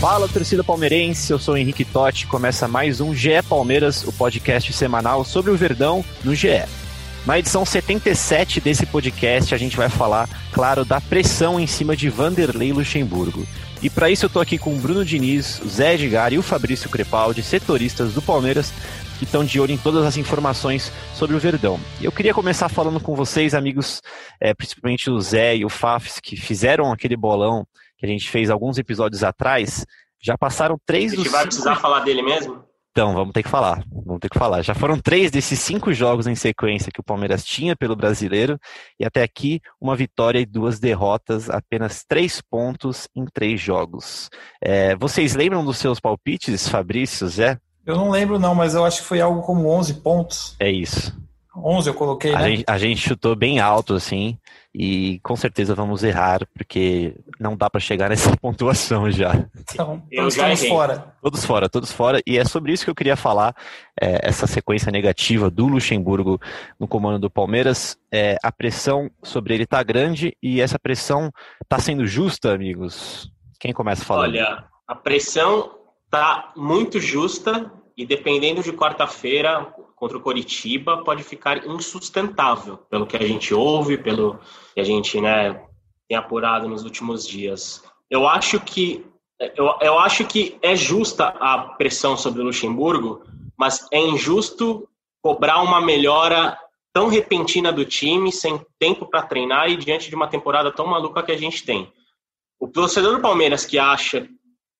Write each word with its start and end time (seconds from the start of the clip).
Fala, 0.00 0.28
torcida 0.28 0.62
palmeirense, 0.62 1.32
eu 1.32 1.40
sou 1.40 1.54
o 1.54 1.56
Henrique 1.56 1.84
Totti. 1.84 2.28
Começa 2.28 2.68
mais 2.68 3.00
um 3.00 3.12
GE 3.12 3.42
Palmeiras, 3.48 4.04
o 4.04 4.12
podcast 4.12 4.72
semanal 4.72 5.24
sobre 5.24 5.50
o 5.50 5.56
Verdão 5.56 6.04
no 6.22 6.36
GE. 6.36 6.62
Na 7.26 7.36
edição 7.36 7.66
77 7.66 8.60
desse 8.60 8.86
podcast, 8.86 9.52
a 9.52 9.58
gente 9.58 9.76
vai 9.76 9.88
falar, 9.88 10.28
claro, 10.52 10.84
da 10.84 11.00
pressão 11.00 11.58
em 11.58 11.66
cima 11.66 11.96
de 11.96 12.08
Vanderlei 12.08 12.72
Luxemburgo. 12.72 13.44
E 13.82 13.90
para 13.90 14.08
isso 14.08 14.26
eu 14.26 14.30
tô 14.30 14.38
aqui 14.38 14.56
com 14.56 14.72
o 14.72 14.78
Bruno 14.78 15.04
Diniz, 15.04 15.60
o 15.60 15.68
Zé 15.68 15.94
Edgar 15.94 16.32
e 16.32 16.38
o 16.38 16.42
Fabrício 16.42 16.88
Crepaldi, 16.88 17.42
setoristas 17.42 18.14
do 18.14 18.22
Palmeiras, 18.22 18.72
que 19.18 19.24
estão 19.24 19.44
de 19.44 19.58
olho 19.58 19.72
em 19.72 19.78
todas 19.78 20.04
as 20.04 20.16
informações 20.16 20.92
sobre 21.12 21.34
o 21.34 21.40
Verdão. 21.40 21.80
Eu 22.00 22.12
queria 22.12 22.32
começar 22.32 22.68
falando 22.68 23.00
com 23.00 23.16
vocês, 23.16 23.52
amigos, 23.52 24.00
é, 24.40 24.54
principalmente 24.54 25.10
o 25.10 25.20
Zé 25.20 25.56
e 25.56 25.64
o 25.64 25.68
Fafs, 25.68 26.20
que 26.20 26.36
fizeram 26.36 26.92
aquele 26.92 27.16
bolão 27.16 27.66
que 27.98 28.06
a 28.06 28.08
gente 28.08 28.30
fez 28.30 28.48
alguns 28.48 28.78
episódios 28.78 29.22
atrás, 29.22 29.84
já 30.20 30.38
passaram 30.38 30.80
três 30.86 31.12
dos. 31.12 31.20
A 31.20 31.24
gente 31.24 31.32
vai 31.32 31.44
precisar 31.44 31.70
cinco... 31.70 31.82
falar 31.82 32.00
dele 32.00 32.22
mesmo? 32.22 32.64
Então, 32.90 33.14
vamos 33.14 33.32
ter 33.32 33.42
que 33.44 33.48
falar. 33.48 33.84
Vamos 33.92 34.18
ter 34.18 34.28
que 34.28 34.38
falar. 34.38 34.62
Já 34.62 34.74
foram 34.74 34.98
três 34.98 35.30
desses 35.30 35.60
cinco 35.60 35.92
jogos 35.92 36.26
em 36.26 36.34
sequência 36.34 36.90
que 36.92 37.00
o 37.00 37.04
Palmeiras 37.04 37.44
tinha 37.44 37.76
pelo 37.76 37.94
brasileiro, 37.94 38.58
e 38.98 39.04
até 39.04 39.22
aqui 39.22 39.60
uma 39.80 39.94
vitória 39.94 40.40
e 40.40 40.46
duas 40.46 40.80
derrotas, 40.80 41.48
apenas 41.48 42.04
três 42.04 42.40
pontos 42.40 43.08
em 43.14 43.24
três 43.26 43.60
jogos. 43.60 44.28
É, 44.60 44.96
vocês 44.96 45.36
lembram 45.36 45.64
dos 45.64 45.78
seus 45.78 46.00
palpites, 46.00 46.68
Fabrício, 46.68 47.28
Zé? 47.28 47.58
Eu 47.86 47.96
não 47.96 48.10
lembro, 48.10 48.38
não, 48.38 48.54
mas 48.54 48.74
eu 48.74 48.84
acho 48.84 49.02
que 49.02 49.06
foi 49.06 49.20
algo 49.20 49.42
como 49.42 49.68
11 49.68 49.94
pontos. 50.00 50.56
É 50.58 50.70
isso. 50.70 51.16
11 51.56 51.88
eu 51.88 51.94
coloquei, 51.94 52.34
a 52.34 52.38
né? 52.38 52.48
Gente, 52.48 52.64
a 52.66 52.78
gente 52.78 53.00
chutou 53.00 53.36
bem 53.36 53.60
alto, 53.60 53.94
assim, 53.94 54.36
e 54.74 55.18
com 55.20 55.34
certeza 55.34 55.74
vamos 55.74 56.04
errar, 56.04 56.46
porque 56.54 57.14
não 57.40 57.56
dá 57.56 57.70
para 57.70 57.80
chegar 57.80 58.08
nessa 58.10 58.36
pontuação 58.36 59.10
já. 59.10 59.32
Então, 59.72 60.02
todos 60.14 60.34
estamos 60.34 60.66
fora. 60.66 61.14
Todos 61.22 61.44
fora, 61.44 61.68
todos 61.68 61.92
fora. 61.92 62.20
E 62.26 62.38
é 62.38 62.44
sobre 62.44 62.72
isso 62.72 62.84
que 62.84 62.90
eu 62.90 62.94
queria 62.94 63.16
falar, 63.16 63.54
é, 64.00 64.28
essa 64.28 64.46
sequência 64.46 64.92
negativa 64.92 65.50
do 65.50 65.66
Luxemburgo 65.66 66.40
no 66.78 66.86
comando 66.86 67.18
do 67.18 67.30
Palmeiras. 67.30 67.98
É, 68.12 68.36
a 68.42 68.52
pressão 68.52 69.10
sobre 69.22 69.54
ele 69.54 69.66
tá 69.66 69.82
grande 69.82 70.36
e 70.42 70.60
essa 70.60 70.78
pressão 70.78 71.30
tá 71.68 71.78
sendo 71.78 72.06
justa, 72.06 72.52
amigos? 72.52 73.30
Quem 73.58 73.72
começa 73.72 74.04
falando? 74.04 74.30
Olha, 74.30 74.64
a 74.86 74.94
pressão 74.94 75.78
tá 76.10 76.52
muito 76.56 77.00
justa 77.00 77.70
e 77.98 78.06
dependendo 78.06 78.62
de 78.62 78.72
quarta-feira, 78.72 79.74
contra 79.96 80.16
o 80.16 80.20
Coritiba 80.20 81.02
pode 81.02 81.24
ficar 81.24 81.66
insustentável, 81.66 82.76
pelo 82.76 83.04
que 83.04 83.16
a 83.16 83.26
gente 83.26 83.52
ouve, 83.52 83.98
pelo 83.98 84.38
que 84.72 84.80
a 84.80 84.84
gente 84.84 85.20
né, 85.20 85.66
tem 86.08 86.16
apurado 86.16 86.68
nos 86.68 86.84
últimos 86.84 87.26
dias. 87.26 87.82
Eu 88.08 88.28
acho 88.28 88.60
que 88.60 89.04
eu, 89.56 89.74
eu 89.80 89.98
acho 89.98 90.24
que 90.24 90.56
é 90.62 90.76
justa 90.76 91.26
a 91.26 91.58
pressão 91.76 92.16
sobre 92.16 92.40
o 92.40 92.44
Luxemburgo, 92.44 93.24
mas 93.56 93.88
é 93.92 93.98
injusto 93.98 94.88
cobrar 95.20 95.60
uma 95.60 95.80
melhora 95.80 96.56
tão 96.92 97.08
repentina 97.08 97.72
do 97.72 97.84
time, 97.84 98.30
sem 98.30 98.64
tempo 98.78 99.06
para 99.06 99.22
treinar 99.22 99.70
e 99.70 99.76
diante 99.76 100.08
de 100.08 100.14
uma 100.14 100.28
temporada 100.28 100.70
tão 100.70 100.86
maluca 100.86 101.22
que 101.22 101.32
a 101.32 101.36
gente 101.36 101.64
tem. 101.64 101.92
O 102.60 102.68
torcedor 102.68 103.16
do 103.16 103.22
Palmeiras 103.22 103.64
que 103.64 103.78
acha, 103.78 104.28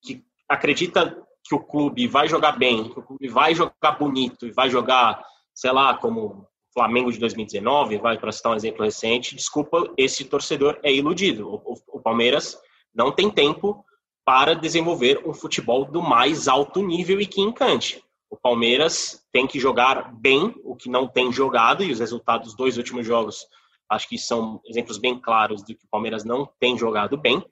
que 0.02 0.24
acredita 0.48 1.16
que 1.48 1.54
o 1.54 1.60
clube 1.60 2.06
vai 2.06 2.28
jogar 2.28 2.52
bem, 2.52 2.90
que 2.90 2.98
o 2.98 3.02
clube 3.02 3.26
vai 3.28 3.54
jogar 3.54 3.92
bonito 3.98 4.46
e 4.46 4.50
vai 4.50 4.68
jogar, 4.68 5.24
sei 5.54 5.72
lá, 5.72 5.94
como 5.94 6.46
Flamengo 6.74 7.10
de 7.10 7.18
2019, 7.18 7.98
vai 7.98 8.18
para 8.18 8.30
citar 8.30 8.52
um 8.52 8.56
exemplo 8.56 8.84
recente, 8.84 9.34
desculpa, 9.34 9.92
esse 9.96 10.24
torcedor 10.24 10.78
é 10.82 10.92
iludido. 10.92 11.48
O, 11.48 11.56
o, 11.72 11.98
o, 11.98 12.00
Palmeiras 12.00 12.58
não 12.94 13.10
tem 13.10 13.30
tempo 13.30 13.84
para 14.24 14.54
desenvolver 14.54 15.22
um 15.26 15.32
futebol 15.32 15.86
do 15.86 16.02
mais 16.02 16.48
alto 16.48 16.82
nível 16.82 17.20
e 17.20 17.26
que 17.26 17.40
encante. 17.40 18.04
O 18.30 18.36
Palmeiras 18.36 19.26
tem 19.32 19.46
que 19.46 19.58
jogar 19.58 20.14
bem, 20.14 20.54
o 20.62 20.76
que 20.76 20.90
não 20.90 21.08
tem 21.08 21.32
jogado, 21.32 21.82
e 21.82 21.90
os 21.90 21.98
resultados 21.98 22.48
dos 22.48 22.56
dois 22.56 22.76
últimos 22.76 23.06
jogos 23.06 23.46
acho 23.88 24.06
que 24.08 24.18
são 24.18 24.60
exemplos 24.66 24.98
bem 24.98 25.18
claros 25.18 25.62
de 25.62 25.74
que 25.74 25.86
o 25.86 25.88
Palmeiras 25.88 26.24
não 26.24 26.46
tem 26.60 26.76
jogado 26.76 27.16
bem. 27.16 27.42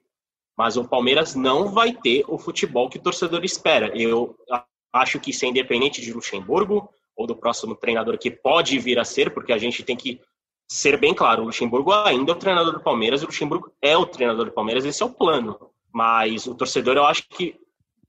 Mas 0.57 0.75
o 0.75 0.87
Palmeiras 0.87 1.35
não 1.35 1.69
vai 1.69 1.93
ter 1.93 2.25
o 2.27 2.37
futebol 2.37 2.89
que 2.89 2.97
o 2.97 3.01
torcedor 3.01 3.45
espera. 3.45 3.95
Eu 3.95 4.35
acho 4.91 5.19
que 5.19 5.29
isso 5.29 5.45
é 5.45 5.49
independente 5.49 6.01
de 6.01 6.11
Luxemburgo 6.11 6.89
ou 7.15 7.27
do 7.27 7.35
próximo 7.35 7.75
treinador 7.75 8.17
que 8.17 8.31
pode 8.31 8.77
vir 8.79 8.99
a 8.99 9.03
ser, 9.03 9.33
porque 9.33 9.53
a 9.53 9.57
gente 9.57 9.83
tem 9.83 9.95
que 9.95 10.19
ser 10.69 10.97
bem 10.97 11.13
claro, 11.13 11.43
o 11.43 11.45
Luxemburgo 11.45 11.93
ainda 11.93 12.31
é 12.31 12.35
o 12.35 12.37
treinador 12.37 12.73
do 12.73 12.79
Palmeiras, 12.81 13.23
o 13.23 13.25
Luxemburgo 13.25 13.71
é 13.81 13.95
o 13.97 14.05
treinador 14.05 14.45
do 14.45 14.51
Palmeiras, 14.51 14.85
esse 14.85 15.01
é 15.01 15.05
o 15.05 15.13
plano. 15.13 15.57
Mas 15.93 16.45
o 16.45 16.53
torcedor, 16.53 16.97
eu 16.97 17.05
acho 17.05 17.23
que 17.29 17.55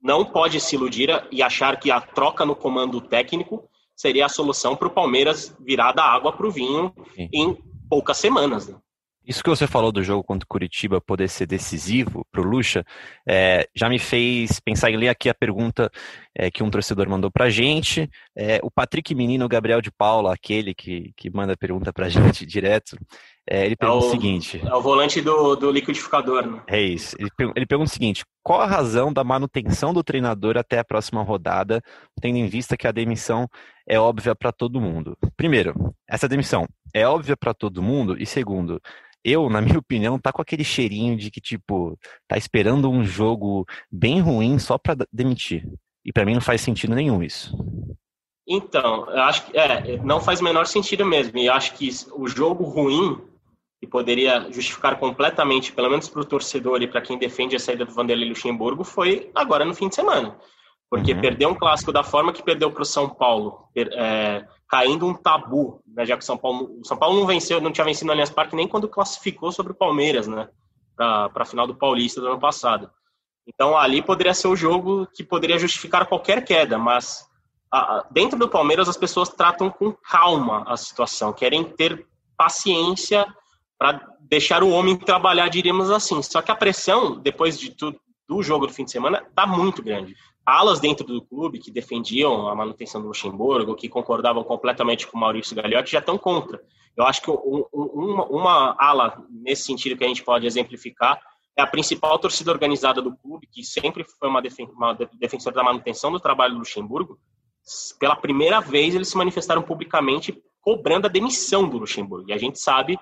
não 0.02 0.24
pode 0.24 0.60
se 0.60 0.74
iludir 0.74 1.08
e 1.30 1.42
achar 1.42 1.78
que 1.78 1.90
a 1.90 2.00
troca 2.00 2.44
no 2.44 2.56
comando 2.56 3.00
técnico 3.00 3.68
seria 3.96 4.26
a 4.26 4.28
solução 4.28 4.76
para 4.76 4.88
o 4.88 4.92
Palmeiras 4.92 5.56
virar 5.60 5.92
da 5.92 6.04
água 6.04 6.32
para 6.32 6.46
o 6.46 6.50
vinho 6.50 6.92
Sim. 7.14 7.28
em 7.32 7.58
poucas 7.88 8.18
semanas. 8.18 8.68
Né? 8.68 8.76
Isso 9.28 9.44
que 9.44 9.50
você 9.50 9.66
falou 9.66 9.92
do 9.92 10.02
jogo 10.02 10.24
contra 10.24 10.46
o 10.46 10.48
Curitiba 10.48 11.02
poder 11.02 11.28
ser 11.28 11.44
decisivo 11.44 12.26
para 12.32 12.40
o 12.40 12.44
Lucha, 12.44 12.82
é, 13.28 13.68
já 13.74 13.86
me 13.86 13.98
fez 13.98 14.58
pensar 14.58 14.90
em 14.90 14.96
ler 14.96 15.10
aqui 15.10 15.28
a 15.28 15.34
pergunta 15.34 15.90
é, 16.34 16.50
que 16.50 16.62
um 16.62 16.70
torcedor 16.70 17.06
mandou 17.10 17.30
para 17.30 17.44
a 17.44 17.50
gente. 17.50 18.08
É, 18.34 18.58
o 18.62 18.70
Patrick 18.70 19.14
Menino 19.14 19.46
Gabriel 19.46 19.82
de 19.82 19.90
Paula, 19.90 20.32
aquele 20.32 20.72
que, 20.72 21.12
que 21.14 21.28
manda 21.28 21.52
a 21.52 21.56
pergunta 21.58 21.92
para 21.92 22.06
a 22.06 22.08
gente 22.08 22.46
direto, 22.46 22.96
é, 23.46 23.66
ele 23.66 23.76
pergunta 23.76 24.02
é 24.02 24.06
o, 24.06 24.08
o, 24.08 24.10
seguinte... 24.10 24.62
É 24.66 24.74
o 24.74 24.80
volante 24.80 25.20
do, 25.20 25.54
do 25.56 25.70
liquidificador, 25.70 26.46
né? 26.46 26.62
É 26.66 26.80
isso. 26.80 27.14
Ele, 27.18 27.30
ele 27.54 27.66
pergunta 27.66 27.90
o 27.90 27.92
seguinte, 27.92 28.24
qual 28.42 28.62
a 28.62 28.66
razão 28.66 29.12
da 29.12 29.22
manutenção 29.22 29.92
do 29.92 30.02
treinador 30.02 30.56
até 30.56 30.78
a 30.78 30.84
próxima 30.84 31.22
rodada, 31.22 31.82
tendo 32.18 32.38
em 32.38 32.48
vista 32.48 32.78
que 32.78 32.86
a 32.86 32.92
demissão 32.92 33.46
é 33.86 34.00
óbvia 34.00 34.34
para 34.34 34.52
todo 34.52 34.80
mundo? 34.80 35.18
Primeiro, 35.36 35.74
essa 36.08 36.26
demissão 36.26 36.66
é 36.94 37.06
óbvia 37.06 37.36
para 37.36 37.52
todo 37.52 37.82
mundo? 37.82 38.16
E 38.18 38.24
segundo 38.24 38.80
eu, 39.28 39.48
na 39.48 39.60
minha 39.60 39.78
opinião, 39.78 40.18
tá 40.18 40.32
com 40.32 40.42
aquele 40.42 40.64
cheirinho 40.64 41.16
de 41.16 41.30
que, 41.30 41.40
tipo, 41.40 41.98
tá 42.26 42.36
esperando 42.36 42.90
um 42.90 43.04
jogo 43.04 43.66
bem 43.90 44.20
ruim 44.20 44.58
só 44.58 44.78
para 44.78 44.96
demitir. 45.12 45.68
E 46.04 46.12
para 46.12 46.24
mim 46.24 46.34
não 46.34 46.40
faz 46.40 46.60
sentido 46.60 46.94
nenhum 46.94 47.22
isso. 47.22 47.56
Então, 48.46 49.10
eu 49.10 49.22
acho 49.24 49.46
que 49.46 49.58
é, 49.58 49.98
não 49.98 50.20
faz 50.20 50.40
o 50.40 50.44
menor 50.44 50.66
sentido 50.66 51.04
mesmo. 51.04 51.38
E 51.38 51.48
acho 51.50 51.74
que 51.74 51.90
o 52.12 52.26
jogo 52.26 52.64
ruim, 52.64 53.20
que 53.78 53.86
poderia 53.86 54.50
justificar 54.50 54.98
completamente, 54.98 55.72
pelo 55.72 55.90
menos 55.90 56.08
para 56.08 56.22
o 56.22 56.24
torcedor 56.24 56.80
e 56.80 56.88
para 56.88 57.02
quem 57.02 57.18
defende 57.18 57.56
a 57.56 57.60
saída 57.60 57.84
do 57.84 57.92
Vanderlei 57.92 58.28
Luxemburgo, 58.28 58.84
foi 58.84 59.30
agora 59.34 59.66
no 59.66 59.74
fim 59.74 59.88
de 59.88 59.96
semana. 59.96 60.34
Porque 60.90 61.12
uhum. 61.12 61.20
perdeu 61.20 61.50
um 61.50 61.54
clássico 61.54 61.92
da 61.92 62.02
forma 62.02 62.32
que 62.32 62.42
perdeu 62.42 62.70
para 62.70 62.82
o 62.82 62.86
São 62.86 63.08
Paulo, 63.08 63.68
é, 63.76 64.46
caindo 64.68 65.06
um 65.06 65.14
tabu, 65.14 65.82
né, 65.86 66.06
já 66.06 66.16
que 66.16 66.22
o 66.22 66.26
São 66.26 66.38
Paulo, 66.38 66.78
o 66.80 66.84
São 66.84 66.96
Paulo 66.96 67.18
não 67.18 67.26
venceu, 67.26 67.60
não 67.60 67.72
tinha 67.72 67.84
vencido 67.84 68.06
no 68.06 68.12
Allianz 68.12 68.30
Parque 68.30 68.56
nem 68.56 68.66
quando 68.66 68.88
classificou 68.88 69.52
sobre 69.52 69.72
o 69.72 69.76
Palmeiras, 69.76 70.26
né, 70.26 70.48
para 70.96 71.30
a 71.34 71.44
final 71.44 71.66
do 71.66 71.74
Paulista 71.74 72.20
do 72.20 72.28
ano 72.28 72.40
passado. 72.40 72.90
Então 73.46 73.76
ali 73.76 74.02
poderia 74.02 74.34
ser 74.34 74.48
o 74.48 74.56
jogo 74.56 75.06
que 75.14 75.22
poderia 75.22 75.58
justificar 75.58 76.06
qualquer 76.06 76.44
queda, 76.44 76.78
mas 76.78 77.26
a, 77.72 78.06
dentro 78.10 78.38
do 78.38 78.48
Palmeiras 78.48 78.88
as 78.88 78.96
pessoas 78.96 79.28
tratam 79.28 79.70
com 79.70 79.92
calma 79.92 80.64
a 80.66 80.76
situação, 80.76 81.32
querem 81.32 81.64
ter 81.64 82.06
paciência 82.36 83.26
para 83.78 84.06
deixar 84.20 84.62
o 84.62 84.70
homem 84.70 84.96
trabalhar, 84.96 85.48
diríamos 85.48 85.90
assim. 85.90 86.22
Só 86.22 86.42
que 86.42 86.50
a 86.50 86.56
pressão, 86.56 87.16
depois 87.18 87.58
de 87.58 87.70
tudo, 87.70 87.98
do 88.28 88.42
jogo 88.42 88.66
do 88.66 88.72
fim 88.72 88.84
de 88.84 88.90
semana, 88.90 89.24
está 89.26 89.46
muito 89.46 89.82
grande 89.82 90.14
alas 90.48 90.80
dentro 90.80 91.06
do 91.06 91.20
clube 91.20 91.58
que 91.58 91.70
defendiam 91.70 92.48
a 92.48 92.54
manutenção 92.54 93.02
do 93.02 93.08
Luxemburgo, 93.08 93.74
que 93.74 93.88
concordavam 93.88 94.42
completamente 94.42 95.06
com 95.06 95.18
o 95.18 95.20
Maurício 95.20 95.54
Gagliotti, 95.54 95.92
já 95.92 95.98
estão 95.98 96.16
contra. 96.16 96.62
Eu 96.96 97.04
acho 97.04 97.20
que 97.20 97.30
um, 97.30 97.66
uma, 97.72 98.24
uma 98.26 98.76
ala, 98.78 99.22
nesse 99.30 99.64
sentido 99.64 99.96
que 99.96 100.04
a 100.04 100.08
gente 100.08 100.24
pode 100.24 100.46
exemplificar, 100.46 101.20
é 101.54 101.60
a 101.60 101.66
principal 101.66 102.18
torcida 102.18 102.50
organizada 102.50 103.02
do 103.02 103.14
clube, 103.14 103.46
que 103.46 103.62
sempre 103.62 104.04
foi 104.18 104.28
uma, 104.28 104.40
defen 104.40 104.66
uma 104.74 104.94
defensora 105.18 105.54
da 105.54 105.62
manutenção 105.62 106.10
do 106.10 106.18
trabalho 106.18 106.54
do 106.54 106.60
Luxemburgo. 106.60 107.18
Pela 108.00 108.16
primeira 108.16 108.60
vez, 108.60 108.94
eles 108.94 109.08
se 109.08 109.16
manifestaram 109.18 109.62
publicamente 109.62 110.42
cobrando 110.62 111.06
a 111.06 111.10
demissão 111.10 111.68
do 111.68 111.76
Luxemburgo. 111.76 112.30
E 112.30 112.32
a 112.32 112.38
gente 112.38 112.58
sabe 112.58 112.98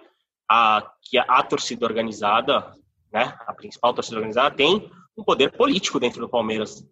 a, 0.51 0.85
que 1.03 1.17
a, 1.17 1.23
a 1.23 1.43
torcida 1.45 1.87
organizada, 1.87 2.73
né, 3.13 3.39
a 3.47 3.55
principal 3.55 3.95
torcida 3.95 4.17
organizada, 4.17 4.57
tem 4.57 4.91
um 5.17 5.23
poder 5.23 5.53
político 5.53 6.01
dentro 6.01 6.21
do 6.21 6.29
Palmeiras 6.29 6.85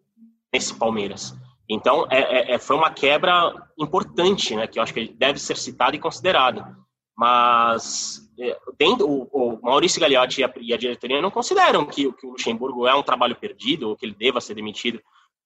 nesse 0.55 0.73
Palmeiras. 0.73 1.35
Então, 1.69 2.07
é, 2.11 2.21
é, 2.21 2.55
é, 2.55 2.59
foi 2.59 2.77
uma 2.77 2.91
quebra 2.91 3.53
importante, 3.77 4.55
né, 4.55 4.69
que 4.69 4.79
eu 4.79 4.83
acho 4.83 4.95
que 4.95 5.09
deve 5.09 5.41
ser 5.41 5.57
citada 5.57 5.97
e 5.97 5.99
considerada. 5.99 6.77
Mas 7.17 8.21
é, 8.39 8.57
dentro, 8.79 9.07
o, 9.09 9.59
Maurício 9.63 10.01
Gagliotti 10.01 10.41
e 10.41 10.45
a, 10.45 10.53
e 10.61 10.73
a, 10.73 10.77
diretoria 10.77 11.21
não 11.21 11.31
consideram 11.31 11.85
que, 11.85 12.13
que, 12.13 12.27
o 12.27 12.31
Luxemburgo 12.31 12.87
é 12.87 12.95
um 12.95 13.03
trabalho 13.03 13.35
perdido 13.35 13.89
ou 13.89 13.97
que 13.97 14.07
ele 14.07 14.15
deva 14.15 14.41
ser 14.41 14.55
demitido. 14.55 15.01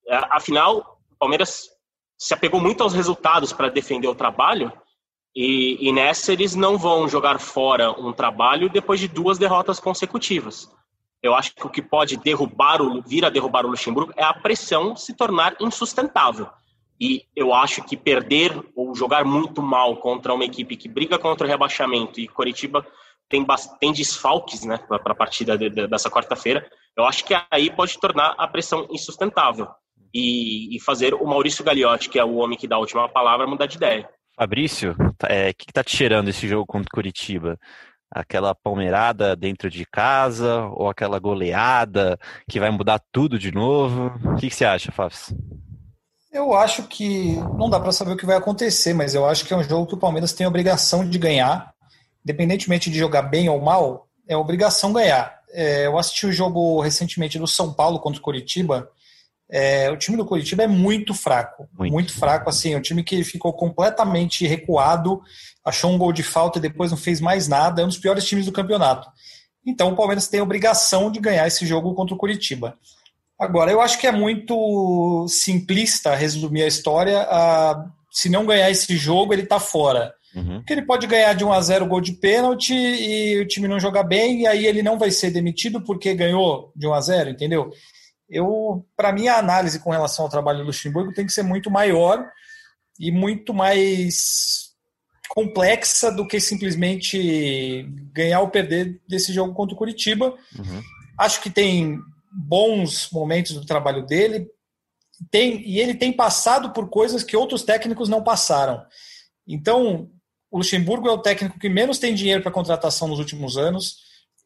É, 0.07 0.17
afinal, 0.31 0.99
o 1.11 1.17
Palmeiras 1.17 1.71
se 2.19 2.35
apegou 2.35 2.61
muito 2.61 2.83
aos 2.83 2.93
resultados 2.93 3.53
para 3.53 3.71
defender 3.71 4.09
o 4.09 4.15
trabalho 4.15 4.73
e, 5.35 5.89
e, 5.89 5.93
nessa 5.93 6.33
eles 6.33 6.55
não 6.55 6.77
vão 6.77 7.09
jogar 7.09 7.39
fora 7.39 7.93
um 7.93 8.13
trabalho 8.13 8.69
depois 8.69 8.99
de 9.01 9.09
duas 9.09 9.39
derrotas 9.39 9.79
consecutivas. 9.79 10.69
Eu 11.23 11.35
acho 11.35 11.55
que 11.55 11.67
o 11.67 11.70
que 11.70 11.82
pode 11.82 12.17
derrubar 12.17 12.81
o, 12.81 13.03
vir 13.03 13.25
a 13.25 13.31
derrubar 13.31 13.67
o 13.67 13.70
Luxemburgo 13.70 14.12
é 14.17 14.25
a 14.25 14.32
pressão 14.32 14.94
se 14.94 15.15
tornar 15.15 15.56
insustentável. 15.61 16.49
E 17.00 17.25
eu 17.35 17.55
acho 17.55 17.82
que 17.85 17.97
perder 17.97 18.53
ou 18.75 18.94
jogar 18.94 19.25
muito 19.25 19.62
mal 19.62 19.97
contra 19.97 20.35
uma 20.35 20.44
equipe 20.44 20.76
que 20.76 20.88
briga 20.88 21.19
contra 21.19 21.47
o 21.47 21.50
rebaixamento 21.50 22.19
e 22.19 22.26
Coritiba 22.26 22.85
tem, 23.29 23.47
tem 23.79 23.93
desfalques 23.93 24.65
né, 24.65 24.79
para 24.79 25.12
a 25.12 25.15
partida 25.15 25.56
de, 25.56 25.69
de, 25.69 25.87
dessa 25.87 26.11
quarta-feira, 26.11 26.69
eu 26.97 27.05
acho 27.05 27.25
que 27.25 27.35
aí 27.50 27.71
pode 27.71 27.99
tornar 27.99 28.35
a 28.38 28.49
pressão 28.49 28.88
insustentável 28.91 29.69
e, 30.12 30.75
e, 30.75 30.81
fazer 30.81 31.14
o 31.14 31.25
Maurício 31.26 31.64
Gagliotti, 31.64 32.09
que 32.09 32.19
é 32.19 32.25
o 32.25 32.37
homem 32.37 32.59
que 32.59 32.67
dá 32.67 32.76
a 32.76 32.81
última 32.81 33.09
palavra, 33.09 33.47
mudar 33.47 33.67
de 33.67 33.76
ideia. 33.76 34.09
Fabrício, 34.35 34.97
o 34.99 35.26
é, 35.26 35.53
que 35.53 35.67
está 35.69 35.85
te 35.85 35.94
cheirando 35.94 36.29
esse 36.29 36.49
jogo 36.49 36.67
contra 36.67 36.88
Curitiba? 36.91 37.59
Aquela 38.11 38.55
palmeirada 38.55 39.37
dentro 39.37 39.71
de 39.71 39.85
casa 39.87 40.65
ou 40.75 40.89
aquela 40.89 41.19
goleada 41.19 42.19
que 42.49 42.61
vai 42.61 42.71
mudar 42.71 43.01
tudo 43.13 43.39
de 43.39 43.53
novo? 43.53 44.13
O 44.25 44.37
que, 44.37 44.49
que 44.49 44.55
você 44.55 44.65
acha, 44.65 44.93
Fafs? 44.93 45.35
Eu 46.33 46.55
acho 46.55 46.85
que 46.85 47.37
não 47.59 47.71
dá 47.71 47.81
para 47.81 47.93
saber 47.93 48.13
o 48.13 48.17
que 48.17 48.27
vai 48.27 48.37
acontecer, 48.37 48.93
mas 48.93 49.15
eu 49.15 49.27
acho 49.27 49.45
que 49.45 49.53
é 49.53 49.57
um 49.57 49.65
jogo 49.65 49.87
que 49.87 49.95
o 49.95 49.99
Palmeiras 49.99 50.33
tem 50.33 50.45
a 50.45 50.49
obrigação 50.49 51.09
de 51.09 51.19
ganhar, 51.19 51.73
independentemente 52.25 52.91
de 52.91 52.99
jogar 52.99 53.23
bem 53.23 53.49
ou 53.49 53.61
mal, 53.61 54.09
é 54.27 54.37
obrigação 54.37 54.93
ganhar. 54.93 55.39
É, 55.51 55.87
eu 55.87 55.99
assisti 55.99 56.27
o 56.27 56.33
jogo 56.33 56.81
recentemente 56.81 57.39
do 57.39 57.47
São 57.47 57.73
Paulo 57.73 57.99
contra 57.99 58.21
o 58.21 58.23
Curitiba. 58.23 58.91
É, 59.50 59.91
o 59.91 59.97
time 59.97 60.17
do 60.17 60.27
Curitiba 60.27 60.62
é 60.62 60.67
muito 60.67 61.15
fraco, 61.15 61.69
muito. 61.77 61.93
muito 61.93 62.12
fraco. 62.12 62.50
Assim, 62.50 62.75
é 62.75 62.77
um 62.77 62.83
time 62.83 63.03
que 63.03 63.25
ficou 63.25 63.53
completamente 63.53 64.47
recuado 64.47 65.23
achou 65.69 65.91
um 65.91 65.99
gol 65.99 66.12
de 66.12 66.23
falta 66.23 66.59
e 66.59 66.62
depois 66.62 66.91
não 66.91 66.99
fez 66.99 67.21
mais 67.21 67.47
nada, 67.47 67.83
é 67.83 67.85
um 67.85 67.89
dos 67.89 67.99
piores 67.99 68.25
times 68.25 68.47
do 68.47 68.53
campeonato. 68.53 69.09
Então 69.67 69.91
o 69.91 69.97
Palmeiras 69.97 70.29
tem 70.29 70.41
a 70.41 70.43
obrigação 70.43 71.11
de 71.11 71.21
ganhar 71.21 71.47
esse 71.47 71.67
jogo 71.67 71.95
contra 71.95 72.15
o 72.15 72.19
Curitiba. 72.19 72.77
Agora, 73.39 73.71
eu 73.71 73.81
acho 73.81 73.99
que 73.99 74.06
é 74.06 74.12
muito 74.12 75.27
simplista 75.29 76.15
resumir 76.15 76.62
a 76.62 76.67
história. 76.67 77.21
A, 77.31 77.85
se 78.11 78.29
não 78.29 78.47
ganhar 78.47 78.69
esse 78.71 78.97
jogo, 78.97 79.33
ele 79.33 79.43
está 79.43 79.61
fora. 79.61 80.12
Uhum. 80.35 80.56
Porque 80.56 80.73
ele 80.73 80.83
pode 80.83 81.06
ganhar 81.06 81.35
de 81.35 81.45
1 81.45 81.53
a 81.53 81.61
0 81.61 81.87
gol 81.87 82.00
de 82.00 82.12
pênalti 82.12 82.75
e 82.75 83.41
o 83.41 83.47
time 83.47 83.69
não 83.69 83.79
jogar 83.79 84.03
bem, 84.03 84.43
e 84.43 84.47
aí 84.47 84.67
ele 84.67 84.83
não 84.83 84.99
vai 84.99 85.11
ser 85.11 85.31
demitido 85.31 85.81
porque 85.81 86.15
ganhou 86.15 86.73
de 86.75 86.87
1 86.87 86.95
a 86.95 87.00
0 87.00 87.31
entendeu? 87.31 87.71
Eu, 88.29 88.87
para 88.97 89.13
mim, 89.13 89.29
a 89.29 89.39
análise 89.39 89.81
com 89.81 89.91
relação 89.91 90.25
ao 90.25 90.31
trabalho 90.31 90.59
do 90.59 90.65
Luxemburgo 90.67 91.13
tem 91.13 91.25
que 91.25 91.33
ser 91.33 91.43
muito 91.43 91.71
maior 91.71 92.31
e 92.99 93.11
muito 93.11 93.55
mais 93.55 94.69
complexa 95.29 96.11
do 96.11 96.27
que 96.27 96.41
simplesmente 96.41 97.85
ganhar 98.13 98.41
ou 98.41 98.49
perder 98.49 99.01
desse 99.09 99.33
jogo 99.33 99.55
contra 99.55 99.75
o 99.75 99.79
Curitiba. 99.79 100.35
Uhum. 100.57 100.83
Acho 101.17 101.41
que 101.41 101.51
tem 101.51 101.99
bons 102.33 103.09
momentos 103.11 103.55
do 103.55 103.65
trabalho 103.65 104.05
dele. 104.05 104.47
Tem, 105.31 105.61
e 105.67 105.81
ele 105.81 105.95
tem 105.95 106.13
passado 106.13 106.73
por 106.73 106.89
coisas 106.89 107.25
que 107.25 107.37
outros 107.37 107.63
técnicos 107.63 108.09
não 108.09 108.23
passaram. 108.23 108.85
Então, 109.47 110.11
o 110.51 110.59
Luxemburgo 110.59 111.09
é 111.09 111.13
o 111.13 111.19
técnico 111.19 111.59
que 111.59 111.69
menos 111.69 111.99
tem 111.99 112.15
dinheiro 112.15 112.43
para 112.43 112.53
contratação 112.53 113.09
nos 113.09 113.19
últimos 113.19 113.57
anos. 113.57 113.97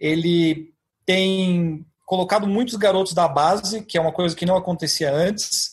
Ele 0.01 0.73
tem 1.05 1.87
colocado 2.13 2.47
muitos 2.47 2.75
garotos 2.75 3.15
da 3.15 3.27
base, 3.27 3.83
que 3.83 3.97
é 3.97 4.01
uma 4.01 4.13
coisa 4.13 4.37
que 4.37 4.45
não 4.45 4.55
acontecia 4.55 5.11
antes. 5.11 5.73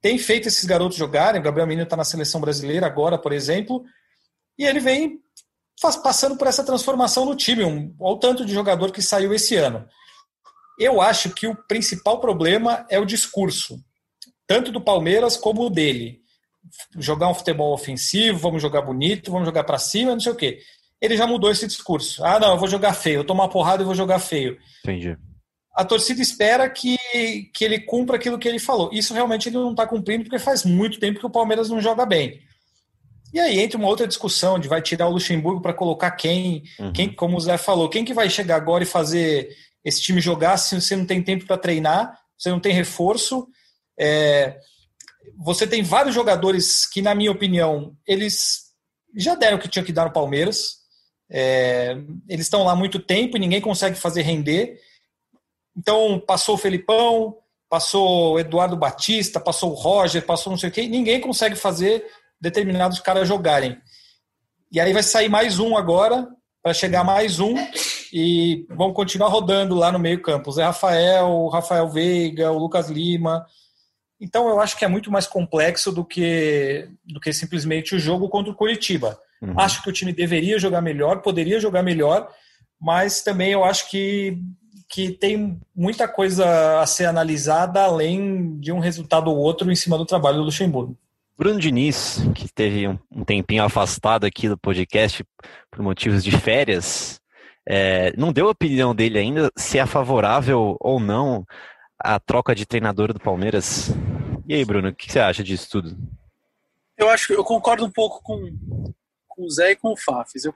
Tem 0.00 0.16
feito 0.16 0.48
esses 0.48 0.64
garotos 0.64 0.96
jogarem. 0.96 1.38
O 1.38 1.44
Gabriel 1.44 1.66
Menino 1.66 1.84
está 1.84 1.94
na 1.94 2.02
seleção 2.02 2.40
brasileira 2.40 2.86
agora, 2.86 3.18
por 3.18 3.30
exemplo. 3.30 3.84
E 4.58 4.64
ele 4.64 4.80
vem 4.80 5.20
faz, 5.78 5.94
passando 5.94 6.34
por 6.38 6.46
essa 6.46 6.64
transformação 6.64 7.26
no 7.26 7.36
time, 7.36 7.62
um, 7.62 7.94
ao 8.00 8.18
tanto 8.18 8.46
de 8.46 8.54
jogador 8.54 8.90
que 8.90 9.02
saiu 9.02 9.34
esse 9.34 9.54
ano. 9.54 9.86
Eu 10.78 10.98
acho 10.98 11.28
que 11.34 11.46
o 11.46 11.54
principal 11.54 12.20
problema 12.20 12.86
é 12.88 12.98
o 12.98 13.04
discurso, 13.04 13.78
tanto 14.46 14.72
do 14.72 14.80
Palmeiras 14.80 15.36
como 15.36 15.66
o 15.66 15.68
dele. 15.68 16.22
Jogar 16.98 17.28
um 17.28 17.34
futebol 17.34 17.74
ofensivo, 17.74 18.38
vamos 18.38 18.62
jogar 18.62 18.80
bonito, 18.80 19.30
vamos 19.30 19.46
jogar 19.46 19.64
para 19.64 19.76
cima, 19.76 20.12
não 20.12 20.20
sei 20.20 20.32
o 20.32 20.36
quê. 20.36 20.58
Ele 21.02 21.18
já 21.18 21.26
mudou 21.26 21.50
esse 21.50 21.66
discurso. 21.66 22.24
Ah, 22.24 22.40
não, 22.40 22.52
eu 22.52 22.58
vou 22.58 22.66
jogar 22.66 22.94
feio, 22.94 23.22
eu 23.28 23.34
uma 23.34 23.50
porrada 23.50 23.82
e 23.82 23.84
vou 23.84 23.94
jogar 23.94 24.18
feio. 24.20 24.56
Entendi. 24.82 25.18
A 25.76 25.84
torcida 25.84 26.22
espera 26.22 26.70
que, 26.70 26.96
que 27.52 27.62
ele 27.64 27.80
cumpra 27.80 28.16
aquilo 28.16 28.38
que 28.38 28.48
ele 28.48 28.58
falou. 28.58 28.88
Isso 28.92 29.12
realmente 29.12 29.48
ele 29.48 29.58
não 29.58 29.72
está 29.72 29.86
cumprindo, 29.86 30.24
porque 30.24 30.38
faz 30.38 30.64
muito 30.64 30.98
tempo 30.98 31.20
que 31.20 31.26
o 31.26 31.30
Palmeiras 31.30 31.68
não 31.68 31.80
joga 31.80 32.06
bem. 32.06 32.40
E 33.34 33.38
aí 33.38 33.60
entra 33.60 33.76
uma 33.76 33.88
outra 33.88 34.06
discussão 34.06 34.58
de 34.58 34.68
vai 34.68 34.80
tirar 34.80 35.08
o 35.08 35.12
Luxemburgo 35.12 35.60
para 35.60 35.74
colocar 35.74 36.10
quem, 36.12 36.62
uhum. 36.80 36.92
quem, 36.92 37.12
como 37.12 37.36
o 37.36 37.40
Zé 37.40 37.58
falou, 37.58 37.90
quem 37.90 38.04
que 38.04 38.14
vai 38.14 38.30
chegar 38.30 38.56
agora 38.56 38.84
e 38.84 38.86
fazer 38.86 39.50
esse 39.84 40.00
time 40.00 40.20
jogar 40.20 40.56
se 40.56 40.80
você 40.80 40.96
não 40.96 41.04
tem 41.04 41.22
tempo 41.22 41.44
para 41.44 41.58
treinar, 41.58 42.18
você 42.38 42.48
não 42.48 42.58
tem 42.58 42.72
reforço. 42.72 43.46
É, 44.00 44.58
você 45.36 45.66
tem 45.66 45.82
vários 45.82 46.14
jogadores 46.14 46.86
que, 46.86 47.02
na 47.02 47.14
minha 47.14 47.30
opinião, 47.30 47.94
eles 48.06 48.66
já 49.14 49.34
deram 49.34 49.58
o 49.58 49.60
que 49.60 49.68
tinha 49.68 49.84
que 49.84 49.92
dar 49.92 50.06
no 50.06 50.12
Palmeiras. 50.12 50.76
É, 51.30 51.96
eles 52.28 52.46
estão 52.46 52.64
lá 52.64 52.72
há 52.72 52.76
muito 52.76 52.98
tempo 52.98 53.36
e 53.36 53.40
ninguém 53.40 53.60
consegue 53.60 53.96
fazer 53.96 54.22
render. 54.22 54.78
Então, 55.76 56.22
passou 56.26 56.54
o 56.54 56.58
Felipão, 56.58 57.36
passou 57.68 58.34
o 58.34 58.40
Eduardo 58.40 58.76
Batista, 58.76 59.38
passou 59.38 59.72
o 59.72 59.74
Roger, 59.74 60.24
passou 60.24 60.50
não 60.50 60.58
sei 60.58 60.70
o 60.70 60.72
quê, 60.72 60.86
ninguém 60.86 61.20
consegue 61.20 61.56
fazer 61.56 62.04
determinados 62.40 63.00
caras 63.00 63.28
jogarem. 63.28 63.76
E 64.72 64.80
aí 64.80 64.92
vai 64.92 65.02
sair 65.02 65.28
mais 65.28 65.58
um 65.58 65.76
agora, 65.76 66.28
para 66.62 66.74
chegar 66.74 67.04
mais 67.04 67.38
um, 67.38 67.54
e 68.12 68.66
vão 68.70 68.92
continuar 68.92 69.28
rodando 69.28 69.76
lá 69.76 69.92
no 69.92 69.98
meio 70.00 70.20
campo. 70.20 70.50
O 70.50 70.52
Zé 70.52 70.64
Rafael, 70.64 71.28
o 71.28 71.48
Rafael 71.48 71.88
Veiga, 71.88 72.50
o 72.50 72.58
Lucas 72.58 72.88
Lima. 72.88 73.46
Então 74.20 74.48
eu 74.48 74.58
acho 74.58 74.76
que 74.76 74.84
é 74.84 74.88
muito 74.88 75.10
mais 75.10 75.26
complexo 75.26 75.92
do 75.92 76.04
que, 76.04 76.88
do 77.04 77.20
que 77.20 77.32
simplesmente 77.32 77.94
o 77.94 78.00
jogo 78.00 78.28
contra 78.28 78.50
o 78.50 78.56
Curitiba. 78.56 79.16
Uhum. 79.40 79.54
Acho 79.60 79.82
que 79.82 79.90
o 79.90 79.92
time 79.92 80.12
deveria 80.12 80.58
jogar 80.58 80.80
melhor, 80.80 81.22
poderia 81.22 81.60
jogar 81.60 81.82
melhor, 81.82 82.28
mas 82.80 83.22
também 83.22 83.52
eu 83.52 83.62
acho 83.62 83.88
que, 83.88 84.36
que 84.88 85.10
tem 85.10 85.60
muita 85.74 86.06
coisa 86.06 86.80
a 86.80 86.86
ser 86.86 87.06
analisada 87.06 87.82
além 87.82 88.58
de 88.58 88.72
um 88.72 88.78
resultado 88.78 89.30
ou 89.30 89.36
outro 89.36 89.70
em 89.70 89.74
cima 89.74 89.98
do 89.98 90.06
trabalho 90.06 90.38
do 90.38 90.44
Luxemburgo. 90.44 90.96
Bruno 91.36 91.60
Diniz, 91.60 92.18
que 92.34 92.48
teve 92.48 92.88
um, 92.88 93.24
tempinho 93.24 93.62
afastado 93.62 94.24
aqui 94.24 94.48
do 94.48 94.56
podcast 94.56 95.24
por 95.70 95.82
motivos 95.82 96.24
de 96.24 96.30
férias, 96.30 97.20
é, 97.68 98.14
não 98.16 98.32
deu 98.32 98.48
a 98.48 98.52
opinião 98.52 98.94
dele 98.94 99.18
ainda 99.18 99.50
se 99.54 99.78
é 99.78 99.84
favorável 99.84 100.76
ou 100.80 100.98
não 100.98 101.44
a 101.98 102.18
troca 102.18 102.54
de 102.54 102.64
treinador 102.64 103.12
do 103.12 103.20
Palmeiras. 103.20 103.90
E 104.48 104.54
aí, 104.54 104.64
Bruno, 104.64 104.88
o 104.88 104.94
que 104.94 105.12
você 105.12 105.18
acha 105.18 105.44
disso 105.44 105.68
tudo? 105.70 105.96
Eu 106.96 107.10
acho 107.10 107.26
que 107.26 107.34
eu 107.34 107.44
concordo 107.44 107.84
um 107.84 107.90
pouco 107.90 108.22
com, 108.22 108.94
com 109.28 109.44
o 109.44 109.50
Zé 109.50 109.72
e 109.72 109.76
com 109.76 109.92
o 109.92 109.96
Fafis. 109.96 110.44
Eu 110.44 110.54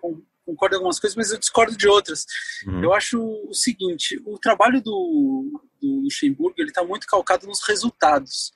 concordo 0.51 0.75
em 0.75 0.79
algumas 0.79 0.99
coisas, 0.99 1.17
mas 1.17 1.31
eu 1.31 1.39
discordo 1.39 1.77
de 1.77 1.89
outras. 1.89 2.25
Uhum. 2.67 2.85
Eu 2.85 2.93
acho 2.93 3.21
o 3.21 3.55
seguinte: 3.55 4.21
o 4.27 4.39
trabalho 4.39 4.83
do, 4.83 5.63
do 5.81 6.01
Luxemburgo 6.03 6.55
ele 6.59 6.69
está 6.71 6.85
muito 6.85 7.07
calcado 7.07 7.47
nos 7.47 7.67
resultados 7.67 8.53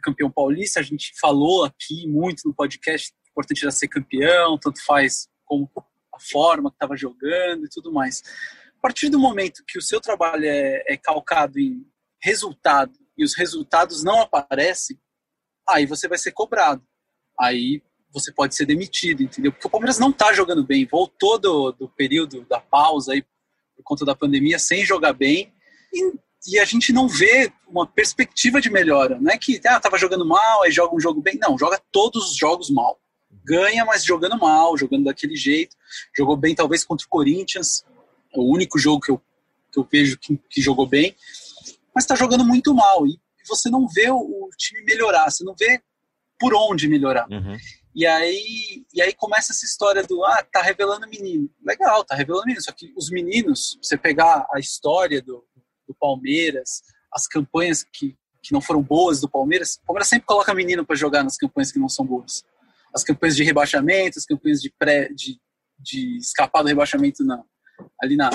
campeão 0.00 0.30
paulista, 0.30 0.80
a 0.80 0.82
gente 0.82 1.12
falou 1.20 1.64
aqui 1.64 2.06
muito 2.08 2.48
no 2.48 2.54
podcast, 2.54 3.12
importante 3.30 3.62
era 3.62 3.70
ser 3.70 3.88
campeão, 3.88 4.58
tanto 4.58 4.82
faz 4.84 5.28
como 5.44 5.70
a 5.76 6.18
forma 6.18 6.70
que 6.70 6.76
estava 6.76 6.96
jogando 6.96 7.66
e 7.66 7.68
tudo 7.68 7.92
mais. 7.92 8.22
A 8.76 8.80
partir 8.80 9.08
do 9.08 9.18
momento 9.18 9.64
que 9.66 9.78
o 9.78 9.82
seu 9.82 10.00
trabalho 10.00 10.44
é, 10.44 10.82
é 10.86 10.96
calcado 10.96 11.58
em 11.58 11.86
resultado 12.22 12.92
e 13.16 13.24
os 13.24 13.36
resultados 13.36 14.02
não 14.02 14.20
aparecem, 14.20 14.98
aí 15.68 15.86
você 15.86 16.08
vai 16.08 16.18
ser 16.18 16.32
cobrado. 16.32 16.82
Aí 17.38 17.82
você 18.12 18.32
pode 18.32 18.54
ser 18.54 18.66
demitido, 18.66 19.22
entendeu? 19.22 19.52
Porque 19.52 19.66
o 19.66 19.70
Palmeiras 19.70 19.98
não 19.98 20.10
está 20.10 20.32
jogando 20.32 20.64
bem, 20.64 20.86
voltou 20.86 21.38
do, 21.38 21.72
do 21.72 21.88
período 21.88 22.44
da 22.48 22.60
pausa 22.60 23.12
aí 23.12 23.22
por 23.76 23.82
conta 23.84 24.04
da 24.04 24.14
pandemia 24.14 24.58
sem 24.58 24.84
jogar 24.84 25.12
bem 25.12 25.52
e 25.92 26.12
e 26.46 26.58
a 26.58 26.64
gente 26.64 26.92
não 26.92 27.06
vê 27.06 27.52
uma 27.68 27.86
perspectiva 27.86 28.60
de 28.60 28.70
melhora. 28.70 29.18
Não 29.20 29.30
é 29.30 29.36
que 29.36 29.60
ah, 29.66 29.78
tava 29.78 29.98
jogando 29.98 30.24
mal, 30.24 30.62
aí 30.62 30.70
joga 30.70 30.94
um 30.94 31.00
jogo 31.00 31.20
bem. 31.20 31.38
Não, 31.40 31.58
joga 31.58 31.80
todos 31.92 32.30
os 32.30 32.36
jogos 32.36 32.70
mal. 32.70 32.98
Ganha, 33.44 33.84
mas 33.84 34.04
jogando 34.04 34.38
mal, 34.38 34.76
jogando 34.76 35.04
daquele 35.04 35.36
jeito. 35.36 35.76
Jogou 36.16 36.36
bem, 36.36 36.54
talvez, 36.54 36.84
contra 36.84 37.06
o 37.06 37.10
Corinthians. 37.10 37.84
É 38.34 38.38
o 38.38 38.44
único 38.44 38.78
jogo 38.78 39.00
que 39.00 39.10
eu, 39.10 39.20
que 39.72 39.78
eu 39.78 39.86
vejo 39.90 40.18
que, 40.18 40.38
que 40.48 40.62
jogou 40.62 40.86
bem. 40.86 41.14
Mas 41.94 42.04
está 42.04 42.14
jogando 42.14 42.44
muito 42.44 42.74
mal. 42.74 43.06
E 43.06 43.18
você 43.46 43.68
não 43.68 43.86
vê 43.86 44.08
o, 44.10 44.16
o 44.16 44.48
time 44.56 44.82
melhorar, 44.84 45.30
você 45.30 45.44
não 45.44 45.54
vê 45.54 45.82
por 46.38 46.54
onde 46.54 46.88
melhorar. 46.88 47.26
Uhum. 47.30 47.56
E 47.94 48.06
aí, 48.06 48.84
e 48.94 49.02
aí 49.02 49.12
começa 49.12 49.52
essa 49.52 49.64
história 49.64 50.02
do 50.02 50.24
ah, 50.24 50.46
tá 50.50 50.62
revelando 50.62 51.08
menino. 51.08 51.50
Legal, 51.64 52.04
tá 52.04 52.14
revelando 52.14 52.46
menino. 52.46 52.62
Só 52.62 52.72
que 52.72 52.92
os 52.96 53.10
meninos, 53.10 53.78
você 53.82 53.96
pegar 53.96 54.46
a 54.52 54.60
história 54.60 55.20
do, 55.20 55.44
do 55.88 55.94
Palmeiras, 55.94 56.82
as 57.12 57.26
campanhas 57.26 57.82
que, 57.82 58.16
que 58.42 58.52
não 58.52 58.60
foram 58.60 58.82
boas 58.82 59.20
do 59.20 59.28
Palmeiras, 59.28 59.80
o 59.82 59.86
Palmeiras 59.86 60.08
sempre 60.08 60.26
coloca 60.26 60.54
menino 60.54 60.86
para 60.86 60.94
jogar 60.94 61.24
nas 61.24 61.36
campanhas 61.36 61.72
que 61.72 61.80
não 61.80 61.88
são 61.88 62.06
boas. 62.06 62.44
As 62.94 63.02
campanhas 63.02 63.36
de 63.36 63.42
rebaixamento, 63.42 64.18
as 64.18 64.24
campanhas 64.24 64.60
de 64.60 64.72
pré 64.78 65.08
de, 65.08 65.40
de 65.78 66.16
escapar 66.18 66.62
do 66.62 66.68
rebaixamento 66.68 67.24
na, 67.24 67.42
ali 68.00 68.16
na 68.16 68.30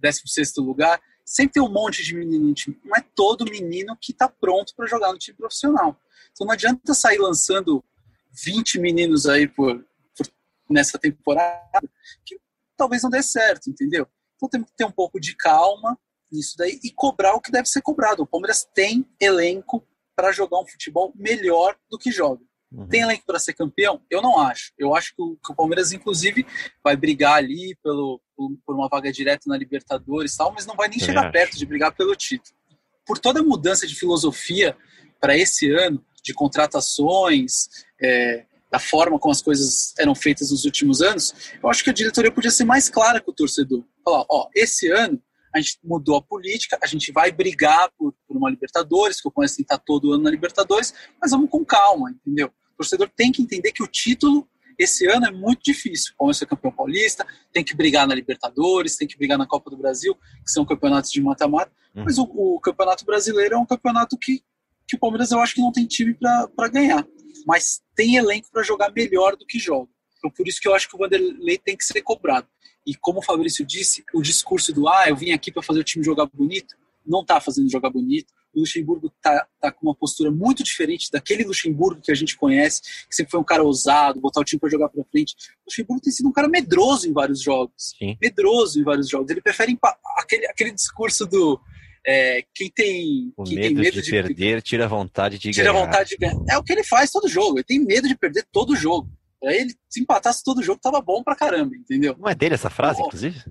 16 0.00 0.56
lugar, 0.58 1.00
sempre 1.24 1.54
tem 1.54 1.62
um 1.62 1.68
monte 1.68 2.02
de 2.02 2.14
menino 2.14 2.46
no 2.46 2.54
time. 2.54 2.80
Não 2.84 2.96
é 2.96 3.04
todo 3.14 3.44
menino 3.44 3.96
que 4.00 4.12
está 4.12 4.28
pronto 4.28 4.72
para 4.76 4.86
jogar 4.86 5.12
no 5.12 5.18
time 5.18 5.36
profissional. 5.36 5.96
Então 6.32 6.46
não 6.46 6.54
adianta 6.54 6.94
sair 6.94 7.18
lançando 7.18 7.84
20 8.32 8.78
meninos 8.78 9.26
aí 9.26 9.48
por, 9.48 9.84
por, 10.16 10.26
nessa 10.68 10.98
temporada 10.98 11.80
que 12.24 12.38
talvez 12.76 13.02
não 13.02 13.10
dê 13.10 13.22
certo, 13.22 13.68
entendeu? 13.68 14.06
Então 14.36 14.48
temos 14.48 14.70
que 14.70 14.76
ter 14.76 14.84
um 14.84 14.92
pouco 14.92 15.20
de 15.20 15.36
calma 15.36 15.98
nisso 16.32 16.54
daí 16.56 16.78
e 16.82 16.90
cobrar 16.90 17.34
o 17.34 17.40
que 17.40 17.50
deve 17.50 17.68
ser 17.68 17.82
cobrado. 17.82 18.22
O 18.22 18.26
Palmeiras 18.26 18.66
tem 18.74 19.06
elenco 19.20 19.86
para 20.16 20.32
jogar 20.32 20.60
um 20.60 20.66
futebol 20.66 21.12
melhor 21.14 21.76
do 21.90 21.98
que 21.98 22.10
joga. 22.10 22.42
Uhum. 22.72 22.86
Tem 22.86 23.00
elenco 23.00 23.24
para 23.26 23.38
ser 23.38 23.52
campeão? 23.52 24.00
Eu 24.08 24.22
não 24.22 24.38
acho. 24.38 24.72
Eu 24.78 24.94
acho 24.94 25.14
que 25.14 25.22
o, 25.22 25.36
que 25.44 25.52
o, 25.52 25.54
Palmeiras, 25.54 25.92
inclusive, 25.92 26.46
vai 26.84 26.96
brigar 26.96 27.34
ali 27.34 27.76
pelo, 27.82 28.20
por, 28.36 28.56
por 28.64 28.76
uma 28.76 28.88
vaga 28.88 29.12
direta 29.12 29.42
na 29.46 29.56
Libertadores 29.56 30.36
tal, 30.36 30.52
mas 30.52 30.66
não 30.66 30.76
vai 30.76 30.88
nem 30.88 30.98
Eu 30.98 31.04
chegar 31.04 31.24
acho. 31.24 31.32
perto 31.32 31.58
de 31.58 31.66
brigar 31.66 31.94
pelo 31.94 32.14
título. 32.14 32.56
Por 33.04 33.18
toda 33.18 33.40
a 33.40 33.42
mudança 33.42 33.86
de 33.86 33.94
filosofia 33.94 34.76
para 35.20 35.36
esse 35.36 35.70
ano, 35.72 36.04
de 36.22 36.34
contratações, 36.34 37.68
é, 38.00 38.46
da 38.70 38.78
forma 38.78 39.18
como 39.18 39.32
as 39.32 39.42
coisas 39.42 39.92
eram 39.98 40.14
feitas 40.14 40.50
nos 40.50 40.64
últimos 40.64 41.02
anos, 41.02 41.34
eu 41.62 41.68
acho 41.68 41.82
que 41.82 41.90
a 41.90 41.92
diretoria 41.92 42.30
podia 42.30 42.50
ser 42.50 42.64
mais 42.64 42.88
clara 42.88 43.20
com 43.20 43.30
o 43.32 43.34
torcedor. 43.34 43.84
Falar, 44.04 44.24
ó, 44.30 44.48
esse 44.54 44.90
ano 44.90 45.20
a 45.52 45.60
gente 45.60 45.78
mudou 45.82 46.16
a 46.16 46.22
política, 46.22 46.78
a 46.80 46.86
gente 46.86 47.10
vai 47.10 47.32
brigar 47.32 47.90
por, 47.98 48.14
por 48.26 48.36
uma 48.36 48.48
Libertadores, 48.48 49.20
que 49.20 49.26
eu 49.26 49.32
conheço 49.32 49.56
que 49.56 49.62
estar 49.62 49.78
todo 49.78 50.12
ano 50.12 50.22
na 50.22 50.30
Libertadores, 50.30 50.94
mas 51.20 51.32
vamos 51.32 51.50
com 51.50 51.64
calma, 51.64 52.10
entendeu? 52.10 52.46
O 52.46 52.76
torcedor 52.76 53.10
tem 53.14 53.32
que 53.32 53.42
entender 53.42 53.72
que 53.72 53.82
o 53.82 53.88
título 53.88 54.48
esse 54.80 55.06
ano 55.06 55.26
é 55.26 55.30
muito 55.30 55.62
difícil. 55.62 56.14
O 56.14 56.16
Palmeiras 56.16 56.40
é 56.40 56.46
campeão 56.46 56.72
paulista, 56.72 57.26
tem 57.52 57.62
que 57.62 57.76
brigar 57.76 58.08
na 58.08 58.14
Libertadores, 58.14 58.96
tem 58.96 59.06
que 59.06 59.16
brigar 59.16 59.36
na 59.36 59.46
Copa 59.46 59.68
do 59.68 59.76
Brasil, 59.76 60.14
que 60.14 60.50
são 60.50 60.64
campeonatos 60.64 61.10
de 61.10 61.20
mata-mata. 61.20 61.70
Uhum. 61.94 62.04
Mas 62.04 62.16
o, 62.16 62.22
o, 62.22 62.58
Campeonato 62.60 63.04
Brasileiro 63.04 63.56
é 63.56 63.58
um 63.58 63.66
campeonato 63.66 64.16
que, 64.16 64.42
que 64.90 64.96
o 64.96 64.98
Palmeiras 64.98 65.30
eu 65.30 65.38
acho 65.38 65.54
que 65.54 65.60
não 65.60 65.70
tem 65.70 65.86
time 65.86 66.14
para 66.14 66.68
ganhar. 66.68 67.06
Mas 67.46 67.80
tem 67.94 68.16
elenco 68.16 68.48
para 68.52 68.62
jogar 68.62 68.92
melhor 68.92 69.36
do 69.36 69.46
que 69.46 69.58
joga. 69.58 69.88
Então, 70.18 70.30
por 70.30 70.46
isso 70.48 70.60
que 70.60 70.68
eu 70.68 70.74
acho 70.74 70.88
que 70.88 70.96
o 70.96 70.98
Vanderlei 70.98 71.56
tem 71.56 71.76
que 71.76 71.84
ser 71.84 72.02
cobrado. 72.02 72.46
E 72.84 72.94
como 72.94 73.20
o 73.20 73.22
Fabrício 73.22 73.64
disse, 73.64 74.04
o 74.12 74.20
discurso 74.20 74.72
do 74.72 74.88
ah, 74.88 75.08
eu 75.08 75.16
vim 75.16 75.30
aqui 75.30 75.52
para 75.52 75.62
fazer 75.62 75.80
o 75.80 75.84
time 75.84 76.04
jogar 76.04 76.26
bonito, 76.26 76.74
não 77.06 77.20
está 77.20 77.40
fazendo 77.40 77.70
jogar 77.70 77.90
bonito. 77.90 78.32
O 78.52 78.60
Luxemburgo 78.60 79.12
está 79.16 79.46
tá 79.60 79.70
com 79.70 79.86
uma 79.86 79.94
postura 79.94 80.30
muito 80.30 80.64
diferente 80.64 81.08
daquele 81.10 81.44
Luxemburgo 81.44 82.00
que 82.00 82.10
a 82.10 82.14
gente 82.16 82.36
conhece, 82.36 82.82
que 83.08 83.14
sempre 83.14 83.30
foi 83.30 83.40
um 83.40 83.44
cara 83.44 83.62
ousado, 83.62 84.20
botar 84.20 84.40
o 84.40 84.44
time 84.44 84.58
para 84.58 84.68
jogar 84.68 84.88
para 84.88 85.04
frente. 85.04 85.36
O 85.60 85.70
Luxemburgo 85.70 86.02
tem 86.02 86.12
sido 86.12 86.28
um 86.28 86.32
cara 86.32 86.48
medroso 86.48 87.08
em 87.08 87.12
vários 87.12 87.40
jogos. 87.40 87.94
Sim. 87.96 88.18
Medroso 88.20 88.80
em 88.80 88.82
vários 88.82 89.08
jogos. 89.08 89.30
Ele 89.30 89.40
prefere 89.40 89.78
aquele, 90.18 90.46
aquele 90.46 90.72
discurso 90.72 91.26
do 91.26 91.60
é, 92.06 92.42
quem 92.54 92.70
tem, 92.70 93.32
o 93.36 93.44
quem 93.44 93.56
medo, 93.56 93.66
tem 93.66 93.74
medo 93.76 93.94
de, 93.94 94.02
de 94.02 94.10
perder 94.10 94.62
tira 94.62 94.84
a 94.84 94.88
vontade 94.88 95.38
de 95.38 95.50
tira 95.50 95.72
ganhar. 95.72 95.84
Vontade 95.84 96.10
de 96.10 96.16
ganhar. 96.16 96.36
É 96.48 96.58
o 96.58 96.62
que 96.62 96.72
ele 96.72 96.84
faz 96.84 97.10
todo 97.10 97.28
jogo. 97.28 97.58
Ele 97.58 97.64
tem 97.64 97.78
medo 97.78 98.08
de 98.08 98.16
perder 98.16 98.44
todo 98.50 98.76
jogo. 98.76 99.08
Aí 99.44 99.56
ele, 99.56 99.74
se 99.88 100.00
empatasse 100.00 100.42
todo 100.44 100.62
jogo, 100.62 100.80
tava 100.82 101.00
bom 101.00 101.22
pra 101.22 101.34
caramba, 101.34 101.74
entendeu? 101.74 102.14
Não 102.18 102.28
é 102.28 102.34
dele 102.34 102.54
essa 102.54 102.68
frase, 102.68 103.00
inclusive? 103.00 103.42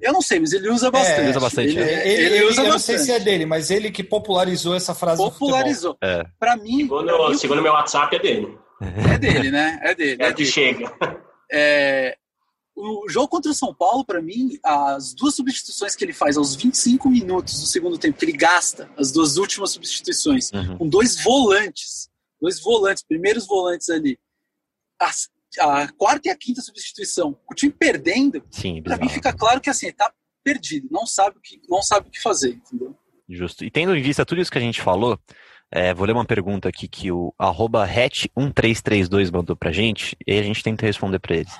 Eu 0.00 0.12
não 0.12 0.20
sei, 0.20 0.40
mas 0.40 0.52
ele 0.52 0.68
usa 0.68 0.90
bastante. 0.90 1.20
É, 1.20 1.20
ele 1.20 1.30
usa 1.30 1.40
bastante. 1.40 1.68
Ele, 1.68 1.80
é. 1.80 2.08
ele, 2.08 2.22
ele, 2.24 2.44
usa 2.44 2.60
eu 2.60 2.66
bastante. 2.66 2.68
não 2.70 2.78
sei 2.78 2.98
se 2.98 3.12
é 3.12 3.20
dele, 3.20 3.46
mas 3.46 3.70
ele 3.70 3.90
que 3.90 4.02
popularizou 4.02 4.74
essa 4.74 4.94
frase 4.94 5.22
Popularizou. 5.22 5.96
É. 6.02 6.26
Pra 6.40 6.56
mim... 6.56 6.80
Segundo, 6.80 7.06
pra 7.06 7.28
mim, 7.28 7.38
segundo 7.38 7.62
meu 7.62 7.72
WhatsApp, 7.72 8.16
é 8.16 8.18
dele. 8.18 8.58
É 9.14 9.18
dele, 9.18 9.50
né? 9.50 9.78
É 9.82 9.94
dele. 9.94 10.22
É, 10.22 10.26
é 10.26 10.32
que 10.32 10.44
chega. 10.44 10.92
É, 11.50 12.16
o 12.74 13.08
jogo 13.08 13.28
contra 13.28 13.50
o 13.50 13.54
São 13.54 13.74
Paulo, 13.74 14.04
para 14.04 14.20
mim, 14.20 14.58
as 14.64 15.14
duas 15.14 15.34
substituições 15.34 15.94
que 15.94 16.04
ele 16.04 16.12
faz 16.12 16.36
aos 16.36 16.54
25 16.54 17.08
minutos 17.08 17.60
do 17.60 17.66
segundo 17.66 17.98
tempo, 17.98 18.18
que 18.18 18.24
ele 18.24 18.36
gasta 18.36 18.90
as 18.96 19.12
duas 19.12 19.36
últimas 19.36 19.70
substituições, 19.70 20.50
uhum. 20.52 20.78
com 20.78 20.88
dois 20.88 21.22
volantes, 21.22 22.08
dois 22.40 22.60
volantes, 22.60 23.02
primeiros 23.02 23.46
volantes 23.46 23.88
ali, 23.90 24.18
as, 24.98 25.28
a 25.58 25.88
quarta 25.92 26.28
e 26.28 26.30
a 26.30 26.36
quinta 26.36 26.60
substituição, 26.60 27.38
o 27.50 27.54
time 27.54 27.72
perdendo, 27.72 28.42
para 28.82 28.96
mim 28.96 29.08
fica 29.08 29.32
claro 29.32 29.60
que 29.60 29.70
assim, 29.70 29.88
está 29.88 30.12
perdido, 30.42 30.88
não 30.90 31.06
sabe 31.06 31.38
o 31.38 31.40
que, 31.40 31.60
não 31.68 31.82
sabe 31.82 32.08
o 32.08 32.10
que 32.10 32.20
fazer, 32.20 32.50
entendeu? 32.50 32.96
Justo. 33.28 33.64
E 33.64 33.70
tendo 33.70 33.94
em 33.94 34.02
vista 34.02 34.26
tudo 34.26 34.40
isso 34.40 34.50
que 34.50 34.58
a 34.58 34.62
gente 34.62 34.80
falou, 34.80 35.18
é, 35.70 35.94
vou 35.94 36.06
ler 36.06 36.12
uma 36.12 36.24
pergunta 36.24 36.68
aqui 36.68 36.88
que 36.88 37.10
o 37.10 37.32
arroba 37.38 37.86
hat1332 37.88 39.32
mandou 39.32 39.56
pra 39.56 39.72
gente, 39.72 40.16
e 40.26 40.38
a 40.38 40.42
gente 40.42 40.62
tenta 40.62 40.84
responder 40.84 41.18
para 41.18 41.36
eles. 41.36 41.52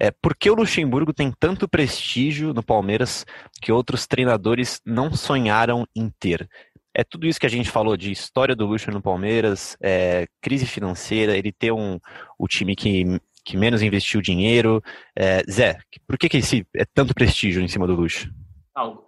É, 0.00 0.10
por 0.10 0.36
que 0.36 0.48
o 0.48 0.54
Luxemburgo 0.54 1.12
tem 1.12 1.32
tanto 1.38 1.68
prestígio 1.68 2.54
no 2.54 2.62
Palmeiras 2.62 3.26
que 3.60 3.72
outros 3.72 4.06
treinadores 4.06 4.80
não 4.86 5.12
sonharam 5.12 5.86
em 5.94 6.08
ter? 6.20 6.48
É 6.94 7.02
tudo 7.04 7.26
isso 7.26 7.38
que 7.38 7.46
a 7.46 7.50
gente 7.50 7.70
falou 7.70 7.96
de 7.96 8.10
história 8.10 8.54
do 8.54 8.66
Luxo 8.66 8.90
no 8.90 9.02
Palmeiras, 9.02 9.76
é, 9.82 10.26
crise 10.40 10.66
financeira, 10.66 11.36
ele 11.36 11.52
ter 11.52 11.72
um, 11.72 11.98
o 12.38 12.46
time 12.46 12.74
que, 12.74 13.20
que 13.44 13.56
menos 13.56 13.82
investiu 13.82 14.20
dinheiro. 14.20 14.82
É, 15.16 15.42
Zé, 15.50 15.78
por 16.06 16.16
que, 16.16 16.28
que 16.28 16.38
esse, 16.38 16.66
é 16.74 16.84
tanto 16.84 17.14
prestígio 17.14 17.62
em 17.62 17.68
cima 17.68 17.86
do 17.86 17.94
Luxo? 17.94 18.28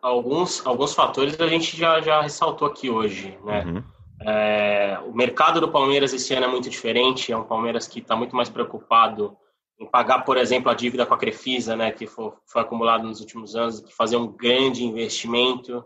Alguns, 0.03 0.67
alguns 0.67 0.95
fatores 0.95 1.41
a 1.41 1.47
gente 1.47 1.77
já, 1.77 2.01
já 2.01 2.23
ressaltou 2.23 2.67
aqui 2.67 2.91
hoje, 2.91 3.39
né? 3.45 3.65
Uhum. 3.65 3.85
É, 4.23 4.99
o 5.07 5.15
mercado 5.15 5.61
do 5.61 5.71
Palmeiras 5.71 6.13
esse 6.13 6.35
ano 6.35 6.47
é 6.47 6.49
muito 6.49 6.69
diferente, 6.69 7.33
é 7.33 7.37
um 7.37 7.45
Palmeiras 7.45 7.87
que 7.87 8.01
está 8.01 8.17
muito 8.17 8.35
mais 8.35 8.49
preocupado 8.49 9.37
em 9.81 9.87
pagar, 9.87 10.25
por 10.25 10.37
exemplo, 10.37 10.71
a 10.71 10.75
dívida 10.75 11.07
com 11.07 11.15
a 11.15 11.19
Crefisa, 11.19 11.75
né, 11.75 11.91
que 11.91 12.07
foi, 12.07 12.33
foi 12.47 12.61
acumulado 12.61 13.05
nos 13.05 13.21
últimos 13.21 13.57
anos, 13.57 13.81
que 13.81 13.95
fazer 13.95 14.17
um 14.17 14.27
grande 14.27 14.85
investimento. 14.85 15.83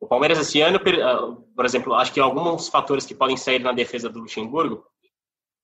O 0.00 0.06
Palmeiras 0.06 0.38
esse 0.38 0.60
ano, 0.60 0.78
ah, 0.78 1.36
por 1.54 1.64
exemplo, 1.64 1.94
acho 1.94 2.12
que 2.12 2.20
alguns 2.20 2.68
fatores 2.68 3.04
que 3.04 3.14
podem 3.14 3.36
sair 3.36 3.58
na 3.58 3.72
defesa 3.72 4.08
do 4.08 4.20
Luxemburgo, 4.20 4.86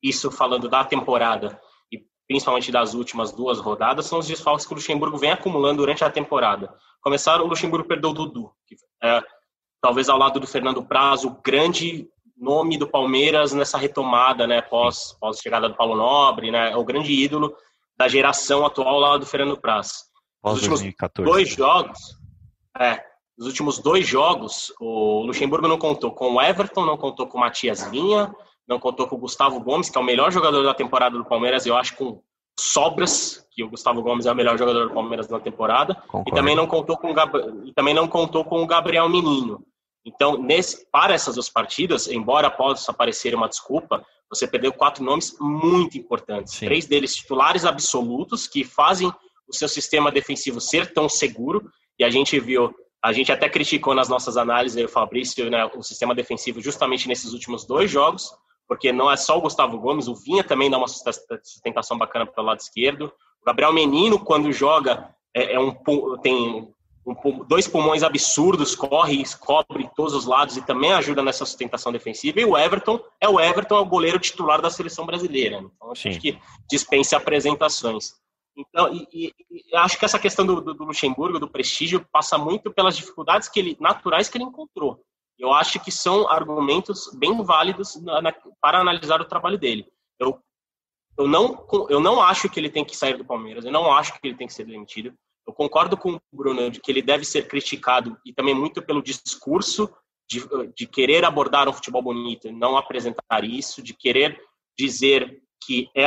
isso 0.03 0.33
falando 0.33 0.69
da 0.69 0.85
temporada 0.85 1.61
e 1.93 2.05
principalmente 2.27 2.73
das 2.73 2.93
últimas 2.93 3.31
duas 3.31 3.61
rodadas, 3.61 4.07
são 4.07 4.19
os 4.19 4.27
desfalques 4.27 4.67
que 4.67 4.73
o 4.73 4.77
Luxemburgo 4.77 5.17
vem 5.17 5.31
acumulando 5.31 5.77
durante 5.79 6.03
a 6.03 6.11
temporada. 6.11 6.75
Começaram, 7.01 7.45
o 7.45 7.49
Luxemburgo 7.49 7.87
perdeu 7.87 8.11
o 8.11 8.15
Dudu, 8.15 8.51
que 8.67 8.75
é, 9.01 9.23
talvez 9.81 10.09
ao 10.09 10.19
lado 10.19 10.41
do 10.41 10.47
Fernando 10.47 10.83
Prazo, 10.83 11.29
o 11.29 11.41
grande 11.41 12.11
nome 12.41 12.79
do 12.79 12.89
Palmeiras 12.89 13.53
nessa 13.53 13.77
retomada, 13.77 14.47
né, 14.47 14.63
pós, 14.63 15.17
pós 15.21 15.39
chegada 15.39 15.69
do 15.69 15.77
Paulo 15.77 15.95
Nobre, 15.95 16.51
né, 16.51 16.73
é 16.73 16.77
o 16.77 16.85
grande 16.85 17.13
ídolo 17.13 17.55
da 17.97 18.09
geração 18.09 18.65
atual 18.65 18.99
lá 18.99 19.19
do 19.19 19.27
Fernando 19.27 19.61
Praz. 19.61 20.05
Nos 20.43 20.55
últimos 20.55 20.81
2014. 20.81 21.31
dois 21.31 21.49
jogos, 21.51 21.99
é, 22.79 23.05
nos 23.37 23.47
últimos 23.47 23.79
dois 23.79 24.07
jogos, 24.07 24.73
o 24.81 25.23
Luxemburgo 25.23 25.69
não 25.69 25.79
contou 25.79 26.13
com 26.13 26.35
o 26.35 26.43
Everton, 26.43 26.87
não 26.87 26.97
contou 26.97 27.27
com 27.27 27.37
o 27.37 27.41
Matias 27.41 27.89
Vinha, 27.91 28.35
não 28.67 28.79
contou 28.79 29.07
com 29.07 29.17
o 29.17 29.19
Gustavo 29.19 29.61
Gomes, 29.61 29.91
que 29.91 29.99
é 29.99 30.01
o 30.01 30.05
melhor 30.05 30.33
jogador 30.33 30.63
da 30.63 30.73
temporada 30.73 31.19
do 31.19 31.25
Palmeiras, 31.25 31.67
eu 31.67 31.77
acho 31.77 31.95
com 31.97 32.23
sobras, 32.59 33.47
que 33.51 33.63
o 33.63 33.69
Gustavo 33.69 34.03
Gomes 34.03 34.27
é 34.27 34.33
o 34.33 34.35
melhor 34.35 34.57
jogador 34.57 34.89
do 34.89 34.95
Palmeiras 34.95 35.29
na 35.29 35.41
temporada, 35.41 35.95
Concordo. 35.95 36.31
e 36.31 36.35
também 36.35 36.55
não 36.55 36.67
contou 36.67 36.97
com 36.97 37.13
o 37.13 37.67
e 37.67 37.73
também 37.75 37.95
não 37.95 38.09
contou 38.09 38.45
com 38.45 38.63
o 38.63 38.67
Gabriel 38.67 39.09
Menino. 39.09 39.63
Então, 40.05 40.43
nesse, 40.43 40.87
para 40.91 41.15
essas 41.15 41.35
duas 41.35 41.49
partidas, 41.49 42.09
embora 42.09 42.51
possa 42.51 42.93
parecer 42.93 43.35
uma 43.35 43.49
desculpa, 43.49 44.05
você 44.29 44.47
perdeu 44.47 44.73
quatro 44.73 45.05
nomes 45.05 45.37
muito 45.41 45.99
importantes. 45.99 46.55
Sim. 46.55 46.67
Três 46.67 46.87
deles 46.87 47.15
titulares 47.15 47.65
absolutos, 47.65 48.47
que 48.47 48.65
fazem 48.65 49.13
o 49.49 49.55
seu 49.55 49.69
sistema 49.69 50.11
defensivo 50.11 50.61
ser 50.61 50.93
tão 50.93 51.09
seguro. 51.09 51.71
E 51.99 52.05
a 52.05 52.11
gente 52.11 52.39
viu, 52.39 52.73
a 53.03 53.13
gente 53.13 53.33
até 53.33 53.49
criticou 53.49 53.95
nas 53.95 54.09
nossas 54.09 54.37
análises, 54.37 54.83
o 54.83 54.89
Fabrício, 54.89 55.51
né, 55.51 55.65
o 55.75 55.83
sistema 55.83 56.15
defensivo 56.15 56.61
justamente 56.61 57.09
nesses 57.09 57.33
últimos 57.33 57.67
dois 57.67 57.91
jogos, 57.91 58.33
porque 58.69 58.93
não 58.93 59.11
é 59.11 59.17
só 59.17 59.37
o 59.37 59.41
Gustavo 59.41 59.79
Gomes, 59.79 60.07
o 60.07 60.15
Vinha 60.15 60.45
também 60.45 60.71
dá 60.71 60.79
uma 60.79 60.87
sustentação 60.87 61.99
bacana 61.99 62.25
pelo 62.25 62.47
lado 62.47 62.61
esquerdo. 62.61 63.13
O 63.43 63.45
Gabriel 63.45 63.73
Menino, 63.73 64.19
quando 64.19 64.53
joga, 64.53 65.13
é, 65.35 65.55
é 65.55 65.61
um, 65.61 65.75
tem 66.23 66.73
um, 67.07 67.45
dois 67.45 67.67
pulmões 67.67 68.03
absurdos, 68.03 68.75
corre, 68.75 69.23
cobre 69.39 69.91
todos 69.97 70.15
os 70.15 70.27
lados 70.27 70.57
e 70.57 70.63
também 70.63 70.93
ajuda 70.93 71.23
nessa 71.23 71.45
sustentação 71.47 71.91
defensiva. 71.91 72.41
E 72.41 72.45
o 72.45 72.57
Everton 72.57 73.01
é 73.21 73.29
o 73.29 73.41
Everton, 73.41 73.77
é 73.77 73.81
o 73.81 73.87
goleiro 73.87 74.19
titular 74.19 74.61
da 74.61 74.71
seleção 74.71 75.07
brasileira. 75.07 75.59
Então, 75.59 75.93
acho 75.93 76.21
que 76.21 76.39
dispensa 76.69 77.17
apresentações. 77.17 78.15
Então, 78.57 78.93
e, 78.93 79.09
e, 79.13 79.35
e 79.51 79.77
acho 79.77 79.99
que 79.99 80.05
essa 80.05 80.19
questão 80.19 80.45
do, 80.45 80.61
do, 80.61 80.75
do, 80.75 80.85
Luxemburgo, 80.85 81.39
do 81.39 81.49
prestígio, 81.49 82.07
passa 82.13 82.37
muito 82.37 82.71
pelas 82.71 82.97
dificuldades 82.97 83.49
que 83.49 83.59
ele, 83.61 83.77
naturais 83.81 84.29
que 84.29 84.37
ele 84.37 84.45
encontrou. 84.45 85.03
eu 85.39 85.53
acho 85.53 85.81
que 85.81 85.91
são 85.91 86.29
argumentos 86.29 87.11
bem 87.15 87.43
válidos 87.43 88.01
na, 88.03 88.21
na, 88.21 88.35
para 88.61 88.81
analisar 88.81 89.21
o 89.21 89.25
trabalho 89.25 89.59
dele. 89.59 89.87
Eu, 90.19 90.39
eu, 91.17 91.27
não, 91.27 91.67
eu 91.89 92.01
não 92.01 92.21
acho 92.21 92.51
que 92.51 92.61
ele 92.61 92.69
tem 92.69 92.85
que 92.85 92.97
sair 92.97 93.17
do 93.17 93.25
Palmeiras, 93.25 93.65
eu 93.65 93.73
não 93.73 93.91
acho 93.91 94.13
que 94.13 94.29
ele 94.29 94.37
tem 94.37 94.47
que 94.47 94.53
ser 94.53 94.65
demitido. 94.65 95.15
Eu 95.47 95.53
concordo 95.53 95.97
com 95.97 96.15
o 96.15 96.21
Bruno 96.33 96.71
de 96.71 96.81
que 96.81 96.91
ele 96.91 97.03
deve 97.03 97.25
ser 97.25 97.49
criticado 97.49 98.17
e 98.25 98.33
também 98.33 98.55
muito 98.55 98.83
pelo 98.83 99.03
discurso 99.03 99.91
de, 100.29 100.43
de 100.77 100.87
querer 100.87 101.25
abordar 101.25 101.69
um 101.69 101.73
futebol 101.73 102.03
bonito 102.03 102.47
e 102.47 102.53
não 102.53 102.77
apresentar 102.77 103.45
isso, 103.45 103.83
de 103.83 103.93
querer 103.95 104.41
dizer 104.79 105.43
que 105.65 105.91
é, 105.95 106.07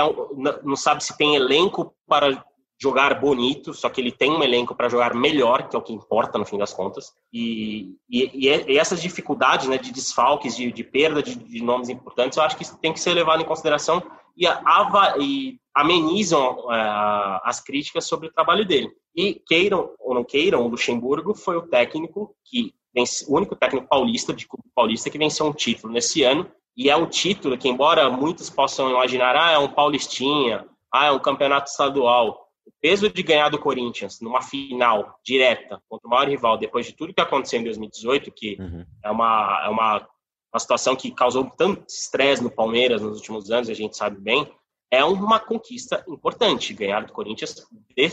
não 0.63 0.75
sabe 0.75 1.03
se 1.03 1.15
tem 1.17 1.35
elenco 1.35 1.93
para 2.07 2.43
jogar 2.81 3.19
bonito, 3.19 3.73
só 3.73 3.89
que 3.89 4.01
ele 4.01 4.11
tem 4.11 4.31
um 4.31 4.43
elenco 4.43 4.75
para 4.75 4.89
jogar 4.89 5.13
melhor, 5.13 5.69
que 5.69 5.75
é 5.75 5.79
o 5.79 5.81
que 5.81 5.93
importa 5.93 6.37
no 6.37 6.45
fim 6.45 6.57
das 6.57 6.73
contas. 6.73 7.13
E, 7.31 7.95
e, 8.09 8.49
e 8.67 8.77
essas 8.77 9.01
dificuldades 9.01 9.67
né, 9.67 9.77
de 9.77 9.91
desfalques, 9.91 10.55
de, 10.55 10.71
de 10.71 10.83
perda 10.83 11.23
de, 11.23 11.35
de, 11.35 11.63
nomes 11.63 11.87
importantes, 11.87 12.37
eu 12.37 12.43
acho 12.43 12.57
que 12.57 12.77
tem 12.79 12.91
que 12.91 12.99
ser 12.99 13.13
levado 13.13 13.41
em 13.41 13.45
consideração 13.45 14.03
e, 14.35 14.45
ava, 14.45 15.15
e 15.19 15.59
amenizam 15.75 16.59
uh, 16.65 17.39
as 17.43 17.59
críticas 17.59 18.05
sobre 18.05 18.27
o 18.27 18.33
trabalho 18.33 18.65
dele. 18.65 18.91
E 19.15 19.35
queiram 19.45 19.93
ou 19.99 20.13
não 20.13 20.23
queiram, 20.23 20.63
o 20.63 20.67
Luxemburgo 20.67 21.33
foi 21.33 21.57
o 21.57 21.67
técnico 21.67 22.35
que 22.45 22.73
vence, 22.93 23.25
o 23.27 23.35
único 23.35 23.55
técnico 23.55 23.87
paulista 23.87 24.33
de 24.33 24.47
clube 24.47 24.65
paulista 24.75 25.09
que 25.09 25.17
venceu 25.17 25.45
um 25.45 25.53
título 25.53 25.93
nesse 25.93 26.23
ano. 26.23 26.49
E 26.75 26.89
é 26.89 26.95
um 26.95 27.05
título 27.05 27.57
que, 27.57 27.69
embora 27.69 28.09
muitos 28.09 28.49
possam 28.49 28.89
imaginar, 28.89 29.35
ah, 29.35 29.51
é 29.51 29.57
um 29.57 29.67
paulistinha, 29.67 30.65
ah, 30.91 31.05
é 31.05 31.11
um 31.11 31.19
campeonato 31.19 31.69
estadual 31.69 32.43
o 32.65 32.71
peso 32.81 33.09
de 33.09 33.21
ganhar 33.21 33.49
do 33.49 33.59
Corinthians 33.59 34.21
numa 34.21 34.41
final 34.41 35.19
direta 35.23 35.81
contra 35.89 36.07
o 36.07 36.09
maior 36.09 36.27
rival, 36.27 36.57
depois 36.57 36.85
de 36.85 36.93
tudo 36.93 37.13
que 37.13 37.21
aconteceu 37.21 37.59
em 37.59 37.63
2018, 37.63 38.31
que 38.31 38.57
uhum. 38.59 38.85
é, 39.03 39.11
uma, 39.11 39.63
é 39.65 39.69
uma, 39.69 40.07
uma 40.53 40.59
situação 40.59 40.95
que 40.95 41.11
causou 41.11 41.49
tanto 41.57 41.85
estresse 41.87 42.41
no 42.43 42.49
Palmeiras 42.49 43.01
nos 43.01 43.17
últimos 43.17 43.51
anos, 43.51 43.69
a 43.69 43.73
gente 43.73 43.97
sabe 43.97 44.19
bem, 44.19 44.49
é 44.93 45.03
uma 45.03 45.39
conquista 45.39 46.03
importante. 46.07 46.71
Ganhar 46.71 47.03
do 47.03 47.11
Corinthians 47.11 47.65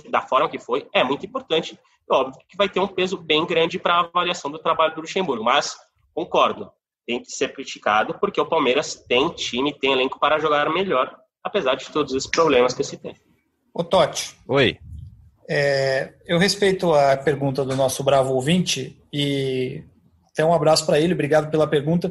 da 0.09 0.23
forma 0.23 0.49
que 0.49 0.59
foi 0.59 0.89
é 0.95 1.05
muito 1.05 1.27
importante. 1.27 1.79
É 2.11 2.15
óbvio 2.15 2.41
que 2.49 2.57
vai 2.57 2.71
ter 2.71 2.81
um 2.81 2.89
peso 2.89 3.19
bem 3.19 3.45
grande 3.45 3.79
para 3.79 3.95
a 3.95 4.01
avaliação 4.01 4.51
do 4.51 4.59
trabalho 4.59 4.95
do 4.95 5.03
Luxemburgo, 5.03 5.45
mas 5.45 5.77
concordo, 6.15 6.73
tem 7.07 7.23
que 7.23 7.31
ser 7.31 7.53
criticado 7.53 8.15
porque 8.19 8.41
o 8.41 8.47
Palmeiras 8.47 8.95
tem 8.95 9.29
time, 9.29 9.79
tem 9.79 9.93
elenco 9.93 10.19
para 10.19 10.39
jogar 10.39 10.71
melhor, 10.73 11.15
apesar 11.45 11.75
de 11.75 11.91
todos 11.91 12.15
esses 12.15 12.29
problemas 12.29 12.73
que 12.73 12.83
se 12.83 12.97
tem. 12.97 13.15
Ô, 13.75 13.85
Totti. 13.85 14.35
Oi. 14.49 14.79
É, 15.47 16.15
eu 16.27 16.39
respeito 16.39 16.95
a 16.95 17.15
pergunta 17.15 17.63
do 17.63 17.77
nosso 17.77 18.03
bravo 18.03 18.33
ouvinte 18.33 18.99
e 19.13 19.85
até 20.33 20.43
um 20.45 20.55
abraço 20.55 20.87
para 20.87 20.99
ele, 20.99 21.13
obrigado 21.13 21.51
pela 21.51 21.67
pergunta. 21.67 22.11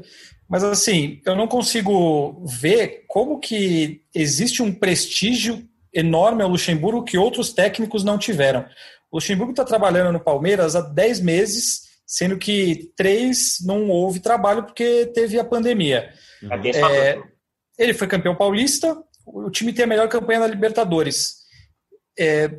Mas 0.50 0.63
assim, 0.63 1.22
eu 1.25 1.36
não 1.36 1.48
consigo 1.48 2.44
ver 2.46 3.03
como 3.08 3.39
que 3.39 4.01
existe 4.15 4.63
um 4.63 4.74
prestígio 4.74 5.63
enorme 5.94 6.41
ao 6.41 6.50
Luxemburgo 6.50 7.03
que 7.03 7.18
outros 7.18 7.53
técnicos 7.53 8.03
não 8.03 8.18
tiveram. 8.18 8.65
O 9.12 9.18
Luxemburgo 9.18 9.51
está 9.51 9.63
trabalhando 9.63 10.12
no 10.12 10.20
Palmeiras 10.20 10.75
há 10.75 10.82
10 10.82 11.20
meses, 11.22 11.82
sendo 12.06 12.38
que 12.38 12.91
três 12.96 13.58
não 13.63 13.89
houve 13.89 14.20
trabalho 14.20 14.63
porque 14.63 15.06
teve 15.08 15.39
a 15.39 15.44
pandemia. 15.44 16.12
Uhum. 16.41 16.50
É, 16.94 17.22
ele 17.77 17.94
foi 17.94 18.08
campeão 18.08 18.36
paulista, 18.36 18.98
o 19.25 19.51
time 19.51 19.72
tem 19.72 19.86
a 19.86 19.88
melhor 19.88 20.10
campanha 20.10 20.39
na 20.39 20.48
Libertadores. 20.48 21.39
É, 22.18 22.50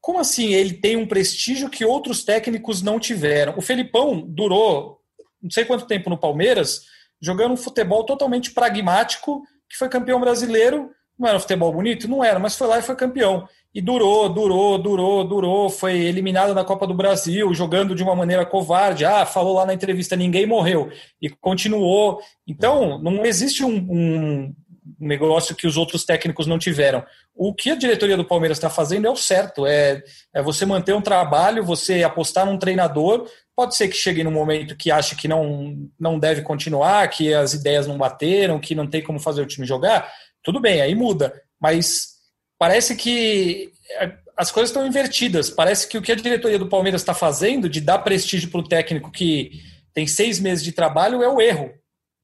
como 0.00 0.18
assim 0.18 0.52
ele 0.52 0.74
tem 0.74 0.96
um 0.96 1.06
prestígio 1.06 1.70
que 1.70 1.84
outros 1.84 2.24
técnicos 2.24 2.82
não 2.82 2.98
tiveram? 2.98 3.54
O 3.56 3.62
Felipão 3.62 4.20
durou 4.20 4.96
não 5.42 5.50
sei 5.50 5.64
quanto 5.64 5.86
tempo 5.86 6.10
no 6.10 6.18
Palmeiras, 6.18 6.82
jogando 7.20 7.52
um 7.52 7.56
futebol 7.56 8.04
totalmente 8.04 8.52
pragmático, 8.52 9.42
que 9.68 9.76
foi 9.76 9.88
campeão 9.88 10.20
brasileiro. 10.20 10.90
Não 11.18 11.28
era 11.28 11.38
um 11.38 11.40
futebol 11.40 11.72
bonito? 11.72 12.06
Não 12.08 12.22
era, 12.22 12.38
mas 12.38 12.56
foi 12.56 12.66
lá 12.66 12.78
e 12.78 12.82
foi 12.82 12.94
campeão. 12.94 13.48
E 13.74 13.80
durou, 13.80 14.28
durou, 14.28 14.78
durou, 14.78 15.24
durou. 15.24 15.70
Foi 15.70 15.96
eliminado 15.98 16.54
da 16.54 16.64
Copa 16.64 16.86
do 16.86 16.94
Brasil, 16.94 17.52
jogando 17.54 17.94
de 17.94 18.02
uma 18.02 18.14
maneira 18.14 18.44
covarde. 18.44 19.04
Ah, 19.04 19.24
falou 19.24 19.54
lá 19.54 19.64
na 19.64 19.74
entrevista, 19.74 20.14
ninguém 20.14 20.46
morreu. 20.46 20.90
E 21.20 21.28
continuou. 21.28 22.20
Então, 22.46 22.98
não 22.98 23.24
existe 23.24 23.64
um, 23.64 23.76
um 23.90 24.54
um 24.65 24.65
negócio 24.98 25.54
que 25.54 25.66
os 25.66 25.76
outros 25.76 26.04
técnicos 26.04 26.46
não 26.46 26.58
tiveram. 26.58 27.04
O 27.34 27.54
que 27.54 27.70
a 27.70 27.74
diretoria 27.74 28.16
do 28.16 28.24
Palmeiras 28.24 28.58
está 28.58 28.70
fazendo 28.70 29.06
é 29.06 29.10
o 29.10 29.16
certo, 29.16 29.66
é, 29.66 30.02
é 30.34 30.42
você 30.42 30.64
manter 30.64 30.94
um 30.94 31.02
trabalho, 31.02 31.64
você 31.64 32.02
apostar 32.02 32.46
num 32.46 32.58
treinador. 32.58 33.28
Pode 33.54 33.76
ser 33.76 33.88
que 33.88 33.96
chegue 33.96 34.22
num 34.22 34.30
momento 34.30 34.76
que 34.76 34.90
ache 34.90 35.16
que 35.16 35.26
não, 35.26 35.88
não 35.98 36.18
deve 36.18 36.42
continuar, 36.42 37.08
que 37.08 37.32
as 37.34 37.54
ideias 37.54 37.86
não 37.86 37.98
bateram, 37.98 38.60
que 38.60 38.74
não 38.74 38.86
tem 38.86 39.02
como 39.02 39.18
fazer 39.18 39.42
o 39.42 39.46
time 39.46 39.66
jogar. 39.66 40.10
Tudo 40.42 40.60
bem, 40.60 40.80
aí 40.80 40.94
muda. 40.94 41.32
Mas 41.60 42.16
parece 42.58 42.94
que 42.94 43.72
é, 43.98 44.12
as 44.36 44.50
coisas 44.50 44.70
estão 44.70 44.86
invertidas. 44.86 45.50
Parece 45.50 45.88
que 45.88 45.96
o 45.96 46.02
que 46.02 46.12
a 46.12 46.16
diretoria 46.16 46.58
do 46.58 46.68
Palmeiras 46.68 47.00
está 47.00 47.14
fazendo, 47.14 47.68
de 47.68 47.80
dar 47.80 47.98
prestígio 47.98 48.50
para 48.50 48.60
o 48.60 48.68
técnico 48.68 49.10
que 49.10 49.50
tem 49.94 50.06
seis 50.06 50.38
meses 50.38 50.62
de 50.62 50.72
trabalho, 50.72 51.22
é 51.22 51.28
o 51.28 51.40
erro. 51.40 51.70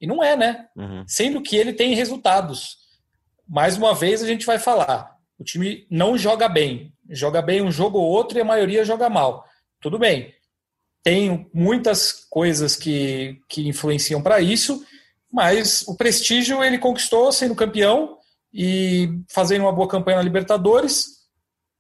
E 0.03 0.07
não 0.07 0.21
é, 0.21 0.37
né? 0.37 0.67
Uhum. 0.77 1.05
Sendo 1.07 1.41
que 1.41 1.57
ele 1.57 1.73
tem 1.73 1.95
resultados. 1.95 2.79
Mais 3.49 3.77
uma 3.77 3.95
vez 3.95 4.21
a 4.21 4.27
gente 4.27 4.45
vai 4.45 4.59
falar: 4.59 5.17
o 5.39 5.45
time 5.45 5.87
não 5.89 6.19
joga 6.19 6.49
bem. 6.49 6.93
Joga 7.09 7.41
bem 7.41 7.63
um 7.63 7.71
jogo 7.71 7.99
ou 7.99 8.11
outro 8.11 8.37
e 8.37 8.41
a 8.41 8.45
maioria 8.45 8.85
joga 8.85 9.09
mal. 9.09 9.45
Tudo 9.81 10.01
bem. 10.01 10.35
Tem 11.05 11.49
muitas 11.55 12.27
coisas 12.29 12.75
que, 12.75 13.39
que 13.49 13.69
influenciam 13.69 14.21
para 14.21 14.41
isso, 14.41 14.85
mas 15.33 15.87
o 15.87 15.97
prestígio 15.97 16.65
ele 16.65 16.79
conquistou 16.79 17.33
sendo 17.33 17.55
campeão 17.55 18.19
e 18.53 19.09
fazendo 19.29 19.63
uma 19.63 19.73
boa 19.73 19.89
campanha 19.89 20.19
na 20.19 20.23
Libertadores, 20.23 21.07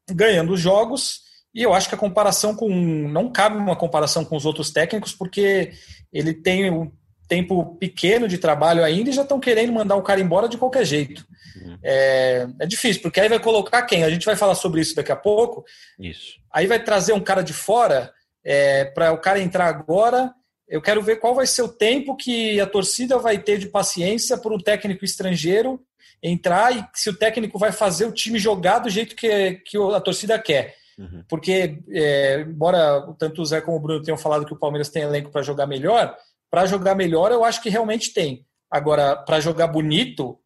ganhando 0.08 0.52
os 0.52 0.61
jogos. 0.61 1.22
E 1.52 1.62
eu 1.62 1.74
acho 1.74 1.88
que 1.88 1.94
a 1.94 1.98
comparação 1.98 2.54
com. 2.54 2.68
Não 2.68 3.32
cabe 3.32 3.56
uma 3.56 3.76
comparação 3.76 4.24
com 4.24 4.37
os 4.37 4.46
outros 4.46 4.70
técnicos, 4.70 5.12
porque 5.12 5.72
ele 6.12 6.35
tem 6.35 6.92
tempo 7.33 7.77
pequeno 7.77 8.29
de 8.29 8.37
trabalho 8.37 8.85
ainda 8.85 9.09
e 9.09 9.12
já 9.14 9.23
estão 9.23 9.40
querendo 9.40 9.73
mandar 9.73 9.97
o 9.97 10.03
cara 10.03 10.21
embora 10.21 10.47
de 10.47 10.59
qualquer 10.59 10.85
jeito. 10.85 11.27
Uhum. 11.57 11.79
É, 11.83 12.47
é, 12.61 12.66
difícil, 12.66 13.01
porque 13.01 13.18
aí 13.18 13.27
vai 13.27 13.40
colocar 13.40 13.81
quem? 13.85 14.05
A 14.05 14.11
gente 14.11 14.27
vai 14.27 14.37
falar 14.37 14.55
sobre 14.55 14.83
isso 14.83 14.95
daqui 14.95 15.11
a 15.11 15.16
pouco. 15.16 15.64
Isso. 15.99 16.35
Aí 16.53 16.66
vai 16.66 16.85
trazer 16.85 17.14
um 17.14 17.21
cara 17.21 17.40
de 17.40 17.55
fora 17.55 18.12
é, 18.45 18.85
para 18.85 19.12
o 19.12 19.18
cara 19.18 19.40
entrar 19.40 19.66
agora. 19.66 20.35
Eu 20.68 20.83
quero 20.83 21.01
ver 21.01 21.16
qual 21.16 21.35
vai 21.35 21.47
ser 21.47 21.62
o 21.62 21.68
tempo 21.68 22.14
que 22.14 22.61
a 22.61 22.66
torcida 22.66 23.16
vai 23.16 23.38
ter 23.38 23.57
de 23.57 23.66
paciência 23.66 24.37
para 24.37 24.53
um 24.53 24.59
técnico 24.59 25.03
estrangeiro 25.03 25.81
entrar 26.23 26.77
e 26.77 26.87
se 26.92 27.09
o 27.09 27.16
técnico 27.16 27.59
vai 27.59 27.73
fazer 27.73 28.05
o 28.05 28.12
time 28.12 28.38
jogar 28.38 28.81
do 28.81 28.90
jeito 28.90 29.16
que, 29.16 29.55
que 29.64 29.79
a 29.79 30.01
torcida 30.01 30.38
quer. 30.38 30.77
Uhum. 30.99 31.25
Porque, 31.27 31.79
é, 31.88 32.42
embora 32.42 33.09
tanto 33.18 33.40
o 33.40 33.45
Zé 33.47 33.62
como 33.62 33.79
o 33.79 33.81
Bruno 33.81 34.03
tenham 34.03 34.18
falado 34.18 34.45
que 34.45 34.53
o 34.53 34.59
Palmeiras 34.59 34.90
tem 34.90 35.03
elenco 35.03 35.31
para 35.31 35.40
jogar 35.40 35.66
melhor, 35.66 36.14
para 36.52 36.66
jogar 36.66 36.94
melhor, 36.94 37.32
eu 37.32 37.46
acho 37.46 37.62
que 37.62 37.70
realmente 37.70 38.12
tem. 38.12 38.44
Agora, 38.70 39.16
para 39.16 39.40
jogar 39.40 39.68
bonito, 39.68 40.38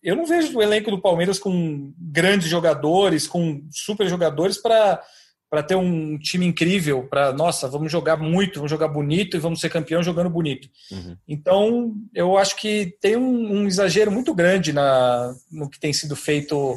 eu 0.00 0.14
não 0.14 0.24
vejo 0.24 0.56
o 0.56 0.62
elenco 0.62 0.88
do 0.88 1.02
Palmeiras 1.02 1.36
com 1.40 1.92
grandes 1.98 2.48
jogadores, 2.48 3.26
com 3.26 3.66
super 3.72 4.08
jogadores 4.08 4.56
para 4.56 5.02
para 5.50 5.62
ter 5.62 5.76
um 5.76 6.18
time 6.18 6.44
incrível, 6.44 7.08
para 7.08 7.32
nossa, 7.32 7.66
vamos 7.68 7.90
jogar 7.90 8.18
muito, 8.18 8.56
vamos 8.56 8.70
jogar 8.70 8.86
bonito 8.86 9.34
e 9.34 9.40
vamos 9.40 9.60
ser 9.60 9.70
campeão 9.70 10.02
jogando 10.02 10.28
bonito. 10.28 10.68
Uhum. 10.92 11.16
Então, 11.26 11.94
eu 12.14 12.36
acho 12.36 12.54
que 12.54 12.94
tem 13.00 13.16
um, 13.16 13.60
um, 13.60 13.66
exagero 13.66 14.10
muito 14.10 14.34
grande 14.34 14.74
na, 14.74 15.34
no 15.50 15.70
que 15.70 15.80
tem 15.80 15.90
sido 15.90 16.14
feito 16.14 16.76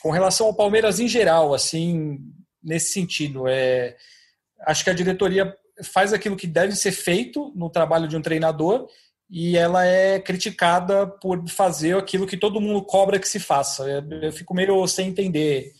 com 0.00 0.12
relação 0.12 0.46
ao 0.46 0.54
Palmeiras 0.54 1.00
em 1.00 1.08
geral, 1.08 1.52
assim, 1.52 2.20
nesse 2.62 2.92
sentido. 2.92 3.48
É, 3.48 3.96
acho 4.64 4.84
que 4.84 4.90
a 4.90 4.94
diretoria 4.94 5.52
faz 5.82 6.12
aquilo 6.12 6.36
que 6.36 6.46
deve 6.46 6.76
ser 6.76 6.92
feito 6.92 7.52
no 7.54 7.70
trabalho 7.70 8.06
de 8.06 8.16
um 8.16 8.22
treinador 8.22 8.86
e 9.28 9.56
ela 9.56 9.84
é 9.84 10.20
criticada 10.20 11.06
por 11.06 11.48
fazer 11.48 11.96
aquilo 11.96 12.26
que 12.26 12.36
todo 12.36 12.60
mundo 12.60 12.82
cobra 12.84 13.18
que 13.18 13.28
se 13.28 13.40
faça. 13.40 13.84
Eu 14.22 14.32
fico 14.32 14.54
meio 14.54 14.86
sem 14.86 15.08
entender 15.08 15.72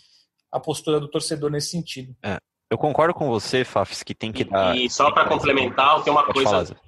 a 0.51 0.59
postura 0.59 0.99
do 0.99 1.09
torcedor 1.09 1.51
nesse 1.51 1.69
sentido. 1.69 2.15
É, 2.23 2.39
eu 2.71 2.79
concordo 2.79 3.15
com 3.15 3.29
você, 3.29 3.65
Fafs, 3.65 4.03
que 4.03 4.15
tem 4.15 4.33
que 4.33 4.45
dar. 4.45 4.77
E 4.77 4.89
só 4.91 5.11
para 5.13 5.29
complementar, 5.29 6.03
tem 6.03 6.13
uma 6.13 6.25
coisa. 6.25 6.51
Falar. 6.51 6.81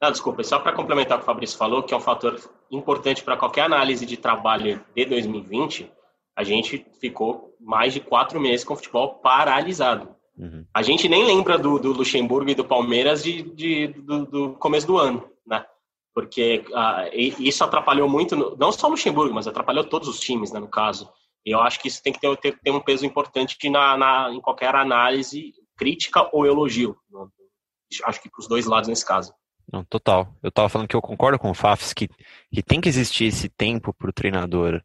Não, 0.00 0.10
desculpa, 0.10 0.42
só 0.44 0.58
para 0.58 0.72
complementar 0.72 1.16
o 1.16 1.20
que 1.20 1.24
o 1.24 1.26
Fabrício 1.26 1.58
falou, 1.58 1.82
que 1.82 1.92
é 1.92 1.96
um 1.96 2.00
fator 2.00 2.38
importante 2.70 3.22
para 3.22 3.36
qualquer 3.36 3.62
análise 3.62 4.04
de 4.04 4.16
trabalho 4.16 4.84
de 4.94 5.04
2020, 5.06 5.90
a 6.36 6.44
gente 6.44 6.86
ficou 7.00 7.54
mais 7.58 7.94
de 7.94 8.00
quatro 8.00 8.38
meses 8.38 8.64
com 8.64 8.74
o 8.74 8.76
futebol 8.76 9.14
paralisado. 9.14 10.15
Uhum. 10.36 10.66
A 10.72 10.82
gente 10.82 11.08
nem 11.08 11.24
lembra 11.24 11.58
do, 11.58 11.78
do 11.78 11.92
Luxemburgo 11.92 12.50
e 12.50 12.54
do 12.54 12.64
Palmeiras 12.64 13.22
de, 13.22 13.42
de 13.42 13.88
do, 13.88 14.26
do, 14.26 14.52
começo 14.54 14.86
do 14.86 14.98
ano, 14.98 15.28
né? 15.46 15.64
Porque 16.14 16.64
uh, 16.68 17.10
isso 17.14 17.62
atrapalhou 17.62 18.08
muito, 18.08 18.56
não 18.58 18.72
só 18.72 18.86
o 18.86 18.90
Luxemburgo, 18.90 19.34
mas 19.34 19.46
atrapalhou 19.46 19.84
todos 19.84 20.08
os 20.08 20.18
times, 20.18 20.50
né, 20.50 20.58
no 20.58 20.68
caso. 20.68 21.10
E 21.44 21.50
eu 21.50 21.60
acho 21.60 21.78
que 21.78 21.88
isso 21.88 22.02
tem 22.02 22.12
que 22.12 22.20
ter, 22.20 22.36
ter, 22.38 22.58
ter 22.58 22.70
um 22.70 22.80
peso 22.80 23.04
importante 23.06 23.56
na, 23.68 23.96
na, 23.96 24.30
em 24.32 24.40
qualquer 24.40 24.74
análise 24.74 25.52
crítica 25.76 26.28
ou 26.32 26.46
elogio. 26.46 26.96
Né? 27.10 27.26
Acho 28.04 28.20
que 28.20 28.30
para 28.30 28.40
os 28.40 28.48
dois 28.48 28.66
lados 28.66 28.88
nesse 28.88 29.06
caso. 29.06 29.32
Não, 29.70 29.84
total. 29.84 30.34
Eu 30.42 30.48
estava 30.48 30.68
falando 30.68 30.88
que 30.88 30.96
eu 30.96 31.02
concordo 31.02 31.38
com 31.38 31.50
o 31.50 31.54
Fafs 31.54 31.92
que, 31.92 32.08
que 32.52 32.62
tem 32.62 32.80
que 32.80 32.88
existir 32.88 33.26
esse 33.26 33.48
tempo 33.48 33.92
para 33.92 34.10
o 34.10 34.12
treinador 34.12 34.82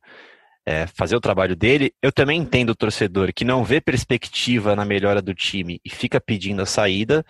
é, 0.65 0.87
fazer 0.87 1.15
o 1.15 1.21
trabalho 1.21 1.55
dele. 1.55 1.93
Eu 2.01 2.11
também 2.11 2.39
entendo 2.39 2.71
o 2.71 2.75
torcedor 2.75 3.31
que 3.33 3.45
não 3.45 3.63
vê 3.63 3.81
perspectiva 3.81 4.75
na 4.75 4.85
melhora 4.85 5.21
do 5.21 5.33
time 5.33 5.79
e 5.83 5.89
fica 5.89 6.19
pedindo 6.19 6.61
a 6.61 6.65
saída, 6.65 7.25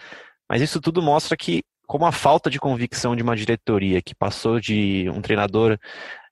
mas 0.50 0.62
isso 0.62 0.82
tudo 0.82 1.02
mostra 1.02 1.38
que, 1.38 1.64
como 1.88 2.06
a 2.06 2.12
falta 2.12 2.50
de 2.50 2.60
convicção 2.60 3.16
de 3.16 3.24
uma 3.24 3.36
diretoria 3.36 4.02
que 4.02 4.16
passou 4.16 4.60
de 4.60 5.10
um 5.10 5.22
treinador 5.22 5.78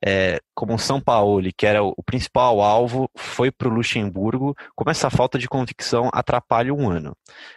é, 0.06 0.40
como 0.56 0.74
o 0.74 0.80
São 0.80 1.00
Paulo, 1.02 1.50
que 1.58 1.66
era 1.66 1.84
o 1.84 2.04
principal 2.06 2.62
alvo, 2.62 3.10
foi 3.18 3.52
para 3.52 3.68
o 3.68 3.72
Luxemburgo, 3.72 4.56
como 4.76 4.90
essa 4.90 5.10
falta 5.10 5.38
de 5.38 5.48
convicção 5.48 6.10
atrapalha 6.14 6.74
um 6.74 6.90
ano. 6.90 7.14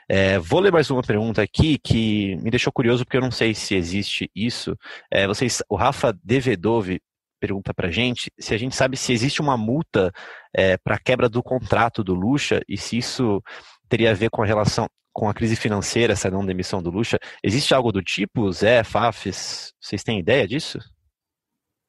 É, 0.09 0.39
vou 0.39 0.61
ler 0.61 0.73
mais 0.73 0.91
uma 0.91 1.03
pergunta 1.03 1.41
aqui 1.41 1.79
que 1.79 2.37
me 2.37 2.51
deixou 2.51 2.73
curioso, 2.73 3.05
porque 3.05 3.17
eu 3.17 3.23
não 3.23 3.31
sei 3.31 3.55
se 3.55 3.75
existe 3.75 4.31
isso. 4.35 4.77
É, 5.11 5.27
vocês, 5.27 5.63
o 5.69 5.77
Rafa 5.77 6.13
Devedove 6.23 7.01
pergunta 7.43 7.75
para 7.75 7.91
gente 7.91 8.31
se 8.39 8.55
a 8.55 8.59
gente 8.59 8.77
sabe 8.77 8.97
se 8.97 9.13
existe 9.13 9.41
uma 9.41 9.57
multa 9.57 10.13
é, 10.55 10.77
para 10.77 10.97
quebra 10.97 11.29
do 11.29 11.43
contrato 11.43 12.05
do 12.05 12.15
Lucha 12.15 12.61
e 12.69 12.79
se 12.79 12.97
isso 12.97 13.43
teria 13.89 14.13
a 14.13 14.15
ver 14.15 14.31
com 14.31 14.43
a 14.43 14.47
relação 14.47 14.87
com 15.13 15.29
a 15.29 15.35
crise 15.35 15.57
financeira, 15.57 16.15
essa 16.15 16.31
não 16.31 16.47
demissão 16.47 16.83
do 16.83 16.89
Lucha. 16.89 17.19
Existe 17.45 17.75
algo 17.75 17.93
do 17.93 18.01
tipo, 18.01 18.51
Zé, 18.51 18.83
Fafes? 18.83 19.75
Vocês 19.79 20.03
têm 20.03 20.19
ideia 20.19 20.49
disso? 20.49 20.79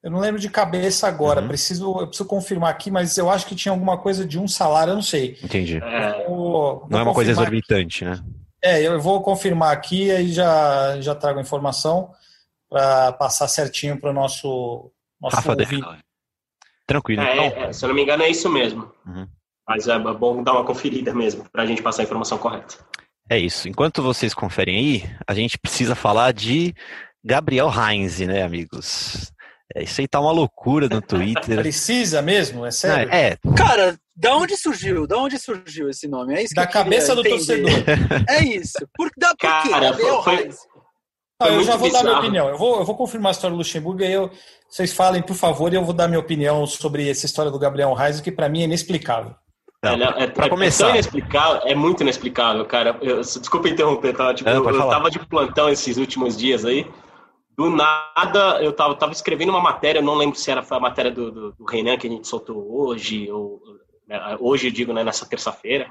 Eu 0.02 0.10
não 0.10 0.20
lembro 0.20 0.38
de 0.38 0.50
cabeça 0.50 1.08
agora, 1.08 1.40
uhum. 1.40 1.48
preciso, 1.48 2.00
eu 2.00 2.06
preciso 2.06 2.28
confirmar 2.28 2.70
aqui, 2.70 2.90
mas 2.90 3.16
eu 3.16 3.30
acho 3.30 3.46
que 3.46 3.54
tinha 3.54 3.72
alguma 3.72 3.96
coisa 3.96 4.26
de 4.26 4.38
um 4.38 4.46
salário, 4.46 4.90
eu 4.90 4.96
não 4.96 5.02
sei. 5.02 5.38
Entendi. 5.42 5.78
É, 5.78 6.26
vou 6.28 6.86
não 6.90 6.98
é 6.98 7.02
uma 7.02 7.14
coisa 7.14 7.30
exorbitante, 7.30 8.04
né? 8.04 8.22
É, 8.62 8.82
eu 8.82 9.00
vou 9.00 9.22
confirmar 9.22 9.72
aqui 9.72 10.10
e 10.10 10.30
já, 10.30 11.00
já 11.00 11.14
trago 11.14 11.38
a 11.38 11.42
informação 11.42 12.12
para 12.68 13.12
passar 13.12 13.48
certinho 13.48 13.98
para 13.98 14.10
o 14.10 14.12
nosso 14.12 14.92
nosso 15.24 15.36
Rafa 15.36 15.56
Tranquilo. 16.86 17.22
É, 17.22 17.46
então. 17.46 17.62
é, 17.64 17.72
se 17.72 17.84
eu 17.84 17.88
não 17.88 17.96
me 17.96 18.02
engano, 18.02 18.22
é 18.22 18.30
isso 18.30 18.48
mesmo. 18.50 18.92
Uhum. 19.06 19.26
Mas 19.66 19.88
é 19.88 19.98
bom 19.98 20.42
dar 20.42 20.52
uma 20.52 20.64
conferida 20.64 21.14
mesmo, 21.14 21.44
para 21.50 21.62
a 21.62 21.66
gente 21.66 21.82
passar 21.82 22.02
a 22.02 22.04
informação 22.04 22.36
correta. 22.36 22.76
É 23.28 23.38
isso. 23.38 23.68
Enquanto 23.68 24.02
vocês 24.02 24.34
conferem 24.34 24.76
aí, 24.76 25.16
a 25.26 25.32
gente 25.32 25.58
precisa 25.58 25.94
falar 25.94 26.32
de 26.32 26.74
Gabriel 27.24 27.70
Heinz, 27.70 28.20
né, 28.20 28.42
amigos? 28.42 29.32
É, 29.74 29.82
isso 29.82 30.00
aí 30.00 30.06
tá 30.06 30.20
uma 30.20 30.30
loucura 30.30 30.88
no 30.88 31.00
Twitter. 31.00 31.56
Precisa 31.62 32.20
mesmo? 32.20 32.66
É 32.66 32.70
sério? 32.70 33.12
É. 33.12 33.38
Cara, 33.56 33.96
da 34.14 34.36
onde 34.36 34.56
surgiu? 34.58 35.06
Da 35.06 35.16
onde 35.16 35.38
surgiu 35.38 35.88
esse 35.88 36.06
nome? 36.06 36.34
É 36.34 36.42
isso 36.42 36.54
da 36.54 36.66
cabeça 36.66 37.14
do 37.14 37.22
torcedor. 37.22 37.70
É 38.28 38.44
isso. 38.44 38.86
Por, 38.94 39.10
da, 39.16 39.34
por 39.34 39.62
quê? 39.62 39.70
Gabriel 39.70 40.22
foi, 40.22 40.34
Heinz. 40.34 40.56
Não, 41.40 41.48
eu 41.48 41.64
já 41.64 41.76
vou 41.76 41.88
bizarro. 41.88 42.04
dar 42.04 42.10
minha 42.10 42.20
opinião. 42.20 42.48
Eu 42.48 42.58
vou, 42.58 42.78
eu 42.78 42.84
vou 42.84 42.96
confirmar 42.96 43.30
a 43.30 43.32
história 43.32 43.52
do 43.52 43.58
Luxemburgo 43.58 44.02
e 44.02 44.06
aí 44.06 44.12
eu, 44.12 44.30
vocês 44.74 44.92
falem, 44.92 45.22
por 45.22 45.36
favor, 45.36 45.72
e 45.72 45.76
eu 45.76 45.84
vou 45.84 45.94
dar 45.94 46.08
minha 46.08 46.18
opinião 46.18 46.66
sobre 46.66 47.08
essa 47.08 47.24
história 47.26 47.48
do 47.48 47.60
Gabriel 47.60 47.94
Reis, 47.94 48.20
que 48.20 48.32
para 48.32 48.48
mim 48.48 48.62
é 48.62 48.64
inexplicável. 48.64 49.32
Não, 49.80 49.92
é, 49.92 50.24
é, 50.24 50.26
pra 50.26 50.48
começar. 50.48 50.88
É, 50.88 50.90
inexplicável, 50.94 51.62
é 51.64 51.76
muito 51.76 52.02
inexplicável, 52.02 52.64
cara. 52.64 52.98
Eu, 53.00 53.20
desculpa 53.20 53.68
interromper, 53.68 54.16
tá? 54.16 54.34
tipo, 54.34 54.50
eu, 54.50 54.68
eu 54.68 54.88
tava 54.88 55.12
de 55.12 55.20
plantão 55.20 55.68
esses 55.68 55.96
últimos 55.96 56.36
dias 56.36 56.64
aí. 56.64 56.90
Do 57.56 57.70
nada, 57.70 58.60
eu 58.64 58.72
tava, 58.72 58.96
tava 58.96 59.12
escrevendo 59.12 59.50
uma 59.50 59.60
matéria, 59.60 60.02
não 60.02 60.16
lembro 60.16 60.36
se 60.36 60.50
era 60.50 60.66
a 60.68 60.80
matéria 60.80 61.12
do, 61.12 61.30
do, 61.30 61.52
do 61.52 61.64
Renan 61.64 61.96
que 61.96 62.08
a 62.08 62.10
gente 62.10 62.26
soltou 62.26 62.66
hoje, 62.68 63.30
ou 63.30 63.62
né, 64.08 64.36
hoje 64.40 64.66
eu 64.66 64.72
digo, 64.72 64.92
né, 64.92 65.04
nessa 65.04 65.24
terça-feira. 65.24 65.86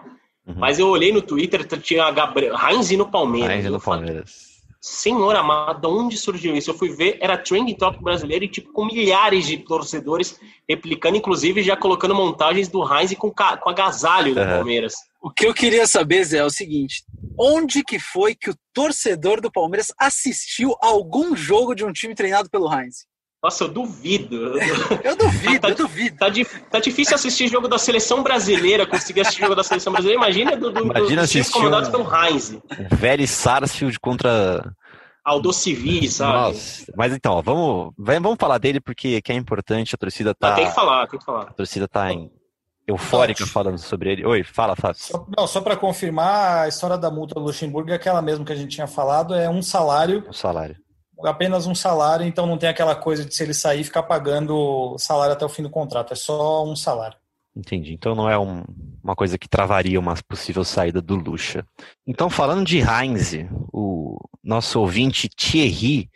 Uhum. 0.46 0.56
Mas 0.58 0.78
eu 0.78 0.90
olhei 0.90 1.14
no 1.14 1.22
Twitter, 1.22 1.66
tinha 1.80 2.12
Gabriel 2.12 2.54
Heinz 2.54 2.92
no 2.92 3.10
Palmeiras. 3.10 3.50
Heinz 3.50 3.72
no 3.72 3.80
Palmeiras. 3.80 4.53
Senhor 4.86 5.34
amado, 5.34 5.90
onde 5.90 6.18
surgiu 6.18 6.58
isso? 6.58 6.70
Eu 6.70 6.78
fui 6.78 6.90
ver, 6.90 7.18
era 7.22 7.38
trending 7.38 7.74
top 7.74 8.04
brasileiro 8.04 8.44
e 8.44 8.50
tipo 8.50 8.70
com 8.74 8.84
milhares 8.84 9.48
de 9.48 9.60
torcedores 9.60 10.38
replicando, 10.68 11.16
inclusive 11.16 11.64
já 11.64 11.78
colocando 11.78 12.14
montagens 12.14 12.68
do 12.68 12.84
Heinz 12.84 13.14
com, 13.14 13.32
com 13.32 13.70
agasalho 13.70 14.36
do 14.36 14.42
uhum. 14.42 14.48
Palmeiras. 14.48 14.96
O 15.22 15.32
que 15.32 15.48
eu 15.48 15.54
queria 15.54 15.88
saber, 15.88 16.26
Zé, 16.26 16.40
é 16.40 16.44
o 16.44 16.50
seguinte: 16.50 17.06
onde 17.40 17.82
que 17.82 17.98
foi 17.98 18.36
que 18.36 18.50
o 18.50 18.56
torcedor 18.74 19.40
do 19.40 19.50
Palmeiras 19.50 19.88
assistiu 19.98 20.76
a 20.82 20.88
algum 20.88 21.34
jogo 21.34 21.74
de 21.74 21.86
um 21.86 21.94
time 21.94 22.14
treinado 22.14 22.50
pelo 22.50 22.70
Heinz? 22.70 23.06
Nossa, 23.44 23.66
eu 23.66 23.68
duvido. 23.68 24.54
Eu 25.04 25.18
duvido, 25.18 25.60
tá, 25.60 25.70
eu 25.70 25.76
duvido. 25.76 26.16
Tá, 26.16 26.28
tá, 26.72 26.80
difícil 26.80 27.14
assistir 27.14 27.50
jogo 27.50 27.68
da 27.68 27.78
seleção 27.78 28.24
brasileira, 28.24 28.88
conseguir 28.88 29.20
assistir 29.20 29.42
jogo 29.42 29.56
da 29.56 29.64
seleção 29.64 29.92
brasileira. 29.92 30.22
Imagina 30.24 30.56
do, 30.56 30.72
do, 30.72 30.80
Imagina 30.80 31.28
do 31.28 31.52
comandados 31.52 31.90
um, 31.90 31.92
pelo 31.92 32.16
Heinz. 32.16 32.58
Velho 32.92 33.28
Sarsfield 33.28 34.00
contra. 34.00 34.74
Aldo 35.26 35.52
Civi, 35.52 36.08
sabe? 36.10 36.34
Nossa. 36.34 36.94
Mas 36.96 37.14
então, 37.14 37.34
ó, 37.34 37.42
vamos, 37.42 37.94
vamos 37.98 38.38
falar 38.40 38.58
dele 38.60 38.80
porque 38.80 39.22
que 39.22 39.32
é 39.34 39.36
importante, 39.36 39.94
a 39.94 39.98
torcida 39.98 40.34
tá. 40.34 40.54
Ah, 40.54 40.56
tem 40.56 40.68
que 40.68 40.74
falar, 40.74 41.08
tem 41.08 41.20
que 41.20 41.26
falar. 41.26 41.44
A 41.44 41.54
torcida 41.54 41.88
tá 41.88 42.14
em 42.14 42.32
eufórica 42.88 43.46
falando 43.46 43.78
sobre 43.78 44.14
ele. 44.14 44.26
Oi, 44.26 44.44
fala, 44.44 44.76
Fábio. 44.76 45.02
Só, 45.02 45.26
não, 45.38 45.48
só 45.48 45.60
para 45.60 45.76
confirmar, 45.76 46.64
a 46.64 46.68
história 46.70 46.98
da 46.98 47.12
multa 47.12 47.36
do 47.36 47.42
Luxemburgo 47.42 47.92
é 47.92 47.96
aquela 47.96 48.22
mesmo 48.22 48.46
que 48.46 48.54
a 48.54 48.56
gente 48.56 48.74
tinha 48.74 48.88
falado, 48.88 49.34
é 49.36 49.50
um 49.50 49.62
salário. 49.62 50.24
Um 50.30 50.34
salário 50.34 50.78
apenas 51.22 51.68
um 51.68 51.76
salário, 51.76 52.26
então 52.26 52.46
não 52.46 52.58
tem 52.58 52.70
aquela 52.70 52.96
coisa 52.96 53.26
de 53.26 53.34
se 53.36 53.44
ele 53.44 53.54
sair 53.54 53.84
ficar 53.84 54.04
pagando 54.04 54.96
salário 54.98 55.34
até 55.34 55.46
o 55.46 55.50
fim 55.50 55.64
do 55.64 55.70
contrato, 55.70 56.14
é 56.14 56.16
só 56.16 56.66
um 56.66 56.76
salário. 56.76 57.18
Entendi. 57.56 57.94
Então 57.94 58.16
não 58.16 58.30
é 58.30 58.38
um, 58.38 58.64
uma 59.04 59.16
coisa 59.16 59.38
que 59.38 59.48
travaria 59.48 60.00
uma 60.00 60.16
possível 60.28 60.64
saída 60.64 61.02
do 61.02 61.16
Lucha. 61.16 61.66
Então, 62.06 62.30
falando 62.30 62.66
de 62.66 62.80
Heinz, 62.80 63.34
o 63.72 64.18
nosso 64.44 64.80
ouvinte 64.80 65.30
Thierry 65.30 66.10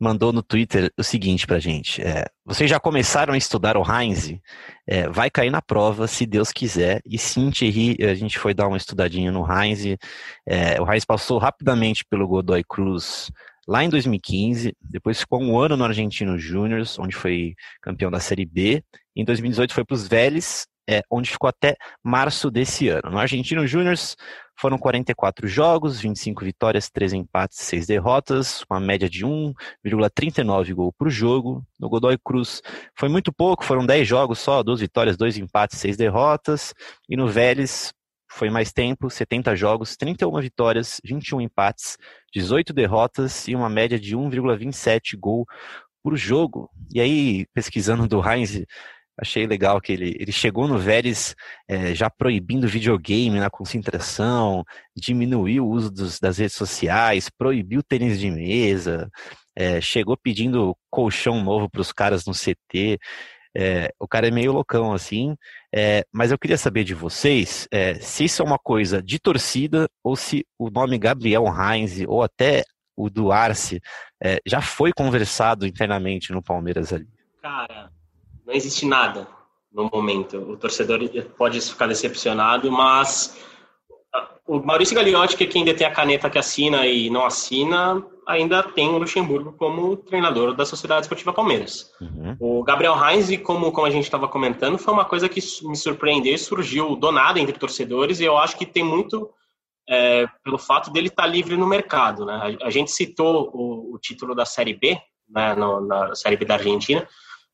mandou 0.00 0.32
no 0.32 0.42
Twitter 0.42 0.90
o 0.98 1.04
seguinte 1.04 1.46
pra 1.46 1.58
gente: 1.58 2.00
é, 2.00 2.24
vocês 2.46 2.70
já 2.70 2.80
começaram 2.80 3.34
a 3.34 3.36
estudar 3.36 3.76
o 3.76 3.84
Heinz? 3.84 4.34
É, 4.86 5.06
vai 5.10 5.30
cair 5.30 5.50
na 5.50 5.60
prova, 5.60 6.06
se 6.06 6.24
Deus 6.24 6.50
quiser. 6.50 7.02
E 7.04 7.18
sim, 7.18 7.50
Thierry, 7.50 7.98
a 8.02 8.14
gente 8.14 8.38
foi 8.38 8.54
dar 8.54 8.66
uma 8.66 8.78
estudadinha 8.78 9.30
no 9.30 9.44
Heinz. 9.46 9.84
É, 10.46 10.80
o 10.80 10.90
Heinz 10.90 11.04
passou 11.04 11.36
rapidamente 11.36 12.06
pelo 12.06 12.26
Godoy 12.26 12.64
Cruz 12.64 13.30
lá 13.70 13.84
em 13.84 13.88
2015, 13.88 14.74
depois 14.82 15.20
ficou 15.20 15.40
um 15.40 15.56
ano 15.56 15.76
no 15.76 15.84
Argentino 15.84 16.36
Júnior, 16.36 16.82
onde 16.98 17.14
foi 17.14 17.54
campeão 17.80 18.10
da 18.10 18.18
Série 18.18 18.44
B. 18.44 18.82
Em 19.14 19.24
2018 19.24 19.72
foi 19.72 19.84
para 19.84 19.94
os 19.94 20.08
Vélez, 20.08 20.66
é, 20.88 21.02
onde 21.08 21.30
ficou 21.30 21.48
até 21.48 21.76
março 22.02 22.50
desse 22.50 22.88
ano. 22.88 23.12
No 23.12 23.18
Argentino 23.18 23.64
Júnior 23.68 23.94
foram 24.58 24.76
44 24.76 25.46
jogos, 25.46 26.00
25 26.00 26.44
vitórias, 26.44 26.90
3 26.90 27.12
empates, 27.12 27.58
6 27.60 27.86
derrotas, 27.86 28.64
uma 28.68 28.80
média 28.80 29.08
de 29.08 29.24
1,39 29.24 30.74
gol 30.74 30.92
por 30.92 31.08
jogo. 31.08 31.64
No 31.78 31.88
Godoy 31.88 32.18
Cruz 32.18 32.60
foi 32.98 33.08
muito 33.08 33.32
pouco, 33.32 33.64
foram 33.64 33.86
10 33.86 34.06
jogos 34.06 34.40
só, 34.40 34.64
2 34.64 34.80
vitórias, 34.80 35.16
2 35.16 35.38
empates, 35.38 35.78
6 35.78 35.96
derrotas. 35.96 36.74
E 37.08 37.16
no 37.16 37.28
Vélez 37.28 37.92
foi 38.30 38.48
mais 38.48 38.72
tempo, 38.72 39.10
70 39.10 39.56
jogos, 39.56 39.96
31 39.96 40.40
vitórias, 40.40 41.00
21 41.04 41.40
empates, 41.40 41.96
18 42.32 42.72
derrotas 42.72 43.48
e 43.48 43.56
uma 43.56 43.68
média 43.68 43.98
de 43.98 44.16
1,27 44.16 45.18
gol 45.18 45.44
por 46.02 46.16
jogo. 46.16 46.70
E 46.92 47.00
aí, 47.00 47.46
pesquisando 47.52 48.06
do 48.06 48.22
Heinz, 48.26 48.64
achei 49.18 49.46
legal 49.46 49.80
que 49.80 49.92
ele, 49.92 50.16
ele 50.18 50.32
chegou 50.32 50.66
no 50.66 50.78
Vélez 50.78 51.34
é, 51.68 51.94
já 51.94 52.08
proibindo 52.08 52.68
videogame 52.68 53.38
na 53.38 53.50
concentração, 53.50 54.64
diminuiu 54.96 55.66
o 55.66 55.70
uso 55.70 55.90
dos, 55.90 56.18
das 56.18 56.38
redes 56.38 56.56
sociais, 56.56 57.28
proibiu 57.28 57.82
tênis 57.82 58.18
de 58.18 58.30
mesa, 58.30 59.10
é, 59.54 59.80
chegou 59.80 60.16
pedindo 60.16 60.74
colchão 60.88 61.42
novo 61.42 61.68
para 61.68 61.80
os 61.80 61.92
caras 61.92 62.24
no 62.24 62.32
CT. 62.32 62.98
É, 63.56 63.92
o 63.98 64.06
cara 64.06 64.28
é 64.28 64.30
meio 64.30 64.52
loucão 64.52 64.92
assim, 64.92 65.34
é, 65.74 66.04
mas 66.12 66.30
eu 66.30 66.38
queria 66.38 66.58
saber 66.58 66.84
de 66.84 66.94
vocês 66.94 67.68
é, 67.70 67.94
se 67.94 68.24
isso 68.24 68.42
é 68.42 68.44
uma 68.44 68.58
coisa 68.58 69.02
de 69.02 69.18
torcida 69.18 69.88
ou 70.02 70.16
se 70.16 70.44
o 70.58 70.68
nome 70.68 70.98
Gabriel 70.98 71.44
Heinz 71.46 72.00
ou 72.08 72.22
até 72.22 72.64
o 72.96 73.08
do 73.08 73.30
Arce 73.30 73.80
é, 74.22 74.40
já 74.44 74.60
foi 74.60 74.92
conversado 74.92 75.66
internamente 75.66 76.32
no 76.32 76.42
Palmeiras 76.42 76.92
ali. 76.92 77.08
Cara, 77.40 77.90
não 78.46 78.52
existe 78.52 78.84
nada 78.84 79.26
no 79.72 79.88
momento. 79.92 80.36
O 80.38 80.56
torcedor 80.56 81.00
pode 81.38 81.60
ficar 81.60 81.86
decepcionado, 81.86 82.70
mas 82.70 83.38
o 84.46 84.58
Maurício 84.60 84.96
Gagliotti, 84.96 85.36
que 85.36 85.44
é 85.44 85.46
quem 85.46 85.64
detém 85.64 85.86
a 85.86 85.92
caneta 85.92 86.28
que 86.28 86.38
assina 86.38 86.86
e 86.86 87.08
não 87.08 87.24
assina, 87.24 88.04
ainda 88.30 88.62
tem 88.62 88.88
o 88.88 88.98
Luxemburgo 88.98 89.52
como 89.52 89.96
treinador 89.96 90.54
da 90.54 90.64
Sociedade 90.64 91.02
Esportiva 91.02 91.32
Palmeiras. 91.32 91.92
Uhum. 92.00 92.36
O 92.38 92.62
Gabriel 92.62 92.94
Heinz, 92.94 93.36
como, 93.42 93.72
como 93.72 93.86
a 93.86 93.90
gente 93.90 94.04
estava 94.04 94.28
comentando, 94.28 94.78
foi 94.78 94.94
uma 94.94 95.04
coisa 95.04 95.28
que 95.28 95.40
me 95.62 95.76
surpreendeu, 95.76 96.38
surgiu 96.38 96.96
do 96.96 97.10
nada 97.10 97.40
entre 97.40 97.58
torcedores, 97.58 98.20
e 98.20 98.24
eu 98.24 98.38
acho 98.38 98.56
que 98.56 98.64
tem 98.64 98.84
muito 98.84 99.30
é, 99.88 100.26
pelo 100.44 100.58
fato 100.58 100.92
dele 100.92 101.08
estar 101.08 101.24
tá 101.24 101.28
livre 101.28 101.56
no 101.56 101.66
mercado. 101.66 102.24
Né? 102.24 102.58
A, 102.60 102.66
a 102.66 102.70
gente 102.70 102.92
citou 102.92 103.50
o, 103.52 103.94
o, 103.94 103.98
título 103.98 104.34
da 104.34 104.44
Série 104.44 104.74
B, 104.74 104.96
né, 105.28 105.54
no, 105.54 105.80
na 105.80 106.14
Série 106.14 106.36
B 106.36 106.44
da 106.44 106.54
Argentina, 106.54 107.06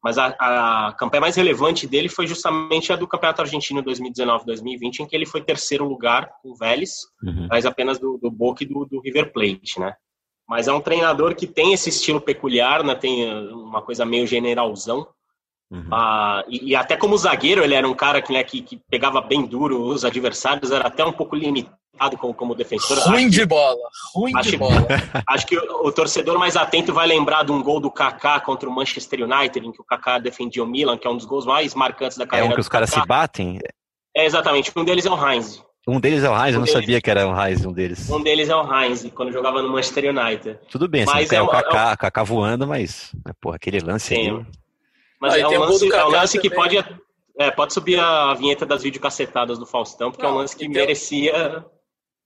mas 0.03 0.19
a, 0.19 0.27
a, 0.39 0.95
campanha 0.99 1.23
mais 1.23 1.37
relevante 1.37 1.87
dele 1.87 2.09
foi 2.09 2.27
justamente 2.27 2.93
a 2.93 2.97
do 2.97 3.09
Campeonato 3.09 3.43
Argentino 3.43 3.83
2019-2020, 3.83 5.01
em 5.01 5.07
que 5.07 5.17
ele 5.17 5.27
foi 5.27 5.41
terceiro 5.41 5.85
lugar 5.85 6.31
com 6.43 6.51
o 6.51 6.55
Vélez, 6.55 6.93
uhum. 7.23 7.49
mas 7.51 7.65
apenas 7.65 7.99
do, 7.99 8.19
do 8.19 8.31
Boca 8.31 8.63
e 8.63 8.67
do, 8.67 8.85
do 8.85 9.01
River 9.01 9.33
Plate, 9.33 9.81
né? 9.81 9.95
Mas 10.49 10.69
é 10.69 10.73
um 10.73 10.81
treinador 10.81 11.35
que 11.35 11.47
tem 11.47 11.73
esse 11.73 11.89
estilo 11.89 12.21
peculiar, 12.21 12.85
né? 12.85 12.95
Tem 12.95 13.33
uma 13.53 13.83
coisa 13.83 14.05
meio 14.05 14.27
generalzão. 14.27 15.09
Uhum. 15.71 15.89
Ah, 15.93 16.45
e, 16.49 16.71
e, 16.71 16.77
até 16.77 16.97
como 16.97 17.19
zagueiro, 17.19 17.65
ele 17.65 17.75
era 17.75 17.89
um 17.89 17.95
cara 17.95 18.23
que, 18.23 18.33
né, 18.33 18.45
que, 18.45 18.63
que, 18.63 18.81
pegava 18.89 19.21
bem 19.21 19.45
duro 19.45 19.83
os 19.83 20.05
adversários, 20.05 20.71
era 20.71 20.87
até 20.87 21.05
um 21.05 21.13
pouco 21.13 21.35
limitado 21.35 22.17
como, 22.19 22.33
como 22.33 22.55
defensor. 22.55 22.99
Ruim 23.01 23.29
de 23.29 23.45
bola, 23.45 23.83
ruim 24.15 24.33
acho, 24.37 24.51
de 24.51 24.57
bola. 24.57 24.87
acho 25.27 25.45
que 25.45 25.59
o, 25.59 25.87
o, 25.87 25.91
torcedor 25.91 26.39
mais 26.39 26.57
atento 26.57 26.93
vai 26.93 27.09
lembrar 27.09 27.45
de 27.45 27.51
um 27.51 27.61
gol 27.61 27.81
do 27.81 27.91
Kaká 27.91 28.39
contra 28.39 28.69
o 28.69 28.73
Manchester 28.73 29.23
United, 29.23 29.67
em 29.67 29.73
que 29.73 29.81
o 29.81 29.85
Kaká 29.85 30.19
defendia 30.19 30.63
o 30.63 30.67
Milan, 30.67 30.97
que 30.97 31.09
é 31.09 31.11
um 31.11 31.17
dos 31.17 31.27
gols 31.27 31.45
mais 31.45 31.75
marcantes 31.75 32.17
da 32.17 32.27
carreira. 32.29 32.49
É 32.49 32.53
um 32.53 32.55
que 32.55 32.61
os 32.61 32.69
caras 32.69 32.91
se 32.91 33.05
batem? 33.05 33.59
É, 34.17 34.25
exatamente. 34.25 34.71
Um 34.77 34.85
deles 34.85 35.05
é 35.05 35.11
o 35.11 35.29
Heinz. 35.29 35.61
Um 35.87 36.01
deles 36.01 36.25
é 36.25 36.29
o 36.29 36.35
Heinz, 36.35 36.47
um 36.47 36.47
eu 36.47 36.53
não 36.59 36.65
deles, 36.65 36.73
sabia 36.73 37.01
que 37.01 37.09
era 37.09 37.29
o 37.29 37.41
Heinz, 37.41 37.65
um 37.65 37.73
deles. 37.73 38.11
Um 38.11 38.21
deles 38.21 38.49
é 38.49 38.57
o 38.57 38.75
Heinz, 38.75 39.09
quando 39.15 39.31
jogava 39.31 39.63
no 39.63 39.69
Manchester 39.69 40.11
United. 40.11 40.59
Tudo 40.69 40.89
bem, 40.89 41.05
mas 41.05 41.31
é, 41.31 41.37
é 41.37 41.43
o 41.43 41.47
Kaká, 41.47 41.93
é 41.93 41.97
Kaká 41.97 42.23
voando, 42.25 42.67
mas, 42.67 43.13
porra, 43.41 43.55
aquele 43.55 43.79
lance 43.79 44.09
Sim. 44.09 44.39
aí... 44.39 44.47
Mas 45.21 45.35
ah, 45.35 45.39
é, 45.39 45.47
um 45.47 45.59
lance, 45.61 45.93
é 45.93 46.05
um 46.05 46.09
lance 46.09 46.39
que 46.41 46.51
pode, 46.51 46.77
é, 47.39 47.51
pode 47.53 47.73
subir 47.73 48.01
a 48.01 48.35
vinheta 48.35 48.67
das 48.67 48.83
videocacetadas 48.83 49.59
do 49.59 49.65
Faustão, 49.65 50.11
porque 50.11 50.25
não, 50.25 50.31
é 50.31 50.35
um 50.35 50.37
lance 50.39 50.57
que 50.57 50.69
merecia... 50.69 51.65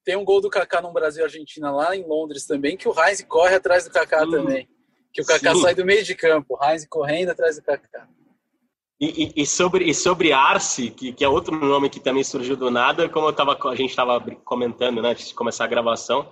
Tem 0.03 0.15
um 0.15 0.25
gol 0.25 0.41
do 0.41 0.49
Kaká 0.49 0.81
no 0.81 0.91
Brasil 0.91 1.23
Argentina 1.23 1.71
lá 1.71 1.95
em 1.95 2.03
Londres 2.03 2.47
também, 2.47 2.75
que 2.75 2.89
o 2.89 2.93
Heinz 2.99 3.23
corre 3.23 3.53
atrás 3.53 3.85
do 3.85 3.91
Kaká 3.91 4.23
hum, 4.23 4.31
também. 4.31 4.67
Que 5.13 5.21
o 5.21 5.25
Kaká 5.25 5.53
sim. 5.53 5.61
sai 5.61 5.75
do 5.75 5.85
meio 5.85 6.03
de 6.03 6.15
campo, 6.15 6.57
o 6.59 6.65
Heinz 6.65 6.87
correndo 6.89 7.29
atrás 7.29 7.57
do 7.57 7.61
Kaká. 7.61 8.07
E, 9.03 9.33
e, 9.35 9.45
sobre, 9.47 9.85
e 9.85 9.95
sobre 9.95 10.31
Arce, 10.31 10.91
que, 10.91 11.11
que 11.11 11.25
é 11.25 11.27
outro 11.27 11.55
nome 11.57 11.89
que 11.89 11.99
também 11.99 12.23
surgiu 12.23 12.55
do 12.55 12.69
nada, 12.69 13.09
como 13.09 13.27
eu 13.27 13.33
tava, 13.33 13.57
a 13.67 13.75
gente 13.75 13.89
estava 13.89 14.21
comentando 14.45 15.01
né, 15.01 15.09
antes 15.09 15.29
de 15.29 15.33
começar 15.33 15.63
a 15.63 15.67
gravação, 15.67 16.31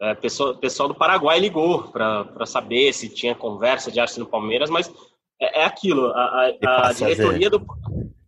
é, 0.00 0.14
pessoal, 0.14 0.56
pessoal 0.56 0.88
do 0.88 0.94
Paraguai 0.94 1.40
ligou 1.40 1.90
para 1.90 2.46
saber 2.46 2.92
se 2.92 3.08
tinha 3.08 3.34
conversa 3.34 3.90
de 3.90 3.98
Arce 3.98 4.20
no 4.20 4.26
Palmeiras, 4.26 4.70
mas 4.70 4.92
é, 5.40 5.62
é 5.62 5.64
aquilo, 5.64 6.06
a, 6.06 6.52
a, 6.64 6.88
a 6.88 6.92
diretoria, 6.92 7.50
do, 7.50 7.66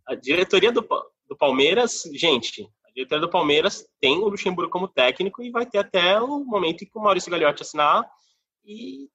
a 0.05 0.15
diretoria 0.15 0.71
do, 0.71 0.81
do 0.81 1.37
Palmeiras, 1.37 2.03
gente, 2.13 2.69
a 2.85 2.91
diretoria 2.93 3.25
do 3.25 3.31
Palmeiras 3.31 3.85
tem 4.01 4.17
o 4.17 4.27
Luxemburgo 4.27 4.69
como 4.69 4.89
técnico 4.89 5.41
e 5.41 5.49
vai 5.49 5.65
ter 5.65 5.77
até 5.77 6.19
o 6.19 6.43
momento 6.43 6.83
em 6.83 6.87
que 6.87 6.97
o 6.97 7.01
Maurício 7.01 7.31
Gagliotti 7.31 7.61
assinar 7.61 8.03
e 8.65 9.07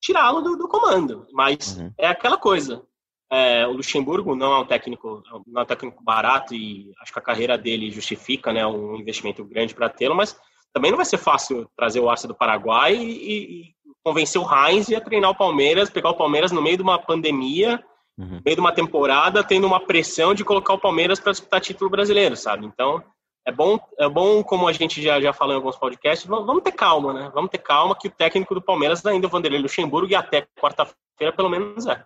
tirá-lo 0.00 0.40
do, 0.40 0.56
do, 0.56 0.68
comando. 0.68 1.26
Mas 1.32 1.76
uhum. 1.76 1.92
é 1.98 2.06
aquela 2.06 2.36
coisa, 2.36 2.82
é, 3.34 3.66
o 3.66 3.72
Luxemburgo 3.72 4.36
não 4.36 4.52
é 4.52 4.58
um 4.60 4.64
técnico, 4.64 5.22
não 5.46 5.60
é 5.60 5.64
um 5.64 5.66
técnico 5.66 6.02
barato 6.04 6.54
e 6.54 6.92
acho 7.02 7.12
que 7.12 7.18
a 7.18 7.22
carreira 7.22 7.58
dele 7.58 7.90
justifica, 7.90 8.52
né, 8.52 8.64
um 8.64 8.94
investimento 8.94 9.44
grande 9.44 9.74
para 9.74 9.88
tê-lo, 9.88 10.14
mas 10.14 10.38
também 10.72 10.92
não 10.92 10.96
vai 10.96 11.04
ser 11.04 11.18
fácil 11.18 11.68
trazer 11.76 11.98
o 11.98 12.08
Arce 12.08 12.28
do 12.28 12.34
Paraguai 12.34 12.94
e, 12.94 13.10
e, 13.10 13.74
convencer 14.04 14.40
o 14.40 14.46
Heinz 14.46 14.92
a 14.92 15.00
treinar 15.00 15.30
o 15.30 15.34
Palmeiras, 15.34 15.90
pegar 15.90 16.10
o 16.10 16.16
Palmeiras 16.16 16.52
no 16.52 16.62
meio 16.62 16.76
de 16.76 16.82
uma 16.82 16.98
pandemia, 16.98 17.82
uhum. 18.16 18.36
no 18.36 18.42
meio 18.44 18.56
de 18.56 18.60
uma 18.60 18.72
temporada, 18.72 19.42
tendo 19.42 19.66
uma 19.66 19.80
pressão 19.80 20.34
de 20.34 20.44
colocar 20.44 20.74
o 20.74 20.78
Palmeiras 20.78 21.18
para 21.18 21.32
disputar 21.32 21.60
título 21.60 21.90
brasileiro, 21.90 22.36
sabe? 22.36 22.66
Então, 22.66 23.02
é 23.46 23.50
bom, 23.50 23.80
é 23.98 24.08
bom 24.08 24.44
como 24.44 24.68
a 24.68 24.72
gente 24.72 25.02
já, 25.02 25.20
já 25.20 25.32
falou 25.32 25.54
em 25.54 25.56
alguns 25.56 25.76
podcasts, 25.76 26.26
vamos, 26.26 26.46
vamos 26.46 26.62
ter 26.62 26.72
calma, 26.72 27.12
né? 27.12 27.30
Vamos 27.34 27.50
ter 27.50 27.58
calma 27.58 27.96
que 27.96 28.08
o 28.08 28.10
técnico 28.10 28.54
do 28.54 28.62
Palmeiras 28.62 29.04
ainda 29.06 29.26
é 29.26 29.28
o 29.28 29.30
Vanderlei 29.30 29.60
Luxemburgo 29.60 30.12
e 30.12 30.14
até 30.14 30.46
quarta-feira 30.60 31.32
pelo 31.34 31.48
menos 31.48 31.86
é. 31.86 32.04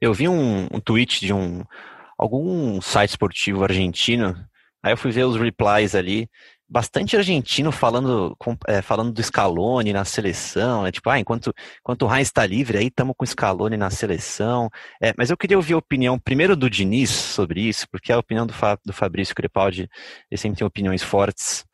Eu 0.00 0.14
vi 0.14 0.28
um, 0.28 0.66
um 0.72 0.80
tweet 0.80 1.20
de 1.20 1.32
um 1.32 1.64
algum 2.18 2.80
site 2.80 3.10
esportivo 3.10 3.64
argentino, 3.64 4.36
aí 4.82 4.92
eu 4.92 4.96
fui 4.96 5.10
ver 5.10 5.24
os 5.24 5.36
replies 5.36 5.94
ali, 5.94 6.28
bastante 6.70 7.16
argentino 7.16 7.72
falando, 7.72 8.36
é, 8.68 8.80
falando 8.80 9.10
do 9.10 9.22
Scaloni 9.22 9.92
na 9.92 10.04
seleção, 10.04 10.86
é 10.86 10.92
tipo, 10.92 11.10
ah, 11.10 11.18
enquanto, 11.18 11.52
enquanto 11.80 12.06
o 12.06 12.14
Heinz 12.14 12.28
está 12.28 12.46
livre, 12.46 12.78
aí 12.78 12.86
estamos 12.86 13.14
com 13.16 13.24
o 13.24 13.26
Scaloni 13.26 13.76
na 13.76 13.90
seleção. 13.90 14.70
É, 15.02 15.12
mas 15.18 15.30
eu 15.30 15.36
queria 15.36 15.56
ouvir 15.56 15.74
a 15.74 15.78
opinião 15.78 16.18
primeiro 16.18 16.54
do 16.54 16.70
Diniz 16.70 17.10
sobre 17.10 17.62
isso, 17.62 17.86
porque 17.90 18.12
a 18.12 18.18
opinião 18.18 18.46
do, 18.46 18.52
Fa, 18.52 18.78
do 18.84 18.92
Fabrício 18.92 19.34
Crepaldi, 19.34 19.88
ele 20.30 20.40
sempre 20.40 20.58
tem 20.58 20.66
opiniões 20.66 21.02
fortes. 21.02 21.64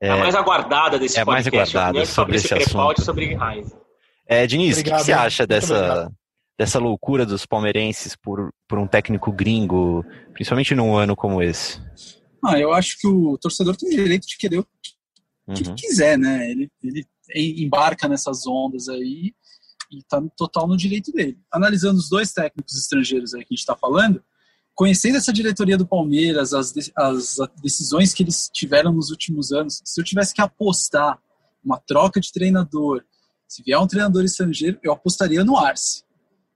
É, 0.00 0.10
a 0.10 0.16
mais 0.16 0.34
aguardada 0.34 0.98
desse 0.98 1.18
é 1.18 1.24
podcast. 1.24 1.48
É 1.48 1.56
mais 1.56 1.74
aguardada 1.74 2.06
sobre 2.06 2.36
esse 2.36 2.48
Crepaldi 2.48 3.00
assunto. 3.00 3.04
sobre 3.04 3.34
Heinz. 3.34 3.74
É, 4.26 4.46
Diniz, 4.46 4.78
o 4.78 4.84
que, 4.84 4.90
que, 4.90 4.98
você 4.98 5.12
acha 5.12 5.46
dessa 5.46 6.10
dessa 6.62 6.78
loucura 6.78 7.26
dos 7.26 7.44
palmeirenses 7.44 8.14
por, 8.14 8.54
por 8.68 8.78
um 8.78 8.86
técnico 8.86 9.32
gringo, 9.32 10.04
principalmente 10.32 10.76
num 10.76 10.96
ano 10.96 11.16
como 11.16 11.42
esse? 11.42 11.80
Ah, 12.44 12.56
eu 12.56 12.72
acho 12.72 12.98
que 13.00 13.08
o 13.08 13.36
torcedor 13.36 13.76
tem 13.76 13.88
o 13.88 13.96
direito 13.96 14.28
de 14.28 14.36
querer 14.36 14.60
o 14.60 14.66
que 15.52 15.68
uhum. 15.68 15.74
quiser, 15.74 16.16
né? 16.16 16.48
Ele, 16.48 16.70
ele 16.80 17.04
embarca 17.64 18.06
nessas 18.06 18.46
ondas 18.46 18.88
aí 18.88 19.34
e 19.90 19.98
está 19.98 20.22
total 20.36 20.68
no 20.68 20.76
direito 20.76 21.10
dele. 21.10 21.36
Analisando 21.52 21.98
os 21.98 22.08
dois 22.08 22.32
técnicos 22.32 22.76
estrangeiros 22.76 23.34
aí 23.34 23.40
que 23.40 23.52
a 23.52 23.54
gente 23.54 23.58
está 23.58 23.74
falando, 23.74 24.22
conhecendo 24.72 25.16
essa 25.16 25.32
diretoria 25.32 25.76
do 25.76 25.86
Palmeiras, 25.86 26.54
as, 26.54 26.72
as 26.96 27.38
decisões 27.60 28.14
que 28.14 28.22
eles 28.22 28.48
tiveram 28.52 28.92
nos 28.92 29.10
últimos 29.10 29.50
anos, 29.50 29.82
se 29.84 30.00
eu 30.00 30.04
tivesse 30.04 30.32
que 30.32 30.40
apostar 30.40 31.18
uma 31.64 31.80
troca 31.80 32.20
de 32.20 32.32
treinador, 32.32 33.02
se 33.48 33.64
vier 33.64 33.80
um 33.80 33.86
treinador 33.88 34.24
estrangeiro, 34.24 34.78
eu 34.80 34.92
apostaria 34.92 35.44
no 35.44 35.56
Arce 35.56 36.04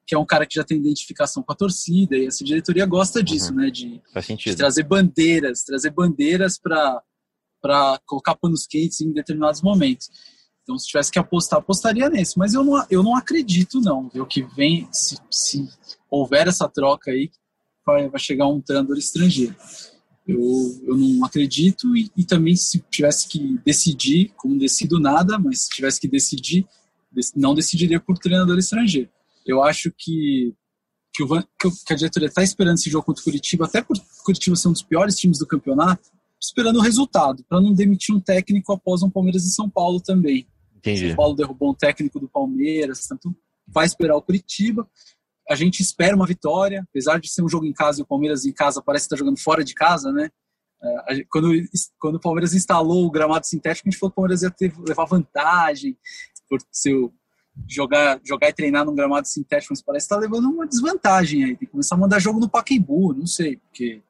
que 0.06 0.14
é 0.14 0.18
um 0.18 0.24
cara 0.24 0.46
que 0.46 0.54
já 0.54 0.64
tem 0.64 0.78
identificação 0.78 1.42
com 1.42 1.52
a 1.52 1.56
torcida, 1.56 2.16
e 2.16 2.26
essa 2.26 2.44
diretoria 2.44 2.86
gosta 2.86 3.22
disso, 3.22 3.50
uhum. 3.50 3.56
né? 3.56 3.70
De, 3.70 4.00
de, 4.36 4.56
trazer 4.56 4.84
bandeiras, 4.84 5.64
trazer 5.64 5.90
bandeiras 5.90 6.58
para 6.58 7.02
colocar 8.06 8.36
panos 8.36 8.66
quentes 8.66 9.00
em 9.00 9.12
determinados 9.12 9.60
momentos. 9.60 10.08
Então, 10.62 10.78
se 10.78 10.86
tivesse 10.86 11.10
que 11.10 11.18
apostar, 11.18 11.58
apostaria 11.58 12.08
nesse. 12.08 12.38
Mas 12.38 12.54
eu 12.54 12.62
não, 12.62 12.86
eu 12.88 13.02
não 13.02 13.16
acredito, 13.16 13.80
não. 13.80 14.10
O 14.14 14.26
que 14.26 14.42
vem, 14.42 14.88
se, 14.92 15.16
se 15.30 15.68
houver 16.10 16.46
essa 16.48 16.68
troca 16.68 17.10
aí, 17.10 17.30
vai, 17.84 18.08
vai 18.08 18.20
chegar 18.20 18.46
um 18.46 18.60
treinador 18.60 18.96
estrangeiro. 18.96 19.54
Eu, 20.26 20.40
eu 20.84 20.96
não 20.96 21.24
acredito 21.24 21.96
e, 21.96 22.10
e, 22.16 22.24
também 22.24 22.56
se 22.56 22.80
tivesse 22.90 23.28
que 23.28 23.60
decidir, 23.64 24.32
como 24.36 24.58
decido 24.58 24.98
nada, 24.98 25.38
mas 25.38 25.62
se 25.62 25.68
tivesse 25.70 26.00
que 26.00 26.08
decidir, 26.08 26.66
não 27.36 27.54
decidiria 27.54 28.00
por 28.00 28.18
treinador 28.18 28.58
estrangeiro. 28.58 29.08
Eu 29.46 29.62
acho 29.62 29.92
que, 29.96 30.52
que, 31.14 31.22
o, 31.22 31.28
que 31.86 31.92
a 31.92 31.96
diretoria 31.96 32.28
está 32.28 32.42
esperando 32.42 32.74
esse 32.74 32.90
jogo 32.90 33.06
contra 33.06 33.20
o 33.20 33.24
Curitiba, 33.24 33.64
até 33.64 33.80
por 33.80 33.96
Curitiba 34.24 34.56
ser 34.56 34.68
um 34.68 34.72
dos 34.72 34.82
piores 34.82 35.16
times 35.16 35.38
do 35.38 35.46
campeonato, 35.46 36.10
esperando 36.40 36.78
o 36.78 36.82
resultado, 36.82 37.44
para 37.48 37.60
não 37.60 37.72
demitir 37.72 38.14
um 38.14 38.20
técnico 38.20 38.72
após 38.72 39.02
um 39.02 39.10
Palmeiras 39.10 39.44
e 39.44 39.54
São 39.54 39.70
Paulo 39.70 40.00
também. 40.00 40.46
Entendi. 40.76 41.08
São 41.08 41.16
Paulo 41.16 41.34
derrubou 41.34 41.70
um 41.70 41.74
técnico 41.74 42.20
do 42.20 42.28
Palmeiras, 42.28 43.06
tanto 43.06 43.34
vai 43.66 43.86
esperar 43.86 44.16
o 44.16 44.22
Curitiba. 44.22 44.88
A 45.48 45.54
gente 45.54 45.80
espera 45.80 46.16
uma 46.16 46.26
vitória, 46.26 46.84
apesar 46.90 47.20
de 47.20 47.28
ser 47.30 47.42
um 47.42 47.48
jogo 47.48 47.66
em 47.66 47.72
casa 47.72 48.00
e 48.00 48.02
o 48.02 48.06
Palmeiras 48.06 48.44
em 48.44 48.52
casa 48.52 48.82
parece 48.82 49.04
estar 49.04 49.16
tá 49.16 49.20
jogando 49.20 49.38
fora 49.38 49.64
de 49.64 49.74
casa, 49.74 50.12
né? 50.12 50.28
É, 51.08 51.24
quando, 51.30 51.50
quando 51.98 52.16
o 52.16 52.20
Palmeiras 52.20 52.52
instalou 52.52 53.06
o 53.06 53.10
gramado 53.10 53.46
sintético, 53.46 53.88
a 53.88 53.90
gente 53.90 53.98
falou 53.98 54.10
que 54.10 54.14
o 54.14 54.22
Palmeiras 54.22 54.42
ia 54.42 54.50
ter, 54.50 54.72
levar 54.86 55.06
vantagem 55.06 55.96
por 56.48 56.60
ser 56.70 56.94
o 56.94 57.12
jogar, 57.68 58.20
jogar 58.24 58.48
e 58.48 58.52
treinar 58.52 58.84
num 58.84 58.94
gramado 58.94 59.26
sintético, 59.26 59.72
mas 59.72 59.82
parece 59.82 60.06
que 60.06 60.14
tá 60.14 60.20
levando 60.20 60.50
uma 60.50 60.66
desvantagem 60.66 61.44
aí. 61.44 61.56
Tem 61.56 61.66
que 61.66 61.72
começar 61.72 61.94
a 61.94 61.98
mandar 61.98 62.18
jogo 62.18 62.40
no 62.40 62.48
Pacaembu, 62.48 63.14
não 63.14 63.26
sei, 63.26 63.56
porque 63.56 64.02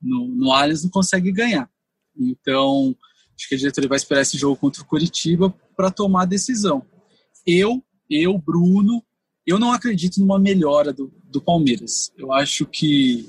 no, 0.00 0.28
no 0.28 0.52
Allianz 0.52 0.82
não 0.82 0.90
consegue 0.90 1.32
ganhar. 1.32 1.70
Então, 2.18 2.94
acho 3.36 3.48
que 3.48 3.54
a 3.54 3.58
diretoria 3.58 3.88
vai 3.88 3.96
esperar 3.96 4.22
esse 4.22 4.36
jogo 4.36 4.56
contra 4.56 4.82
o 4.82 4.86
Curitiba 4.86 5.54
para 5.76 5.90
tomar 5.90 6.22
a 6.22 6.26
decisão. 6.26 6.84
Eu, 7.46 7.82
eu, 8.10 8.36
Bruno, 8.38 9.02
eu 9.46 9.58
não 9.58 9.72
acredito 9.72 10.20
numa 10.20 10.38
melhora 10.38 10.92
do, 10.92 11.12
do 11.24 11.40
Palmeiras. 11.40 12.12
Eu 12.16 12.32
acho 12.32 12.66
que. 12.66 13.26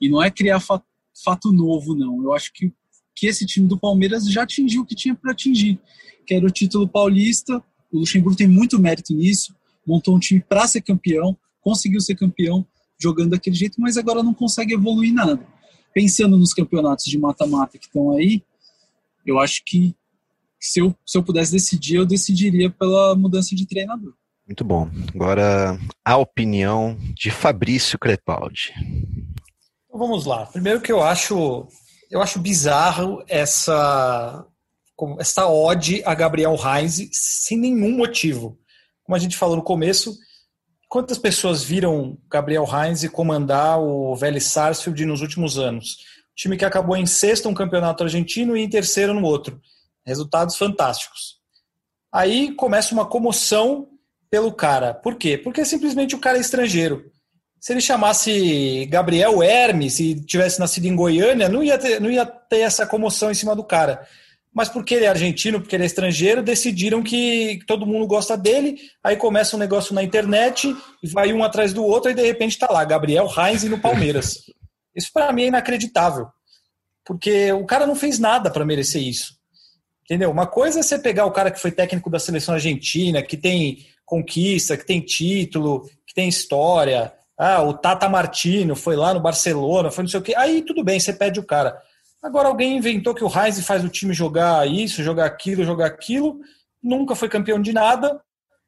E 0.00 0.08
não 0.08 0.22
é 0.22 0.30
criar 0.30 0.58
fato, 0.58 0.84
fato 1.24 1.52
novo, 1.52 1.94
não. 1.94 2.22
Eu 2.22 2.32
acho 2.32 2.52
que, 2.52 2.72
que 3.14 3.26
esse 3.26 3.46
time 3.46 3.68
do 3.68 3.78
Palmeiras 3.78 4.24
já 4.28 4.42
atingiu 4.42 4.82
o 4.82 4.86
que 4.86 4.96
tinha 4.96 5.14
para 5.14 5.32
atingir, 5.32 5.78
que 6.26 6.34
era 6.34 6.44
o 6.44 6.50
título 6.50 6.88
paulista, 6.88 7.62
o 7.92 7.98
Luxemburgo 8.00 8.36
tem 8.36 8.48
muito 8.48 8.78
mérito 8.78 9.14
nisso, 9.14 9.54
montou 9.86 10.16
um 10.16 10.18
time 10.18 10.40
para 10.40 10.66
ser 10.66 10.80
campeão, 10.80 11.36
conseguiu 11.60 12.00
ser 12.00 12.14
campeão 12.14 12.66
jogando 12.98 13.30
daquele 13.30 13.56
jeito, 13.56 13.80
mas 13.80 13.96
agora 13.96 14.22
não 14.22 14.32
consegue 14.32 14.74
evoluir 14.74 15.12
nada. 15.12 15.38
Pensando 15.92 16.38
nos 16.38 16.54
campeonatos 16.54 17.04
de 17.04 17.18
mata-mata 17.18 17.78
que 17.78 17.86
estão 17.86 18.12
aí, 18.12 18.42
eu 19.26 19.38
acho 19.38 19.62
que 19.64 19.94
se 20.58 20.80
eu, 20.80 20.94
se 21.04 21.18
eu 21.18 21.22
pudesse 21.22 21.52
decidir, 21.52 21.96
eu 21.96 22.06
decidiria 22.06 22.70
pela 22.70 23.14
mudança 23.14 23.54
de 23.54 23.66
treinador. 23.66 24.14
Muito 24.46 24.64
bom. 24.64 24.88
Agora, 25.14 25.78
a 26.04 26.16
opinião 26.16 26.96
de 27.14 27.30
Fabrício 27.30 27.98
Crepaldi. 27.98 28.72
Então, 29.86 29.98
vamos 29.98 30.24
lá. 30.24 30.46
Primeiro 30.46 30.80
que 30.80 30.90
eu 30.90 31.02
acho, 31.02 31.66
eu 32.10 32.22
acho 32.22 32.38
bizarro 32.38 33.22
essa 33.28 34.46
essa 35.18 35.46
ode 35.46 36.02
a 36.04 36.14
Gabriel 36.14 36.56
Heinz 36.56 37.08
sem 37.12 37.58
nenhum 37.58 37.96
motivo. 37.96 38.58
Como 39.02 39.16
a 39.16 39.18
gente 39.18 39.36
falou 39.36 39.56
no 39.56 39.62
começo, 39.62 40.16
quantas 40.88 41.18
pessoas 41.18 41.62
viram 41.62 42.18
Gabriel 42.30 42.66
Heinz 42.66 43.06
comandar 43.08 43.80
o 43.80 44.14
Vélez 44.14 44.44
Sarsfield 44.44 45.04
nos 45.04 45.20
últimos 45.20 45.58
anos? 45.58 45.98
Time 46.34 46.56
que 46.56 46.64
acabou 46.64 46.96
em 46.96 47.06
sexto 47.06 47.48
um 47.48 47.54
campeonato 47.54 48.04
argentino 48.04 48.56
e 48.56 48.62
em 48.62 48.68
terceiro 48.68 49.12
no 49.12 49.24
outro. 49.24 49.60
Resultados 50.04 50.56
fantásticos. 50.56 51.36
Aí 52.12 52.54
começa 52.54 52.94
uma 52.94 53.06
comoção 53.06 53.88
pelo 54.30 54.52
cara. 54.52 54.94
Por 54.94 55.16
quê? 55.16 55.36
Porque 55.36 55.64
simplesmente 55.64 56.14
o 56.14 56.18
cara 56.18 56.38
é 56.38 56.40
estrangeiro. 56.40 57.10
Se 57.60 57.72
ele 57.72 57.80
chamasse 57.80 58.86
Gabriel 58.86 59.42
Hermes 59.42 60.00
e 60.00 60.14
tivesse 60.24 60.58
nascido 60.58 60.86
em 60.86 60.96
Goiânia, 60.96 61.48
não 61.48 61.62
ia 61.62 61.78
ter, 61.78 62.00
não 62.00 62.10
ia 62.10 62.26
ter 62.26 62.60
essa 62.60 62.86
comoção 62.86 63.30
em 63.30 63.34
cima 63.34 63.54
do 63.54 63.62
cara 63.62 64.06
mas 64.54 64.68
porque 64.68 64.94
ele 64.94 65.06
é 65.06 65.08
argentino, 65.08 65.60
porque 65.60 65.74
ele 65.74 65.84
é 65.84 65.86
estrangeiro, 65.86 66.42
decidiram 66.42 67.02
que 67.02 67.60
todo 67.66 67.86
mundo 67.86 68.06
gosta 68.06 68.36
dele, 68.36 68.78
aí 69.02 69.16
começa 69.16 69.56
um 69.56 69.58
negócio 69.58 69.94
na 69.94 70.02
internet, 70.02 70.74
e 71.02 71.08
vai 71.08 71.32
um 71.32 71.42
atrás 71.42 71.72
do 71.72 71.84
outro, 71.84 72.10
e 72.10 72.14
de 72.14 72.22
repente 72.22 72.52
está 72.52 72.70
lá, 72.70 72.84
Gabriel 72.84 73.28
Heinz 73.34 73.64
no 73.64 73.80
Palmeiras. 73.80 74.38
Isso 74.94 75.10
para 75.12 75.32
mim 75.32 75.44
é 75.44 75.46
inacreditável, 75.46 76.26
porque 77.04 77.50
o 77.52 77.64
cara 77.64 77.86
não 77.86 77.94
fez 77.94 78.18
nada 78.18 78.50
para 78.50 78.64
merecer 78.64 79.02
isso. 79.02 79.40
Entendeu? 80.04 80.30
Uma 80.30 80.46
coisa 80.46 80.80
é 80.80 80.82
você 80.82 80.98
pegar 80.98 81.24
o 81.24 81.30
cara 81.30 81.50
que 81.50 81.58
foi 81.58 81.70
técnico 81.70 82.10
da 82.10 82.18
seleção 82.18 82.52
argentina, 82.52 83.22
que 83.22 83.34
tem 83.34 83.86
conquista, 84.04 84.76
que 84.76 84.84
tem 84.84 85.00
título, 85.00 85.88
que 86.06 86.12
tem 86.12 86.28
história. 86.28 87.10
Ah, 87.38 87.62
o 87.62 87.72
Tata 87.72 88.06
Martino 88.06 88.76
foi 88.76 88.96
lá 88.96 89.14
no 89.14 89.20
Barcelona, 89.20 89.90
foi 89.90 90.04
não 90.04 90.10
sei 90.10 90.20
o 90.20 90.22
quê. 90.22 90.34
Aí 90.36 90.60
tudo 90.60 90.84
bem, 90.84 91.00
você 91.00 91.14
pede 91.14 91.40
o 91.40 91.46
cara. 91.46 91.80
Agora 92.22 92.48
alguém 92.48 92.76
inventou 92.76 93.14
que 93.14 93.24
o 93.24 93.28
Heinz 93.28 93.64
faz 93.66 93.84
o 93.84 93.88
time 93.88 94.14
jogar 94.14 94.66
isso, 94.68 95.02
jogar 95.02 95.26
aquilo, 95.26 95.64
jogar 95.64 95.86
aquilo. 95.86 96.40
Nunca 96.82 97.16
foi 97.16 97.28
campeão 97.28 97.60
de 97.60 97.72
nada, 97.72 98.20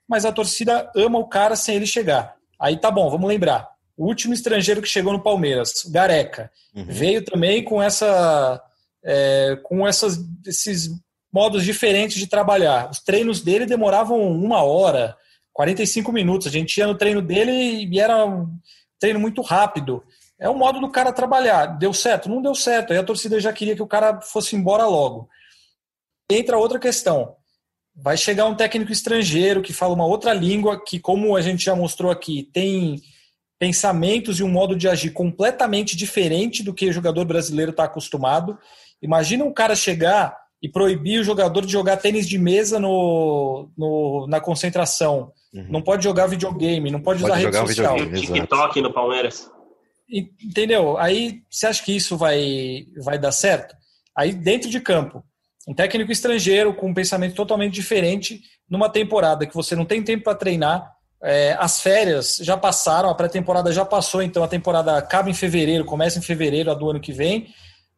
mas 0.09 0.25
a 0.25 0.33
torcida 0.33 0.91
ama 0.97 1.19
o 1.19 1.29
cara 1.29 1.55
sem 1.55 1.77
ele 1.77 1.87
chegar. 1.87 2.35
Aí 2.61 2.77
tá 2.79 2.91
bom, 2.91 3.09
vamos 3.09 3.29
lembrar. 3.29 3.69
O 3.97 4.07
último 4.07 4.35
estrangeiro 4.35 4.83
que 4.83 4.89
chegou 4.89 5.13
no 5.13 5.23
Palmeiras, 5.23 5.85
Gareca, 5.89 6.51
uhum. 6.75 6.85
veio 6.89 7.25
também 7.25 7.63
com 7.63 7.81
essa, 7.81 8.61
é, 9.05 9.57
com 9.63 9.87
essas, 9.87 10.19
esses 10.45 10.91
modos 11.33 11.65
diferentes 11.65 12.19
de 12.19 12.27
trabalhar. 12.27 12.91
Os 12.91 12.99
treinos 12.99 13.41
dele 13.41 13.67
demoravam 13.67 14.21
uma 14.21 14.63
hora, 14.65 15.17
45 15.53 16.13
minutos. 16.13 16.49
A 16.49 16.51
gente 16.51 16.77
ia 16.77 16.87
no 16.87 16.97
treino 16.97 17.23
dele 17.23 17.89
e 17.89 18.01
era 18.01 18.25
um 18.27 18.49
treino 18.99 19.21
muito 19.21 19.43
rápido. 19.43 20.03
É 20.45 20.49
o 20.51 20.55
modo 20.55 20.79
do 20.79 20.91
cara 20.91 21.11
trabalhar. 21.11 21.65
Deu 21.79 21.95
certo? 21.95 22.29
Não 22.29 22.43
deu 22.43 22.55
certo. 22.55 22.93
Aí 22.93 22.99
a 22.99 23.03
torcida 23.03 23.41
já 23.41 23.51
queria 23.51 23.75
que 23.75 23.83
o 23.83 23.87
cara 23.87 24.21
fosse 24.21 24.55
embora 24.55 24.85
logo. 24.85 25.27
Entra 26.31 26.59
outra 26.59 26.79
questão. 26.79 27.37
Vai 27.97 28.19
chegar 28.19 28.45
um 28.45 28.55
técnico 28.55 28.93
estrangeiro 28.93 29.63
que 29.63 29.73
fala 29.73 29.95
uma 29.95 30.05
outra 30.05 30.35
língua, 30.35 30.79
que, 30.85 31.01
como 31.01 31.35
a 31.35 31.41
gente 31.41 31.65
já 31.65 31.75
mostrou 31.75 32.13
aqui, 32.13 32.51
tem 32.53 33.01
pensamentos 33.59 34.39
e 34.39 34.43
um 34.43 34.51
modo 34.51 34.77
de 34.77 34.87
agir 34.87 35.13
completamente 35.13 35.97
diferente 35.97 36.63
do 36.63 36.75
que 36.75 36.91
o 36.91 36.93
jogador 36.93 37.25
brasileiro 37.25 37.71
está 37.71 37.85
acostumado. 37.85 38.59
Imagina 39.01 39.47
um 39.47 39.53
cara 39.53 39.75
chegar 39.75 40.37
e 40.63 40.69
proibir 40.69 41.21
o 41.21 41.25
jogador 41.25 41.65
de 41.65 41.73
jogar 41.73 41.97
tênis 41.97 42.29
de 42.29 42.37
mesa 42.37 42.79
no, 42.79 43.71
no 43.79 44.27
na 44.29 44.43
concentração. 44.43 45.33
Uhum. 45.55 45.69
Não 45.71 45.81
pode 45.81 46.05
jogar 46.05 46.27
videogame, 46.27 46.91
não 46.91 47.01
pode, 47.01 47.23
pode 47.23 47.33
usar 47.33 47.43
rede 47.43 47.57
social. 47.57 47.97
TikTok 47.97 48.83
no 48.83 48.93
Palmeiras. 48.93 49.54
Entendeu? 50.09 50.99
Aí 50.99 51.43
você 51.51 51.67
acha 51.67 51.83
que 51.83 51.97
isso 51.97 52.17
vai, 52.17 52.87
vai 53.03 53.19
dar 53.19 53.33
certo? 53.33 53.75
Aí 54.17 54.33
dentro 54.33 54.71
de 54.71 54.81
campo, 54.81 55.25
um 55.67 55.75
técnico 55.75 56.13
estrangeiro 56.13 56.75
com 56.75 56.89
um 56.89 56.95
pensamento 56.95 57.35
totalmente 57.35 57.73
diferente 57.73 58.43
numa 58.69 58.89
temporada 58.89 59.47
que 59.47 59.55
você 59.55 59.75
não 59.75 59.85
tem 59.85 60.03
tempo 60.03 60.25
para 60.25 60.35
treinar, 60.35 60.95
é, 61.23 61.57
as 61.59 61.81
férias 61.81 62.37
já 62.41 62.57
passaram, 62.57 63.09
a 63.09 63.15
pré-temporada 63.15 63.73
já 63.73 63.85
passou, 63.85 64.23
então 64.23 64.45
a 64.45 64.49
temporada 64.49 64.97
acaba 64.97 65.31
em 65.31 65.35
fevereiro, 65.35 65.85
começa 65.85 66.19
em 66.19 66.23
fevereiro 66.23 66.75
do 66.75 66.91
ano 66.91 67.01
que 67.01 67.13
vem, 67.13 67.49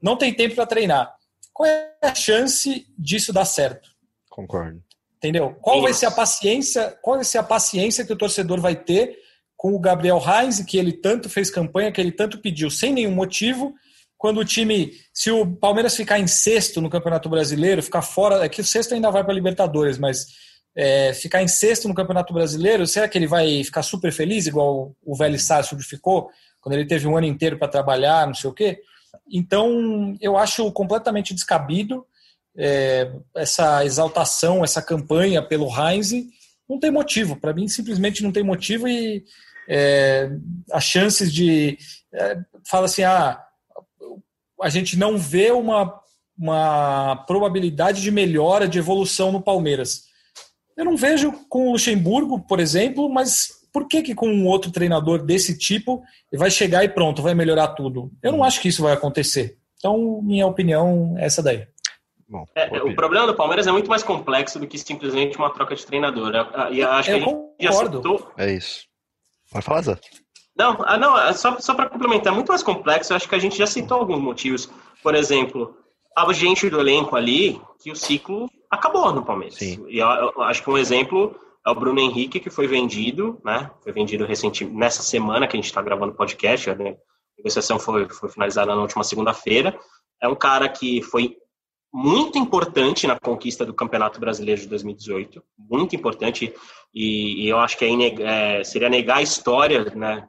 não 0.00 0.16
tem 0.16 0.32
tempo 0.32 0.54
para 0.54 0.66
treinar. 0.66 1.12
Qual 1.52 1.68
é 1.68 1.92
a 2.02 2.14
chance 2.14 2.86
disso 2.96 3.32
dar 3.32 3.44
certo? 3.44 3.88
Concordo. 4.30 4.80
Entendeu? 5.16 5.56
Qual 5.60 5.82
vai 5.82 5.92
ser 5.92 6.06
a 6.06 6.10
paciência? 6.10 6.96
Qual 7.02 7.16
vai 7.16 7.24
ser 7.24 7.38
a 7.38 7.42
paciência 7.42 8.04
que 8.04 8.12
o 8.12 8.16
torcedor 8.16 8.60
vai 8.60 8.76
ter 8.76 9.18
com 9.56 9.74
o 9.74 9.78
Gabriel 9.78 10.18
Reis, 10.18 10.60
que 10.60 10.76
ele 10.76 10.92
tanto 10.92 11.28
fez 11.28 11.50
campanha, 11.50 11.90
que 11.90 12.00
ele 12.00 12.12
tanto 12.12 12.38
pediu 12.38 12.70
sem 12.70 12.92
nenhum 12.92 13.12
motivo. 13.12 13.74
Quando 14.18 14.38
o 14.38 14.44
time, 14.44 14.92
se 15.12 15.30
o 15.30 15.46
Palmeiras 15.46 15.96
ficar 15.96 16.18
em 16.18 16.26
sexto 16.26 16.80
no 16.80 16.90
Campeonato 16.90 17.28
Brasileiro, 17.28 17.82
ficar 17.82 18.02
fora, 18.02 18.44
é 18.44 18.48
que 18.48 18.60
o 18.60 18.64
sexto 18.64 18.94
ainda 18.94 19.10
vai 19.10 19.24
para 19.24 19.34
Libertadores, 19.34 19.98
mas 19.98 20.26
é, 20.74 21.12
ficar 21.14 21.42
em 21.42 21.48
sexto 21.48 21.88
no 21.88 21.94
Campeonato 21.94 22.32
Brasileiro, 22.32 22.86
será 22.86 23.08
que 23.08 23.16
ele 23.16 23.26
vai 23.26 23.64
ficar 23.64 23.82
super 23.82 24.12
feliz, 24.12 24.46
igual 24.46 24.94
o 25.04 25.16
velho 25.16 25.38
Sácio 25.38 25.78
ficou, 25.80 26.30
quando 26.60 26.74
ele 26.74 26.86
teve 26.86 27.06
um 27.06 27.16
ano 27.16 27.26
inteiro 27.26 27.58
para 27.58 27.68
trabalhar, 27.68 28.26
não 28.26 28.34
sei 28.34 28.50
o 28.50 28.54
quê? 28.54 28.80
Então, 29.30 30.16
eu 30.20 30.36
acho 30.36 30.70
completamente 30.72 31.34
descabido 31.34 32.06
é, 32.56 33.10
essa 33.34 33.84
exaltação, 33.84 34.64
essa 34.64 34.80
campanha 34.80 35.42
pelo 35.42 35.68
Heinz. 35.68 36.12
Não 36.68 36.78
tem 36.78 36.90
motivo, 36.90 37.36
para 37.36 37.52
mim 37.52 37.68
simplesmente 37.68 38.22
não 38.22 38.32
tem 38.32 38.42
motivo 38.42 38.88
e 38.88 39.24
é, 39.68 40.30
as 40.72 40.84
chances 40.84 41.32
de. 41.32 41.78
É, 42.12 42.38
fala 42.68 42.86
assim, 42.86 43.02
ah, 43.02 43.40
a 44.62 44.68
gente 44.68 44.96
não 44.96 45.18
vê 45.18 45.50
uma, 45.50 46.00
uma 46.38 47.24
probabilidade 47.26 48.00
de 48.00 48.10
melhora, 48.10 48.68
de 48.68 48.78
evolução 48.78 49.32
no 49.32 49.42
Palmeiras. 49.42 50.04
Eu 50.76 50.84
não 50.84 50.96
vejo 50.96 51.32
com 51.48 51.68
o 51.68 51.72
Luxemburgo, 51.72 52.40
por 52.40 52.60
exemplo, 52.60 53.08
mas 53.08 53.48
por 53.72 53.86
que, 53.88 54.02
que 54.02 54.14
com 54.14 54.28
um 54.28 54.46
outro 54.46 54.70
treinador 54.70 55.24
desse 55.24 55.56
tipo 55.56 56.02
vai 56.32 56.50
chegar 56.50 56.84
e 56.84 56.88
pronto, 56.88 57.22
vai 57.22 57.34
melhorar 57.34 57.68
tudo? 57.68 58.10
Eu 58.22 58.32
não 58.32 58.42
acho 58.42 58.60
que 58.60 58.68
isso 58.68 58.82
vai 58.82 58.92
acontecer. 58.92 59.58
Então, 59.78 60.20
minha 60.22 60.46
opinião 60.46 61.14
é 61.18 61.26
essa 61.26 61.42
daí. 61.42 61.66
Bom, 62.28 62.44
é, 62.54 62.82
o 62.82 62.94
problema 62.94 63.26
do 63.26 63.34
Palmeiras 63.34 63.66
é 63.66 63.72
muito 63.72 63.88
mais 63.88 64.02
complexo 64.02 64.58
do 64.58 64.66
que 64.66 64.78
simplesmente 64.78 65.38
uma 65.38 65.52
troca 65.52 65.76
de 65.76 65.86
treinador. 65.86 66.32
E 66.72 66.82
acho 66.82 67.10
eu 67.10 67.18
que 67.18 67.24
a 67.24 67.28
gente 67.28 67.44
já 67.60 67.72
citou... 67.72 68.32
É 68.36 68.52
isso. 68.52 68.84
Pode 69.50 69.64
falar, 69.64 69.82
Zé. 69.82 69.98
Não, 70.56 70.76
ah, 70.84 70.96
não 70.96 71.18
é 71.18 71.32
só, 71.34 71.58
só 71.60 71.74
para 71.74 71.88
complementar, 71.88 72.32
é 72.32 72.34
muito 72.34 72.48
mais 72.48 72.62
complexo. 72.62 73.12
Eu 73.12 73.16
acho 73.16 73.28
que 73.28 73.34
a 73.34 73.38
gente 73.38 73.56
já 73.56 73.66
citou 73.66 73.98
alguns 73.98 74.20
motivos. 74.20 74.70
Por 75.02 75.14
exemplo, 75.14 75.76
a 76.16 76.32
gente 76.32 76.70
do 76.70 76.80
elenco 76.80 77.14
ali 77.14 77.60
que 77.78 77.92
o 77.92 77.96
ciclo 77.96 78.50
acabou 78.70 79.12
no 79.12 79.24
Palmeiras. 79.24 79.58
Sim. 79.58 79.84
E 79.88 79.98
eu, 79.98 80.08
eu 80.08 80.42
acho 80.42 80.62
que 80.62 80.70
um 80.70 80.78
exemplo 80.78 81.38
é 81.64 81.70
o 81.70 81.74
Bruno 81.74 82.00
Henrique, 82.00 82.40
que 82.40 82.48
foi 82.48 82.66
vendido, 82.66 83.40
né? 83.44 83.70
Foi 83.82 83.92
vendido 83.92 84.24
recentemente, 84.24 84.76
nessa 84.76 85.02
semana 85.02 85.46
que 85.46 85.56
a 85.56 85.58
gente 85.58 85.66
está 85.66 85.82
gravando 85.82 86.12
o 86.12 86.16
podcast. 86.16 86.70
Né? 86.74 86.90
A 86.90 87.36
negociação 87.36 87.78
foi, 87.78 88.08
foi 88.08 88.28
finalizada 88.30 88.74
na 88.74 88.80
última 88.80 89.04
segunda-feira. 89.04 89.78
É 90.22 90.26
um 90.26 90.34
cara 90.34 90.68
que 90.68 91.02
foi 91.02 91.36
muito 91.96 92.38
importante 92.38 93.06
na 93.06 93.18
conquista 93.18 93.64
do 93.64 93.72
Campeonato 93.72 94.20
Brasileiro 94.20 94.60
de 94.60 94.68
2018, 94.68 95.42
muito 95.58 95.96
importante, 95.96 96.52
e, 96.94 97.42
e 97.42 97.48
eu 97.48 97.58
acho 97.58 97.78
que 97.78 97.86
é, 97.86 98.58
é, 98.58 98.64
seria 98.64 98.90
negar 98.90 99.16
a 99.16 99.22
história, 99.22 99.82
né, 99.94 100.28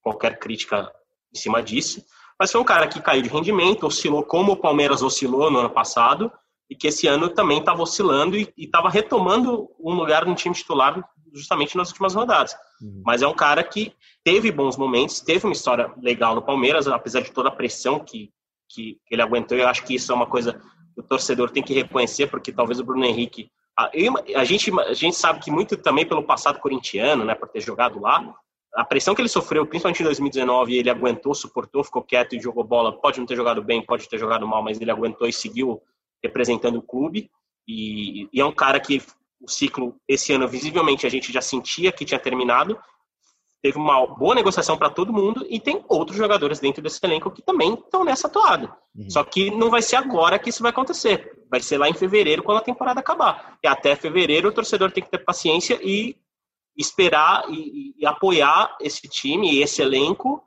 qualquer 0.00 0.38
crítica 0.38 0.88
em 1.34 1.36
cima 1.36 1.60
disso, 1.60 2.04
mas 2.38 2.52
foi 2.52 2.60
um 2.60 2.64
cara 2.64 2.86
que 2.86 3.02
caiu 3.02 3.20
de 3.20 3.28
rendimento, 3.28 3.84
oscilou 3.84 4.22
como 4.22 4.52
o 4.52 4.56
Palmeiras 4.56 5.02
oscilou 5.02 5.50
no 5.50 5.58
ano 5.58 5.70
passado, 5.70 6.30
e 6.70 6.76
que 6.76 6.86
esse 6.86 7.08
ano 7.08 7.30
também 7.30 7.58
estava 7.58 7.82
oscilando 7.82 8.36
e 8.36 8.52
estava 8.56 8.88
retomando 8.88 9.68
um 9.80 9.92
lugar 9.92 10.24
no 10.24 10.36
time 10.36 10.54
titular 10.54 11.02
justamente 11.34 11.76
nas 11.76 11.88
últimas 11.88 12.14
rodadas. 12.14 12.56
Uhum. 12.80 13.02
Mas 13.04 13.22
é 13.22 13.26
um 13.26 13.34
cara 13.34 13.62
que 13.64 13.92
teve 14.22 14.52
bons 14.52 14.76
momentos, 14.76 15.20
teve 15.20 15.46
uma 15.46 15.52
história 15.52 15.92
legal 16.00 16.36
no 16.36 16.42
Palmeiras, 16.42 16.86
apesar 16.86 17.22
de 17.22 17.32
toda 17.32 17.48
a 17.48 17.52
pressão 17.52 17.98
que, 17.98 18.30
que 18.68 18.98
ele 19.10 19.22
aguentou. 19.22 19.56
Eu 19.56 19.68
acho 19.68 19.84
que 19.84 19.94
isso 19.94 20.12
é 20.12 20.14
uma 20.14 20.26
coisa 20.26 20.60
o 20.96 21.02
torcedor 21.02 21.50
tem 21.50 21.62
que 21.62 21.74
reconhecer, 21.74 22.26
porque 22.26 22.50
talvez 22.50 22.80
o 22.80 22.84
Bruno 22.84 23.04
Henrique. 23.04 23.50
A, 23.78 23.90
a, 24.36 24.44
gente, 24.44 24.72
a 24.80 24.94
gente 24.94 25.16
sabe 25.16 25.40
que 25.40 25.50
muito 25.50 25.76
também 25.76 26.06
pelo 26.06 26.22
passado 26.22 26.58
corintiano, 26.58 27.24
né, 27.24 27.34
por 27.34 27.48
ter 27.48 27.60
jogado 27.60 28.00
lá, 28.00 28.34
a 28.74 28.84
pressão 28.84 29.14
que 29.14 29.20
ele 29.20 29.28
sofreu, 29.28 29.66
principalmente 29.66 30.00
em 30.00 30.04
2019, 30.04 30.76
ele 30.76 30.90
aguentou, 30.90 31.34
suportou, 31.34 31.84
ficou 31.84 32.02
quieto 32.02 32.34
e 32.34 32.40
jogou 32.40 32.64
bola. 32.64 32.98
Pode 32.98 33.18
não 33.18 33.26
ter 33.26 33.36
jogado 33.36 33.62
bem, 33.62 33.84
pode 33.84 34.08
ter 34.08 34.18
jogado 34.18 34.46
mal, 34.46 34.62
mas 34.62 34.80
ele 34.80 34.90
aguentou 34.90 35.28
e 35.28 35.32
seguiu 35.32 35.82
representando 36.22 36.76
o 36.76 36.82
clube. 36.82 37.30
E, 37.68 38.28
e 38.32 38.40
é 38.40 38.44
um 38.44 38.52
cara 38.52 38.80
que 38.80 39.02
o 39.40 39.50
ciclo, 39.50 39.94
esse 40.08 40.32
ano, 40.32 40.48
visivelmente, 40.48 41.06
a 41.06 41.10
gente 41.10 41.32
já 41.32 41.42
sentia 41.42 41.92
que 41.92 42.04
tinha 42.04 42.20
terminado, 42.20 42.78
teve 43.66 43.78
uma 43.78 44.06
boa 44.06 44.32
negociação 44.32 44.78
para 44.78 44.88
todo 44.88 45.12
mundo 45.12 45.44
e 45.50 45.58
tem 45.58 45.84
outros 45.88 46.16
jogadores 46.16 46.60
dentro 46.60 46.80
desse 46.80 47.00
elenco 47.02 47.32
que 47.32 47.42
também 47.42 47.74
estão 47.74 48.04
nessa 48.04 48.28
toada. 48.28 48.72
Uhum. 48.94 49.10
Só 49.10 49.24
que 49.24 49.50
não 49.50 49.70
vai 49.70 49.82
ser 49.82 49.96
agora 49.96 50.38
que 50.38 50.50
isso 50.50 50.62
vai 50.62 50.70
acontecer. 50.70 51.36
Vai 51.50 51.58
ser 51.58 51.76
lá 51.76 51.88
em 51.88 51.92
fevereiro, 51.92 52.44
quando 52.44 52.58
a 52.58 52.64
temporada 52.64 53.00
acabar. 53.00 53.58
E 53.64 53.66
até 53.66 53.96
fevereiro 53.96 54.50
o 54.50 54.52
torcedor 54.52 54.92
tem 54.92 55.02
que 55.02 55.10
ter 55.10 55.18
paciência 55.18 55.80
e 55.82 56.16
esperar 56.78 57.44
e, 57.50 57.92
e 57.98 58.06
apoiar 58.06 58.76
esse 58.80 59.08
time 59.08 59.52
e 59.52 59.62
esse 59.62 59.82
elenco 59.82 60.40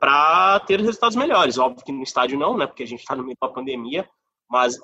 para 0.00 0.60
ter 0.60 0.80
resultados 0.80 1.16
melhores. 1.16 1.58
Óbvio 1.58 1.84
que 1.84 1.92
no 1.92 2.02
estádio 2.02 2.38
não, 2.38 2.56
né? 2.56 2.66
Porque 2.66 2.84
a 2.84 2.86
gente 2.86 3.00
está 3.00 3.14
no 3.14 3.24
meio 3.24 3.36
da 3.38 3.48
pandemia, 3.48 4.08
mas 4.54 4.78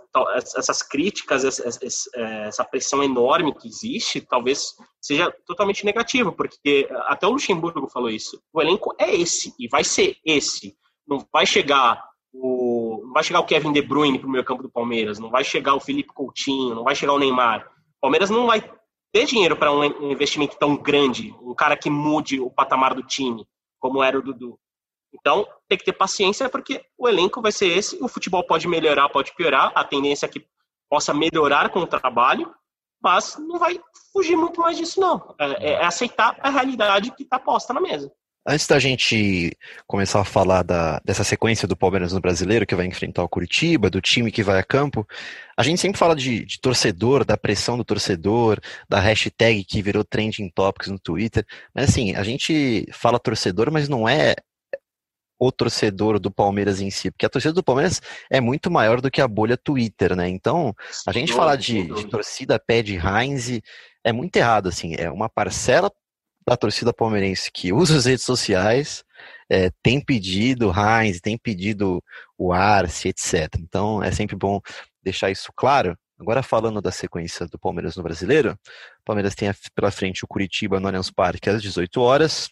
essas 0.57 0.83
críticas, 0.83 1.45
essa 1.45 2.65
pressão 2.65 3.05
enorme 3.05 3.55
que 3.55 3.69
existe, 3.69 4.21
talvez 4.21 4.75
seja 5.01 5.33
totalmente 5.47 5.85
negativa, 5.85 6.33
porque 6.33 6.89
até 7.07 7.25
o 7.25 7.31
Luxemburgo 7.31 7.89
falou 7.89 8.11
isso. 8.11 8.43
O 8.53 8.61
elenco 8.61 8.93
é 8.99 9.15
esse 9.15 9.55
e 9.61 9.69
vai 9.69 9.85
ser 9.85 10.17
esse. 10.27 10.75
Não 11.07 11.25
vai 11.33 11.47
chegar 11.47 12.03
o 12.33 13.03
não 13.05 13.13
vai 13.13 13.23
chegar 13.23 13.39
o 13.39 13.47
Kevin 13.47 13.73
De 13.73 13.81
Bruyne 13.81 14.19
para 14.19 14.27
o 14.27 14.31
meio 14.31 14.45
campo 14.45 14.65
do 14.65 14.71
Palmeiras, 14.71 15.21
não 15.21 15.31
vai 15.31 15.45
chegar 15.45 15.77
o 15.77 15.81
Felipe 15.81 16.13
Coutinho, 16.13 16.75
não 16.75 16.83
vai 16.83 16.97
chegar 16.97 17.13
o 17.13 17.19
Neymar. 17.19 17.71
Palmeiras 18.01 18.29
não 18.29 18.49
vai 18.49 18.61
ter 19.13 19.25
dinheiro 19.27 19.57
para 19.57 19.73
um 19.73 20.11
investimento 20.11 20.57
tão 20.59 20.77
grande, 20.77 21.33
um 21.43 21.55
cara 21.55 21.77
que 21.77 21.89
mude 21.89 22.41
o 22.41 22.51
patamar 22.51 22.93
do 22.93 23.05
time, 23.05 23.47
como 23.79 24.03
era 24.03 24.19
o 24.19 24.23
Dudu. 24.23 24.59
Então, 25.13 25.47
tem 25.69 25.77
que 25.77 25.85
ter 25.85 25.93
paciência, 25.93 26.49
porque 26.49 26.85
o 26.97 27.09
elenco 27.09 27.43
vai 27.43 27.53
ser 27.53 27.67
esse, 27.67 27.99
o 28.03 28.09
futebol 28.09 28.45
pode 28.45 28.69
melhorar, 28.69 29.09
pode 29.09 29.35
piorar, 29.35 29.73
a 29.75 29.85
tendência 29.85 30.27
é 30.27 30.29
que 30.29 30.47
possa 30.89 31.13
melhorar 31.13 31.71
com 31.71 31.81
o 31.81 31.87
trabalho, 31.87 32.53
mas 33.03 33.37
não 33.39 33.59
vai 33.59 33.81
fugir 34.13 34.37
muito 34.37 34.61
mais 34.61 34.77
disso, 34.77 35.01
não. 35.01 35.35
É, 35.39 35.73
é 35.73 35.85
aceitar 35.85 36.37
a 36.41 36.51
realidade 36.51 37.11
que 37.13 37.23
está 37.23 37.39
posta 37.39 37.73
na 37.73 37.81
mesa. 37.81 38.11
Antes 38.47 38.67
da 38.67 38.79
gente 38.79 39.55
começar 39.87 40.21
a 40.21 40.25
falar 40.25 40.63
da, 40.63 40.99
dessa 41.05 41.23
sequência 41.23 41.69
do 41.69 41.77
Palmeiras 41.77 42.13
no 42.13 42.21
brasileiro, 42.23 42.67
que 42.67 42.75
vai 42.75 42.87
enfrentar 42.87 43.23
o 43.23 43.29
Curitiba, 43.29 43.91
do 43.91 44.01
time 44.01 44.33
que 44.33 44.43
vai 44.43 44.59
a 44.59 44.65
campo, 44.65 45.07
a 45.57 45.63
gente 45.63 45.79
sempre 45.79 45.99
fala 45.99 46.17
de, 46.17 46.47
de, 46.47 46.59
torcedor, 46.59 47.23
da 47.23 47.37
pressão 47.37 47.77
do 47.77 47.85
torcedor, 47.85 48.59
da 48.89 48.99
hashtag 48.99 49.63
que 49.63 49.83
virou 49.83 50.03
trending 50.03 50.51
topics 50.55 50.89
no 50.89 50.99
Twitter. 50.99 51.45
Mas 51.75 51.91
assim, 51.91 52.15
a 52.15 52.23
gente 52.23 52.87
fala 52.93 53.19
torcedor, 53.19 53.71
mas 53.71 53.91
não 53.91 54.09
é 54.09 54.35
o 55.41 55.51
torcedor 55.51 56.21
do 56.21 56.31
Palmeiras 56.31 56.81
em 56.81 56.91
si, 56.91 57.11
porque 57.11 57.25
a 57.25 57.31
torcida 57.31 57.55
do 57.55 57.63
Palmeiras 57.63 58.01
é 58.31 58.41
muito 58.41 58.71
maior 58.71 59.01
do 59.01 59.11
que 59.11 59.23
a 59.23 59.27
bolha 59.27 59.57
Twitter, 59.57 60.15
né? 60.15 60.29
Então, 60.29 60.75
a 61.07 61.13
gente 61.13 61.33
falar 61.33 61.57
de, 61.57 61.83
de 61.95 62.07
torcida 62.07 62.59
pé 62.59 62.83
de 62.83 62.97
Heinz 62.97 63.61
é 64.05 64.13
muito 64.13 64.37
errado, 64.37 64.69
assim, 64.69 64.95
é 64.99 65.11
uma 65.11 65.31
parcela 65.31 65.91
da 66.47 66.57
torcida 66.57 66.93
palmeirense 66.93 67.51
que 67.51 67.73
usa 67.73 67.97
as 67.97 68.05
redes 68.05 68.25
sociais 68.25 69.05
é, 69.49 69.71
tem 69.83 70.01
pedido 70.01 70.71
Heinz, 70.71 71.21
tem 71.21 71.37
pedido 71.37 72.03
o 72.39 72.53
Arce, 72.53 73.09
etc. 73.09 73.57
Então 73.59 74.03
é 74.03 74.11
sempre 74.13 74.37
bom 74.37 74.61
deixar 75.03 75.31
isso 75.31 75.53
claro. 75.55 75.99
Agora 76.19 76.43
falando 76.43 76.81
da 76.81 76.93
sequência 76.93 77.47
do 77.47 77.59
Palmeiras 77.59 77.97
no 77.97 78.03
Brasileiro, 78.03 78.53
o 78.53 79.05
Palmeiras 79.05 79.35
tem 79.35 79.51
pela 79.75 79.91
frente 79.91 80.25
o 80.25 80.29
Curitiba 80.29 80.79
no 80.79 80.87
Allianz 80.87 81.11
Parque 81.11 81.49
às 81.49 81.63
18 81.63 82.01
horas. 82.01 82.51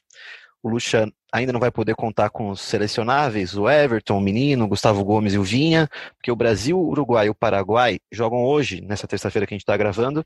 O 0.63 0.69
Lucha 0.69 1.11
ainda 1.33 1.53
não 1.53 1.61
vai 1.61 1.71
poder 1.71 1.95
contar 1.95 2.31
com 2.31 2.51
os 2.51 2.61
selecionáveis, 2.61 3.57
o 3.57 3.69
Everton, 3.69 4.19
o 4.19 4.21
Menino, 4.21 4.65
o 4.65 4.69
Gustavo 4.69 5.05
Gomes 5.05 5.35
e 5.35 5.39
o 5.39 5.43
Vinha, 5.43 5.89
porque 6.17 6.33
o 6.33 6.37
Brasil, 6.37 6.79
o 6.79 6.89
Uruguai 6.89 7.27
e 7.27 7.31
o 7.31 7.35
Paraguai 7.35 8.01
jogam 8.11 8.45
hoje, 8.45 8.81
nessa 8.81 9.07
terça-feira 9.07 9.47
que 9.47 9.55
a 9.55 9.57
gente 9.57 9.63
está 9.63 9.77
gravando, 9.77 10.25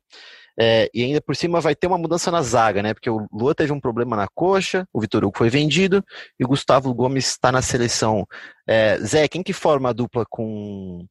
é, 0.59 0.91
e 0.93 1.03
ainda 1.03 1.21
por 1.21 1.35
cima 1.35 1.61
vai 1.61 1.75
ter 1.75 1.87
uma 1.87 1.99
mudança 1.99 2.31
na 2.31 2.43
zaga, 2.43 2.83
né? 2.83 2.95
Porque 2.95 3.11
o 3.11 3.27
Lua 3.33 3.55
teve 3.55 3.73
um 3.73 3.81
problema 3.81 4.17
na 4.17 4.29
coxa, 4.29 4.87
o 4.93 5.01
Vitor 5.01 5.25
Hugo 5.25 5.37
foi 5.37 5.49
vendido 5.49 6.05
e 6.39 6.45
o 6.45 6.49
Gustavo 6.49 6.93
Gomes 6.95 7.27
está 7.29 7.51
na 7.51 7.63
seleção. 7.63 8.27
É, 8.67 8.99
Zé, 8.99 9.27
quem 9.29 9.43
que 9.43 9.53
forma 9.53 9.89
a 9.89 9.93
dupla 9.93 10.25
com, 10.29 11.07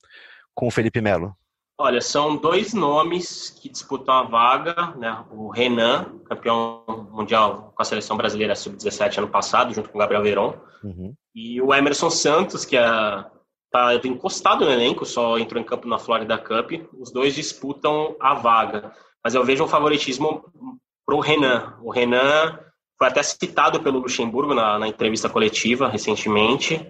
com 0.54 0.68
o 0.68 0.72
Felipe 0.72 1.02
Melo? 1.02 1.36
Olha, 1.82 2.02
são 2.02 2.38
dois 2.38 2.74
nomes 2.74 3.50
que 3.50 3.70
disputam 3.70 4.14
a 4.14 4.24
vaga, 4.24 4.94
né? 4.98 5.24
O 5.32 5.50
Renan, 5.50 6.20
campeão 6.26 6.84
mundial 7.12 7.74
com 7.76 7.82
a 7.82 7.86
seleção 7.86 8.16
brasileira 8.16 8.56
sub-17 8.56 9.18
ano 9.18 9.28
passado, 9.28 9.74
junto 9.74 9.90
com 9.90 9.98
o 9.98 10.00
Gabriel 10.00 10.24
Veron, 10.24 10.54
uhum. 10.84 11.14
e 11.34 11.62
o 11.62 11.74
Emerson 11.74 12.10
Santos, 12.10 12.66
que 12.66 12.78
é 12.78 12.86
tá 13.72 13.96
encostado 14.04 14.66
no 14.66 14.72
elenco, 14.72 15.06
só 15.06 15.40
entrou 15.40 15.62
em 15.62 15.66
campo 15.66 15.88
na 15.88 15.98
Florida 15.98 16.38
Cup. 16.38 16.72
Os 17.00 17.10
dois 17.12 17.34
disputam 17.34 18.18
a 18.20 18.34
vaga 18.34 18.92
mas 19.24 19.36
eu 19.36 19.46
vejo 19.46 19.64
um 19.64 19.68
favoritismo 19.68 20.44
para 21.06 21.16
o 21.16 21.20
Renan. 21.20 21.78
O 21.82 21.92
Renan 21.92 22.60
foi 22.98 23.08
até 23.08 23.22
citado 23.22 23.82
pelo 23.82 24.00
Luxemburgo 24.00 24.54
na, 24.54 24.80
na 24.80 24.88
entrevista 24.88 25.30
coletiva 25.30 25.88
recentemente. 25.88 26.86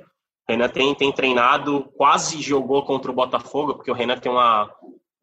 Renan 0.49 0.69
tem, 0.69 0.93
tem 0.95 1.11
treinado, 1.11 1.91
quase 1.95 2.41
jogou 2.41 2.83
contra 2.83 3.11
o 3.11 3.13
Botafogo, 3.13 3.75
porque 3.75 3.91
o 3.91 3.93
Renan 3.93 4.17
tem 4.17 4.31
uma, 4.31 4.69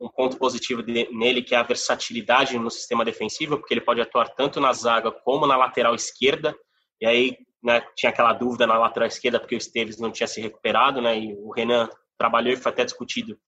um 0.01 0.09
ponto 0.09 0.39
positivo 0.39 0.83
de, 0.83 1.09
nele, 1.13 1.43
que 1.43 1.55
é 1.55 1.59
a 1.59 1.63
versatilidade 1.63 2.59
no 2.59 2.71
sistema 2.71 3.05
defensivo, 3.05 3.59
porque 3.59 3.75
ele 3.75 3.81
pode 3.81 4.01
atuar 4.01 4.29
tanto 4.31 4.61
na 4.61 4.73
zaga 4.73 5.11
como 5.11 5.47
na 5.47 5.57
lateral 5.57 5.95
esquerda. 5.95 6.57
E 7.01 7.07
aí 7.07 7.37
né, 7.63 7.83
tinha 7.97 8.11
aquela 8.11 8.33
dúvida 8.33 8.67
na 8.67 8.79
lateral 8.79 9.09
esquerda, 9.09 9.41
porque 9.41 9.55
o 9.55 9.59
Esteves 9.59 9.99
não 9.99 10.11
tinha 10.11 10.27
se 10.27 10.41
recuperado, 10.41 11.01
né, 11.01 11.19
e 11.19 11.35
o 11.35 11.53
Renan 11.53 11.89
trabalhou 12.17 12.53
e 12.53 12.57
foi 12.57 12.73
até 12.73 12.85
discutido 12.85 13.39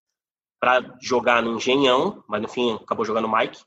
para 0.60 0.96
jogar 1.00 1.42
no 1.42 1.56
Engenhão, 1.56 2.22
mas 2.28 2.42
no 2.42 2.48
fim 2.48 2.74
acabou 2.74 3.04
jogando 3.04 3.24
o 3.24 3.36
Mike. 3.36 3.60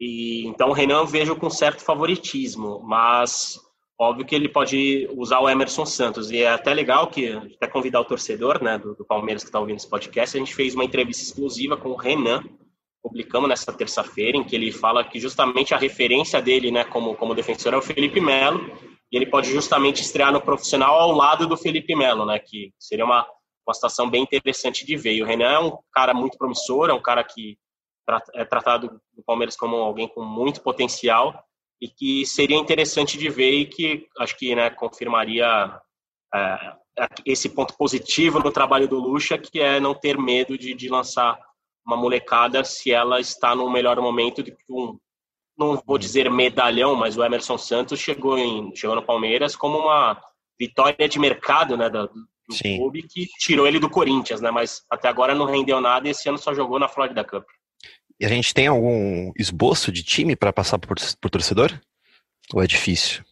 E, 0.00 0.46
então 0.46 0.70
o 0.70 0.72
Renan 0.72 1.00
eu 1.00 1.06
vejo 1.06 1.36
com 1.36 1.50
certo 1.50 1.82
favoritismo, 1.82 2.80
mas 2.82 3.60
óbvio 4.02 4.26
que 4.26 4.34
ele 4.34 4.48
pode 4.48 5.08
usar 5.16 5.40
o 5.40 5.48
Emerson 5.48 5.86
Santos. 5.86 6.30
E 6.30 6.42
é 6.42 6.48
até 6.48 6.74
legal 6.74 7.06
que, 7.06 7.30
até 7.30 7.66
convidar 7.66 8.00
o 8.00 8.04
torcedor 8.04 8.62
né, 8.62 8.78
do, 8.78 8.94
do 8.94 9.04
Palmeiras 9.04 9.42
que 9.42 9.48
está 9.48 9.60
ouvindo 9.60 9.76
esse 9.76 9.88
podcast, 9.88 10.36
a 10.36 10.40
gente 10.40 10.54
fez 10.54 10.74
uma 10.74 10.84
entrevista 10.84 11.22
exclusiva 11.22 11.76
com 11.76 11.90
o 11.90 11.96
Renan, 11.96 12.42
publicamos 13.02 13.48
nessa 13.48 13.72
terça-feira, 13.72 14.36
em 14.36 14.44
que 14.44 14.56
ele 14.56 14.72
fala 14.72 15.04
que 15.04 15.18
justamente 15.18 15.74
a 15.74 15.78
referência 15.78 16.40
dele 16.40 16.70
né, 16.70 16.84
como, 16.84 17.14
como 17.14 17.34
defensor 17.34 17.74
é 17.74 17.76
o 17.76 17.82
Felipe 17.82 18.20
Melo, 18.20 18.70
e 19.10 19.16
ele 19.16 19.26
pode 19.26 19.50
justamente 19.50 20.02
estrear 20.02 20.32
no 20.32 20.40
profissional 20.40 20.98
ao 20.98 21.12
lado 21.12 21.46
do 21.46 21.56
Felipe 21.56 21.94
Melo, 21.94 22.26
né, 22.26 22.38
que 22.38 22.72
seria 22.78 23.04
uma 23.04 23.26
uma 23.66 23.74
situação 23.74 24.10
bem 24.10 24.22
interessante 24.22 24.84
de 24.84 24.96
ver. 24.96 25.14
E 25.14 25.22
o 25.22 25.26
Renan 25.26 25.52
é 25.52 25.58
um 25.58 25.78
cara 25.92 26.12
muito 26.12 26.36
promissor, 26.36 26.90
é 26.90 26.92
um 26.92 27.00
cara 27.00 27.22
que 27.22 27.56
é 28.34 28.44
tratado 28.44 29.00
no 29.16 29.22
Palmeiras 29.22 29.56
como 29.56 29.76
alguém 29.76 30.08
com 30.08 30.24
muito 30.24 30.60
potencial 30.60 31.44
e 31.82 31.88
que 31.88 32.24
seria 32.24 32.56
interessante 32.56 33.18
de 33.18 33.28
ver 33.28 33.50
e 33.50 33.66
que 33.66 34.06
acho 34.20 34.38
que 34.38 34.54
né, 34.54 34.70
confirmaria 34.70 35.80
é, 36.32 36.76
esse 37.26 37.48
ponto 37.48 37.76
positivo 37.76 38.38
no 38.38 38.52
trabalho 38.52 38.86
do 38.86 39.00
Lucha, 39.00 39.36
que 39.36 39.58
é 39.58 39.80
não 39.80 39.92
ter 39.92 40.16
medo 40.16 40.56
de, 40.56 40.74
de 40.74 40.88
lançar 40.88 41.36
uma 41.84 41.96
molecada 41.96 42.62
se 42.62 42.92
ela 42.92 43.18
está 43.18 43.56
no 43.56 43.68
melhor 43.68 44.00
momento 44.00 44.44
de 44.44 44.56
um 44.70 44.96
não 45.58 45.80
vou 45.84 45.98
dizer 45.98 46.30
medalhão, 46.30 46.94
mas 46.94 47.16
o 47.16 47.24
Emerson 47.24 47.58
Santos 47.58 47.98
chegou 47.98 48.38
em 48.38 48.74
chegou 48.74 48.96
no 48.96 49.02
Palmeiras 49.02 49.54
como 49.56 49.76
uma 49.76 50.22
vitória 50.58 51.08
de 51.08 51.18
mercado, 51.18 51.76
né, 51.76 51.90
do, 51.90 52.06
do 52.06 52.56
clube 52.78 53.02
que 53.02 53.26
tirou 53.38 53.66
ele 53.66 53.78
do 53.78 53.90
Corinthians, 53.90 54.40
né? 54.40 54.50
Mas 54.50 54.82
até 54.88 55.08
agora 55.08 55.34
não 55.34 55.46
rendeu 55.46 55.80
nada 55.80 56.06
e 56.06 56.12
esse 56.12 56.28
ano 56.28 56.38
só 56.38 56.54
jogou 56.54 56.78
na 56.78 56.88
Florida 56.88 57.22
Cup. 57.22 57.44
E 58.18 58.24
a 58.24 58.28
gente 58.28 58.54
tem 58.54 58.66
algum 58.66 59.32
esboço 59.36 59.90
de 59.90 60.02
time 60.02 60.36
para 60.36 60.52
passar 60.52 60.78
por, 60.78 60.96
por 61.20 61.30
torcedor? 61.30 61.72
Ou 62.52 62.62
é 62.62 62.66
difícil? 62.66 63.22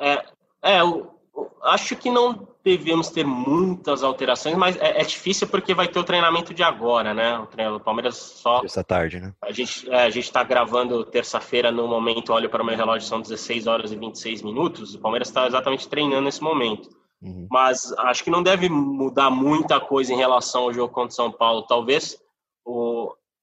É, 0.00 0.24
é 0.62 0.80
eu, 0.80 1.14
eu 1.34 1.50
acho 1.62 1.96
que 1.96 2.10
não 2.10 2.48
devemos 2.62 3.08
ter 3.08 3.24
muitas 3.24 4.02
alterações, 4.02 4.56
mas 4.56 4.76
é, 4.76 5.00
é, 5.00 5.04
difícil 5.04 5.48
porque 5.48 5.74
vai 5.74 5.88
ter 5.88 5.98
o 5.98 6.04
treinamento 6.04 6.52
de 6.52 6.62
agora, 6.62 7.14
né? 7.14 7.38
O, 7.38 7.46
treino, 7.46 7.76
o 7.76 7.80
Palmeiras 7.80 8.16
só. 8.16 8.62
Essa 8.64 8.84
tarde, 8.84 9.20
né? 9.20 9.32
A 9.42 9.52
gente 9.52 9.90
é, 9.90 10.08
está 10.08 10.42
gravando 10.42 11.04
terça-feira, 11.04 11.72
no 11.72 11.86
momento, 11.86 12.32
olho 12.32 12.50
para 12.50 12.62
o 12.62 12.66
meu 12.66 12.76
relógio, 12.76 13.08
são 13.08 13.20
16 13.20 13.66
horas 13.66 13.92
e 13.92 13.96
26 13.96 14.42
minutos. 14.42 14.94
O 14.94 15.00
Palmeiras 15.00 15.28
está 15.28 15.46
exatamente 15.46 15.88
treinando 15.88 16.22
nesse 16.22 16.42
momento. 16.42 16.88
Uhum. 17.22 17.48
Mas 17.50 17.92
acho 17.98 18.22
que 18.22 18.30
não 18.30 18.42
deve 18.42 18.68
mudar 18.68 19.30
muita 19.30 19.80
coisa 19.80 20.12
em 20.12 20.16
relação 20.16 20.64
ao 20.64 20.72
jogo 20.72 20.92
contra 20.92 21.14
São 21.14 21.32
Paulo. 21.32 21.62
Talvez, 21.62 22.20
o, 22.64 22.97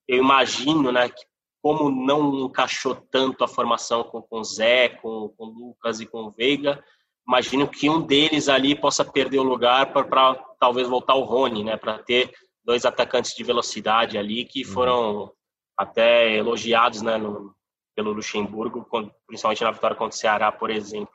eu 0.08 0.18
imagino, 0.18 0.92
né, 0.92 1.10
que 1.10 1.26
como 1.62 1.90
não 1.90 2.46
encaixou 2.46 2.96
tanto 2.96 3.44
a 3.44 3.48
formação 3.48 4.04
com 4.04 4.24
o 4.30 4.44
Zé, 4.44 4.90
com 4.90 5.34
o 5.36 5.46
Lucas 5.46 6.00
e 6.00 6.06
com 6.06 6.26
o 6.26 6.30
Veiga, 6.30 6.84
imagino 7.28 7.68
que 7.68 7.90
um 7.90 8.00
deles 8.00 8.48
ali 8.48 8.76
possa 8.76 9.04
perder 9.04 9.40
o 9.40 9.44
lugar 9.44 9.92
para 9.92 10.36
talvez 10.60 10.88
voltar 10.88 11.16
o 11.16 11.24
Rony, 11.24 11.64
né, 11.64 11.76
para 11.76 11.98
ter 12.00 12.32
dois 12.64 12.86
atacantes 12.86 13.36
de 13.36 13.44
velocidade 13.44 14.18
ali 14.18 14.46
que 14.46 14.64
uhum. 14.64 14.72
foram 14.72 15.32
até 15.78 16.36
elogiados, 16.36 17.02
né, 17.02 17.18
no, 17.18 17.56
pelo 17.96 18.14
Luxemburgo, 18.14 18.88
principalmente 19.26 19.64
na 19.64 19.72
vitória 19.72 19.96
contra 19.96 20.16
o 20.16 20.20
Ceará, 20.20 20.52
por 20.52 20.70
exemplo. 20.70 21.14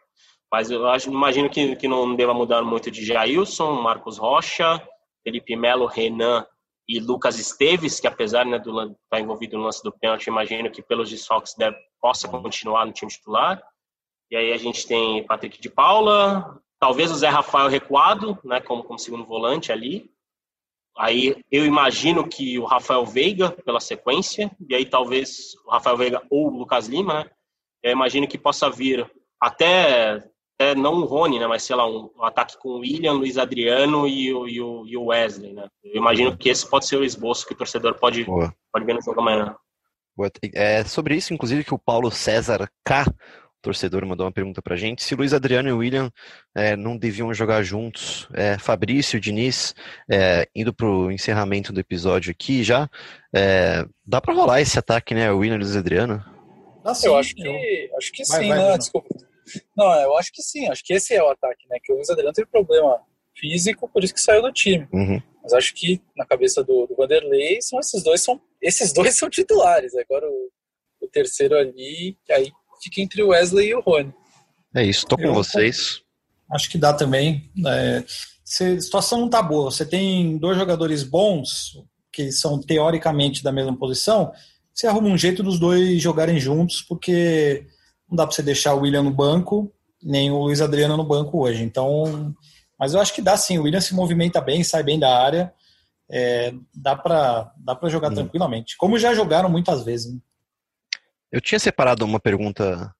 Mas 0.53 0.70
eu 0.70 0.84
acho, 0.88 1.11
imagino 1.11 1.49
que, 1.49 1.76
que 1.76 1.86
não 1.86 2.16
deva 2.16 2.34
mudar 2.34 2.62
muito 2.62 2.91
de 2.91 3.05
Jailson, 3.05 3.80
Marcos 3.80 4.18
Rocha, 4.18 4.82
Felipe 5.22 5.55
Melo, 5.55 5.86
Renan 5.86 6.45
e 6.91 6.99
Lucas 6.99 7.38
Esteves, 7.38 8.01
que 8.01 8.09
apesar 8.09 8.45
né, 8.45 8.59
de 8.59 8.68
estar 8.68 8.95
tá 9.09 9.20
envolvido 9.20 9.57
no 9.57 9.62
lance 9.62 9.80
do 9.80 9.93
pênalti, 9.93 10.26
imagino 10.26 10.68
que 10.68 10.82
pelos 10.82 11.09
desfalques 11.09 11.55
deve, 11.55 11.76
possa 12.01 12.26
continuar 12.26 12.84
no 12.84 12.93
time 12.93 13.09
titular. 13.09 13.62
E 14.28 14.36
aí 14.36 14.53
a 14.53 14.57
gente 14.57 14.84
tem 14.88 15.24
Patrick 15.24 15.61
de 15.61 15.70
Paula, 15.70 16.61
talvez 16.80 17.12
o 17.12 17.14
Zé 17.14 17.28
Rafael 17.28 17.68
recuado, 17.68 18.36
né, 18.43 18.61
como, 18.61 18.82
como 18.82 18.99
segundo 18.99 19.24
volante 19.24 19.70
ali. 19.70 20.11
Aí 20.99 21.36
eu 21.49 21.64
imagino 21.64 22.28
que 22.28 22.59
o 22.59 22.64
Rafael 22.64 23.07
Veiga 23.07 23.53
pela 23.64 23.78
sequência, 23.78 24.51
e 24.68 24.74
aí 24.74 24.84
talvez 24.84 25.55
o 25.64 25.70
Rafael 25.70 25.97
Veiga 25.97 26.26
ou 26.28 26.49
o 26.49 26.59
Lucas 26.59 26.88
Lima, 26.88 27.24
né? 27.24 27.30
Eu 27.82 27.93
imagino 27.93 28.28
que 28.28 28.36
possa 28.36 28.68
vir 28.68 29.11
até 29.41 30.28
é, 30.61 30.74
não 30.74 30.92
o 30.92 31.06
Rony, 31.06 31.38
né, 31.38 31.46
mas 31.46 31.62
sei 31.62 31.74
lá, 31.74 31.88
um, 31.88 32.11
um, 32.14 32.22
ataque 32.22 32.58
com 32.58 32.68
o 32.68 32.80
William, 32.80 33.12
Luiz 33.12 33.38
Adriano 33.38 34.06
e 34.06 34.30
o, 34.30 34.46
e 34.46 34.61
o, 34.61 34.86
e 34.86 34.94
o 34.94 35.06
Wesley, 35.06 35.54
né? 35.54 35.66
Eu 35.82 35.96
imagino 35.96 36.36
que 36.36 36.50
esse 36.50 36.68
pode 36.68 36.86
ser 36.86 36.96
o 36.96 37.04
esboço 37.04 37.46
que 37.46 37.54
o 37.54 37.56
torcedor 37.56 37.94
pode, 37.94 38.26
pode 38.26 38.84
ver 38.84 38.92
no 38.92 39.00
jogo 39.00 39.20
amanhã. 39.20 39.56
É 40.54 40.84
sobre 40.84 41.16
isso, 41.16 41.32
inclusive, 41.32 41.64
que 41.64 41.72
o 41.72 41.78
Paulo 41.78 42.11
César 42.11 42.70
K, 42.84 43.06
torcedor 43.62 44.04
mandou 44.04 44.26
uma 44.26 44.32
pergunta 44.32 44.61
pra 44.61 44.76
gente. 44.76 45.02
Se 45.02 45.14
Luiz 45.14 45.32
Adriano 45.32 45.70
e 45.70 45.72
William 45.72 46.12
é, 46.54 46.76
não 46.76 46.94
deviam 46.94 47.32
jogar 47.32 47.62
juntos, 47.62 48.28
é, 48.34 48.58
Fabrício, 48.58 49.18
Diniz, 49.18 49.74
é, 50.11 50.46
indo 50.54 50.74
pro 50.74 51.11
encerramento 51.11 51.72
do 51.72 51.80
episódio 51.80 52.30
aqui 52.30 52.62
já, 52.62 52.86
é, 53.34 53.86
dá 54.04 54.20
pra 54.20 54.34
rolar 54.34 54.61
esse 54.61 54.78
ataque, 54.78 55.14
né? 55.14 55.30
William 55.30 55.54
e 55.54 55.58
Luiz 55.58 55.74
Adriano? 55.74 56.22
Sim, 56.94 57.06
eu 57.06 57.16
acho 57.16 57.34
que, 57.34 57.90
acho 57.96 58.12
que 58.12 58.24
vai, 58.28 58.42
sim, 58.42 58.48
vai, 58.48 58.58
né? 58.58 58.76
Desculpa. 58.76 59.30
Não, 59.76 59.92
eu 60.01 60.16
acho 60.16 60.32
que 60.32 60.42
sim, 60.42 60.68
acho 60.68 60.82
que 60.84 60.94
esse 60.94 61.14
é 61.14 61.22
o 61.22 61.30
ataque, 61.30 61.66
né? 61.68 61.78
Que 61.82 61.92
o 61.92 61.96
Luiz 61.96 62.11
Adriano 62.11 62.32
teve 62.32 62.48
problema 62.48 63.01
físico, 63.36 63.88
por 63.88 64.05
isso 64.05 64.14
que 64.14 64.20
saiu 64.20 64.42
do 64.42 64.53
time. 64.53 64.86
Uhum. 64.92 65.20
Mas 65.42 65.53
acho 65.53 65.74
que 65.74 66.01
na 66.16 66.26
cabeça 66.26 66.62
do, 66.62 66.86
do 66.86 66.94
Vanderlei 66.94 67.61
são 67.62 67.78
esses 67.80 68.03
dois 68.03 68.20
são 68.20 68.40
esses 68.61 68.92
dois 68.92 69.14
são 69.18 69.30
titulares. 69.30 69.94
Agora 69.96 70.28
o, 70.28 70.51
o 71.01 71.09
terceiro 71.09 71.57
ali, 71.57 72.16
aí 72.30 72.51
fica 72.82 73.01
entre 73.01 73.22
o 73.22 73.28
Wesley 73.28 73.68
e 73.68 73.74
o 73.74 73.80
Rony. 73.80 74.12
É 74.74 74.84
isso, 74.84 75.07
tô 75.07 75.16
com 75.16 75.22
Eu, 75.22 75.34
vocês. 75.34 76.03
Acho 76.53 76.70
que 76.70 76.78
dá 76.78 76.92
também. 76.92 77.51
É, 77.66 78.05
se, 78.44 78.64
a 78.64 78.80
situação 78.80 79.20
não 79.20 79.28
tá 79.28 79.42
boa. 79.42 79.70
Você 79.70 79.86
tem 79.86 80.36
dois 80.38 80.57
jogadores 80.57 81.03
bons, 81.03 81.82
que 82.12 82.30
são 82.32 82.61
teoricamente 82.61 83.42
da 83.42 83.53
mesma 83.53 83.76
posição, 83.76 84.32
você 84.72 84.86
arruma 84.86 85.09
um 85.09 85.18
jeito 85.18 85.42
dos 85.42 85.59
dois 85.59 86.01
jogarem 86.01 86.38
juntos, 86.38 86.82
porque 86.82 87.66
não 88.11 88.16
dá 88.16 88.26
para 88.26 88.34
você 88.34 88.42
deixar 88.42 88.74
o 88.74 88.80
William 88.80 89.02
no 89.02 89.11
banco, 89.12 89.72
nem 90.02 90.30
o 90.30 90.38
Luiz 90.38 90.61
Adriano 90.61 90.96
no 90.96 91.04
banco 91.04 91.38
hoje. 91.42 91.62
Então, 91.62 92.34
mas 92.78 92.92
eu 92.92 93.00
acho 93.00 93.14
que 93.14 93.22
dá 93.22 93.36
sim. 93.36 93.58
O 93.58 93.62
William 93.62 93.80
se 93.80 93.94
movimenta 93.94 94.40
bem, 94.40 94.64
sai 94.64 94.82
bem 94.82 94.98
da 94.98 95.16
área. 95.16 95.52
É, 96.11 96.52
dá 96.74 96.96
para 96.96 97.52
dá 97.56 97.74
pra 97.74 97.88
jogar 97.88 98.11
hum. 98.11 98.14
tranquilamente. 98.14 98.76
Como 98.76 98.98
já 98.98 99.14
jogaram 99.14 99.48
muitas 99.48 99.84
vezes. 99.84 100.12
Né? 100.12 100.18
Eu 101.30 101.40
tinha 101.40 101.58
separado 101.61 102.04
uma 102.04 102.18
pergunta 102.18 102.92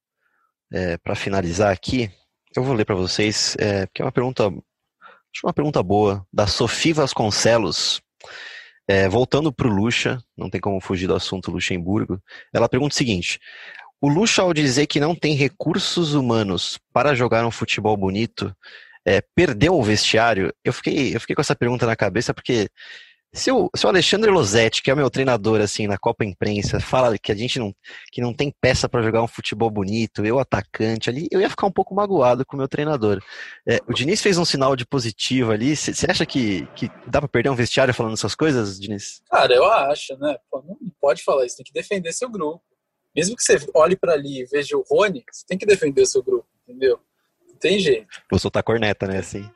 é, 0.72 0.96
para 0.98 1.16
finalizar 1.16 1.72
aqui. 1.72 2.11
Eu 2.54 2.62
vou 2.62 2.74
ler 2.74 2.84
para 2.84 2.94
vocês, 2.94 3.56
é, 3.58 3.86
porque 3.86 4.02
é 4.02 4.04
uma 4.04 4.12
pergunta, 4.12 4.44
acho 4.44 5.44
uma 5.44 5.52
pergunta 5.52 5.82
boa, 5.82 6.24
da 6.32 6.46
Sofia 6.46 6.94
Vasconcelos. 6.94 8.00
É, 8.88 9.08
voltando 9.08 9.52
para 9.52 9.68
o 9.68 9.70
Lucha, 9.70 10.20
não 10.36 10.50
tem 10.50 10.61
como 10.61 10.80
fugir 10.80 11.06
do 11.06 11.14
assunto 11.14 11.50
Luxemburgo. 11.50 12.20
Ela 12.52 12.68
pergunta 12.68 12.92
o 12.92 12.96
seguinte: 12.96 13.38
o 14.01 14.09
Lucha, 14.09 14.42
ao 14.42 14.55
dizer 14.55 14.86
que 14.86 15.01
não 15.01 15.14
tem 15.14 15.34
recursos 15.34 16.14
humanos 16.14 16.78
para 16.92 17.14
jogar 17.14 17.46
um 17.46 17.51
futebol 17.51 17.96
bonito, 17.96 18.55
é, 19.05 19.22
perdeu 19.34 19.74
o 19.74 19.82
vestiário? 19.82 20.53
Eu 20.64 20.72
fiquei, 20.72 21.14
eu 21.14 21.20
fiquei 21.20 21.34
com 21.34 21.42
essa 21.42 21.57
pergunta 21.57 21.86
na 21.86 21.96
cabeça 21.96 22.32
porque 22.32 22.68
se 23.32 23.53
o, 23.53 23.70
se 23.76 23.86
o 23.86 23.88
Alexandre 23.88 24.30
Losetti, 24.30 24.82
que 24.82 24.90
é 24.90 24.94
o 24.94 24.96
meu 24.96 25.09
treinador 25.09 25.61
assim 25.61 25.86
na 25.86 25.96
Copa 25.96 26.24
Imprensa, 26.24 26.80
fala 26.80 27.16
que 27.16 27.30
a 27.30 27.34
gente 27.34 27.59
não, 27.59 27.72
que 28.11 28.20
não 28.20 28.34
tem 28.34 28.53
peça 28.61 28.88
para 28.88 29.03
jogar 29.03 29.22
um 29.22 29.28
futebol 29.28 29.70
bonito, 29.70 30.24
eu 30.24 30.38
atacante 30.38 31.09
ali, 31.09 31.28
eu 31.30 31.40
ia 31.40 31.48
ficar 31.48 31.66
um 31.66 31.72
pouco 31.72 31.94
magoado 31.94 32.44
com 32.44 32.57
o 32.57 32.59
meu 32.59 32.66
treinador. 32.66 33.22
É, 33.68 33.78
o 33.86 33.92
Diniz 33.92 34.20
fez 34.20 34.36
um 34.36 34.44
sinal 34.44 34.74
de 34.74 34.84
positivo 34.84 35.53
ali. 35.53 35.76
Você 35.76 36.11
acha 36.11 36.26
que, 36.26 36.66
que 36.74 36.90
dá 37.07 37.20
para 37.20 37.28
perder 37.28 37.51
um 37.51 37.55
vestiário 37.55 37.94
falando 37.94 38.14
essas 38.14 38.34
coisas, 38.34 38.80
Diniz? 38.80 39.22
Cara, 39.30 39.55
eu 39.55 39.64
acho, 39.64 40.16
né? 40.18 40.36
Pô, 40.51 40.64
não 40.66 40.76
pode 41.01 41.22
falar 41.22 41.46
isso, 41.46 41.57
tem 41.57 41.64
que 41.64 41.72
defender 41.72 42.12
seu 42.12 42.28
grupo. 42.28 42.69
Mesmo 43.14 43.36
que 43.36 43.42
você 43.42 43.58
olhe 43.74 43.96
para 43.96 44.12
ali 44.12 44.42
e 44.42 44.46
veja 44.46 44.76
o 44.76 44.84
Rony, 44.88 45.24
você 45.30 45.44
tem 45.46 45.58
que 45.58 45.66
defender 45.66 46.06
seu 46.06 46.22
grupo, 46.22 46.46
entendeu? 46.62 47.00
Não 47.46 47.56
tem 47.56 47.78
jeito. 47.78 48.22
Vou 48.30 48.38
soltar 48.38 48.62
corneta, 48.62 49.06
né? 49.06 49.18
Assim. 49.18 49.50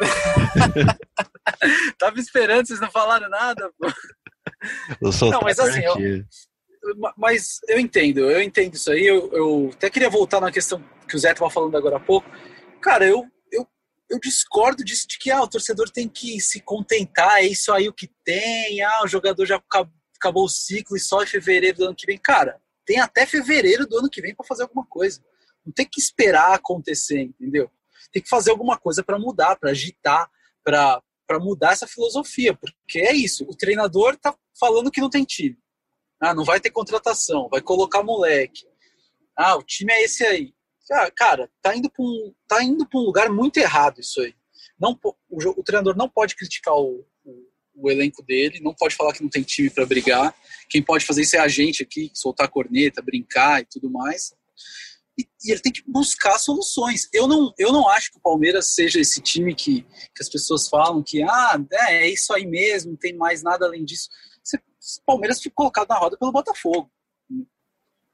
Tava 1.98 2.18
esperando, 2.18 2.66
vocês 2.66 2.80
não 2.80 2.90
falaram 2.90 3.28
nada, 3.28 3.70
pô. 3.78 3.88
não, 5.30 5.40
mas 5.42 5.58
assim, 5.58 5.80
eu, 5.80 5.96
mas 7.16 7.58
eu 7.68 7.78
entendo, 7.78 8.30
eu 8.30 8.40
entendo 8.40 8.74
isso 8.74 8.90
aí. 8.90 9.04
Eu, 9.04 9.32
eu, 9.32 9.70
até 9.74 9.90
queria 9.90 10.08
voltar 10.08 10.40
na 10.40 10.52
questão 10.52 10.82
que 11.08 11.16
o 11.16 11.18
Zé 11.18 11.32
estava 11.32 11.50
falando 11.50 11.76
agora 11.76 11.96
há 11.96 12.00
pouco. 12.00 12.30
Cara, 12.80 13.04
eu, 13.06 13.26
eu, 14.10 14.18
discordo 14.18 14.84
disso 14.84 15.06
de 15.08 15.18
que 15.18 15.30
ah, 15.30 15.42
o 15.42 15.48
torcedor 15.48 15.90
tem 15.90 16.08
que 16.08 16.40
se 16.40 16.60
contentar, 16.60 17.38
é 17.38 17.46
isso 17.46 17.72
aí 17.72 17.88
o 17.88 17.92
que 17.92 18.08
tem, 18.24 18.82
ah, 18.82 19.02
o 19.04 19.08
jogador 19.08 19.46
já 19.46 19.56
acabou, 19.56 19.94
acabou 20.16 20.44
o 20.44 20.48
ciclo 20.48 20.96
e 20.96 21.00
só 21.00 21.22
em 21.22 21.26
fevereiro 21.26 21.78
do 21.78 21.84
ano 21.86 21.94
que 21.94 22.06
vem. 22.06 22.18
Cara, 22.18 22.60
tem 22.84 23.00
até 23.00 23.24
fevereiro 23.24 23.86
do 23.86 23.98
ano 23.98 24.10
que 24.10 24.20
vem 24.20 24.34
para 24.34 24.46
fazer 24.46 24.62
alguma 24.64 24.84
coisa. 24.86 25.22
Não 25.64 25.72
tem 25.72 25.86
que 25.86 26.00
esperar 26.00 26.54
acontecer, 26.54 27.20
entendeu? 27.20 27.70
tem 28.12 28.22
que 28.22 28.28
fazer 28.28 28.50
alguma 28.50 28.78
coisa 28.78 29.02
para 29.02 29.18
mudar, 29.18 29.56
para 29.56 29.70
agitar, 29.70 30.28
para 30.64 31.02
mudar 31.40 31.72
essa 31.72 31.86
filosofia, 31.86 32.54
porque 32.54 33.00
é 33.00 33.12
isso. 33.12 33.44
O 33.44 33.56
treinador 33.56 34.16
tá 34.16 34.34
falando 34.58 34.90
que 34.90 35.00
não 35.00 35.10
tem 35.10 35.24
time. 35.24 35.58
Ah, 36.20 36.34
não 36.34 36.44
vai 36.44 36.60
ter 36.60 36.70
contratação, 36.70 37.48
vai 37.48 37.60
colocar 37.60 38.02
moleque. 38.02 38.66
Ah, 39.36 39.56
o 39.56 39.62
time 39.62 39.92
é 39.92 40.02
esse 40.02 40.24
aí. 40.24 40.52
Ah, 40.90 41.10
cara, 41.10 41.50
tá 41.62 41.74
indo 41.76 41.90
para 41.90 42.04
um, 42.04 42.34
tá 42.48 42.62
indo 42.62 42.86
para 42.86 42.98
um 42.98 43.04
lugar 43.04 43.30
muito 43.30 43.58
errado 43.58 44.00
isso 44.00 44.20
aí. 44.20 44.34
Não, 44.78 44.98
o, 45.02 45.14
o 45.30 45.62
treinador 45.62 45.96
não 45.96 46.08
pode 46.08 46.34
criticar 46.34 46.74
o, 46.74 47.06
o, 47.24 47.46
o, 47.74 47.90
elenco 47.90 48.22
dele, 48.22 48.60
não 48.60 48.74
pode 48.74 48.96
falar 48.96 49.12
que 49.12 49.22
não 49.22 49.30
tem 49.30 49.42
time 49.42 49.70
para 49.70 49.86
brigar. 49.86 50.34
Quem 50.68 50.82
pode 50.82 51.04
fazer 51.04 51.22
isso 51.22 51.36
é 51.36 51.38
a 51.38 51.48
gente 51.48 51.82
aqui, 51.82 52.10
soltar 52.14 52.48
corneta, 52.48 53.02
brincar 53.02 53.60
e 53.60 53.66
tudo 53.66 53.90
mais 53.90 54.32
e, 55.20 55.28
e, 55.44 55.52
ele 55.52 55.60
tem 55.60 55.72
que 55.72 55.82
buscar 55.86 56.38
soluções. 56.38 57.08
Eu 57.12 57.26
não, 57.26 57.52
eu 57.58 57.72
não 57.72 57.88
acho 57.88 58.10
que 58.10 58.18
o 58.18 58.22
Palmeiras 58.22 58.74
seja 58.74 59.00
esse 59.00 59.20
time 59.20 59.54
que, 59.54 59.82
que 59.82 60.22
as 60.22 60.28
pessoas 60.28 60.68
falam 60.68 61.02
que 61.02 61.22
ah, 61.22 61.60
é, 61.72 62.06
é 62.06 62.10
isso 62.10 62.32
aí 62.32 62.46
mesmo, 62.46 62.92
não 62.92 62.98
tem 62.98 63.14
mais 63.14 63.42
nada 63.42 63.66
além 63.66 63.84
disso. 63.84 64.08
O 64.98 65.04
Palmeiras 65.04 65.40
ficou 65.40 65.70
colocado 65.70 65.88
na 65.88 65.98
roda 65.98 66.16
pelo 66.16 66.32
Botafogo. 66.32 66.90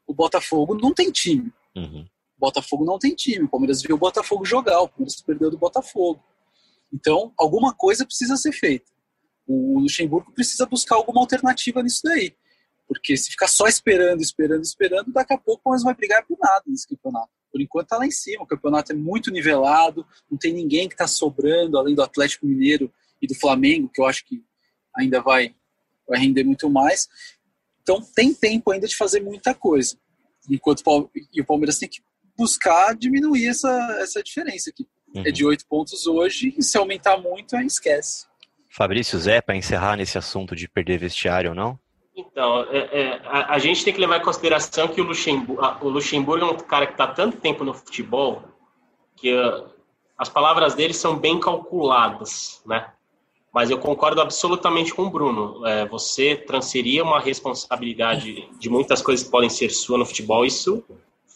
O 0.06 0.14
Botafogo 0.14 0.74
não 0.74 0.92
tem 0.92 1.10
time. 1.12 1.52
Uhum. 1.76 2.06
Botafogo 2.38 2.84
não 2.84 2.98
tem 2.98 3.14
time. 3.14 3.44
O 3.44 3.48
Palmeiras 3.48 3.82
viu 3.82 3.96
o 3.96 3.98
Botafogo 3.98 4.44
jogar, 4.44 4.80
o 4.80 4.88
Palmeiras 4.88 5.20
perdeu 5.20 5.50
do 5.50 5.58
Botafogo. 5.58 6.22
Então, 6.92 7.32
alguma 7.38 7.74
coisa 7.74 8.04
precisa 8.04 8.36
ser 8.36 8.52
feita. 8.52 8.90
O 9.46 9.80
Luxemburgo 9.80 10.32
precisa 10.32 10.66
buscar 10.66 10.96
alguma 10.96 11.20
alternativa 11.20 11.82
nisso 11.82 12.00
daí. 12.04 12.34
Porque 12.88 13.16
se 13.16 13.30
ficar 13.30 13.48
só 13.48 13.66
esperando, 13.66 14.20
esperando, 14.20 14.62
esperando, 14.62 15.12
daqui 15.12 15.32
a 15.32 15.38
pouco 15.38 15.60
o 15.60 15.64
Palmeiras 15.64 15.84
vai 15.84 15.94
brigar 15.94 16.24
por 16.24 16.38
nada 16.40 16.62
nesse 16.66 16.86
campeonato. 16.86 17.30
Por 17.50 17.60
enquanto 17.60 17.88
tá 17.88 17.96
lá 17.96 18.06
em 18.06 18.10
cima, 18.10 18.44
o 18.44 18.46
campeonato 18.46 18.92
é 18.92 18.94
muito 18.94 19.30
nivelado, 19.30 20.06
não 20.30 20.38
tem 20.38 20.52
ninguém 20.52 20.88
que 20.88 20.94
está 20.94 21.06
sobrando, 21.06 21.78
além 21.78 21.94
do 21.94 22.02
Atlético 22.02 22.46
Mineiro 22.46 22.92
e 23.20 23.26
do 23.26 23.34
Flamengo, 23.34 23.88
que 23.92 24.00
eu 24.00 24.06
acho 24.06 24.24
que 24.24 24.44
ainda 24.94 25.20
vai, 25.20 25.54
vai 26.06 26.20
render 26.20 26.44
muito 26.44 26.68
mais. 26.70 27.08
Então 27.82 28.00
tem 28.00 28.34
tempo 28.34 28.70
ainda 28.70 28.86
de 28.86 28.96
fazer 28.96 29.20
muita 29.20 29.54
coisa. 29.54 29.96
Enquanto 30.50 30.82
e 31.32 31.40
o 31.40 31.46
Palmeiras 31.46 31.78
tem 31.78 31.88
que 31.88 32.02
buscar 32.36 32.94
diminuir 32.94 33.48
essa, 33.48 33.70
essa 34.00 34.22
diferença 34.22 34.70
aqui. 34.70 34.86
Uhum. 35.14 35.22
É 35.26 35.30
de 35.30 35.44
oito 35.44 35.66
pontos 35.66 36.06
hoje, 36.06 36.54
e 36.56 36.62
se 36.62 36.76
aumentar 36.76 37.16
muito, 37.16 37.56
aí 37.56 37.66
esquece. 37.66 38.26
Fabrício 38.68 39.18
Zé, 39.18 39.40
para 39.40 39.56
encerrar 39.56 39.96
nesse 39.96 40.18
assunto 40.18 40.54
de 40.54 40.68
perder 40.68 40.98
vestiário 40.98 41.50
ou 41.50 41.56
não? 41.56 41.78
Então, 42.14 42.62
é, 42.70 42.78
é, 42.78 43.20
a, 43.24 43.54
a, 43.54 43.58
gente 43.58 43.84
tem 43.84 43.92
que 43.92 44.00
levar 44.00 44.18
em 44.18 44.22
consideração 44.22 44.88
que 44.88 45.00
o 45.00 45.04
Luxemburgo, 45.04 45.62
a, 45.62 45.78
o 45.82 45.88
Luxemburgo 45.88 46.46
é 46.46 46.50
um 46.50 46.56
cara 46.56 46.86
que 46.86 46.92
está 46.92 47.06
tanto 47.06 47.38
tempo 47.38 47.62
no 47.62 47.74
futebol 47.74 48.42
que 49.16 49.34
uh, 49.34 49.66
as 50.16 50.28
palavras 50.28 50.74
dele 50.74 50.94
são 50.94 51.18
bem 51.18 51.38
calculadas, 51.38 52.62
né? 52.66 52.90
Mas 53.52 53.70
eu 53.70 53.78
concordo 53.78 54.20
absolutamente 54.20 54.94
com 54.94 55.04
o 55.04 55.10
Bruno. 55.10 55.66
É, 55.66 55.86
você 55.86 56.36
transferir 56.36 57.02
uma 57.02 57.18
responsabilidade 57.18 58.46
de 58.58 58.68
muitas 58.68 59.00
coisas 59.00 59.24
que 59.24 59.30
podem 59.30 59.48
ser 59.48 59.70
sua 59.70 59.96
no 59.96 60.04
futebol, 60.04 60.44
isso 60.44 60.84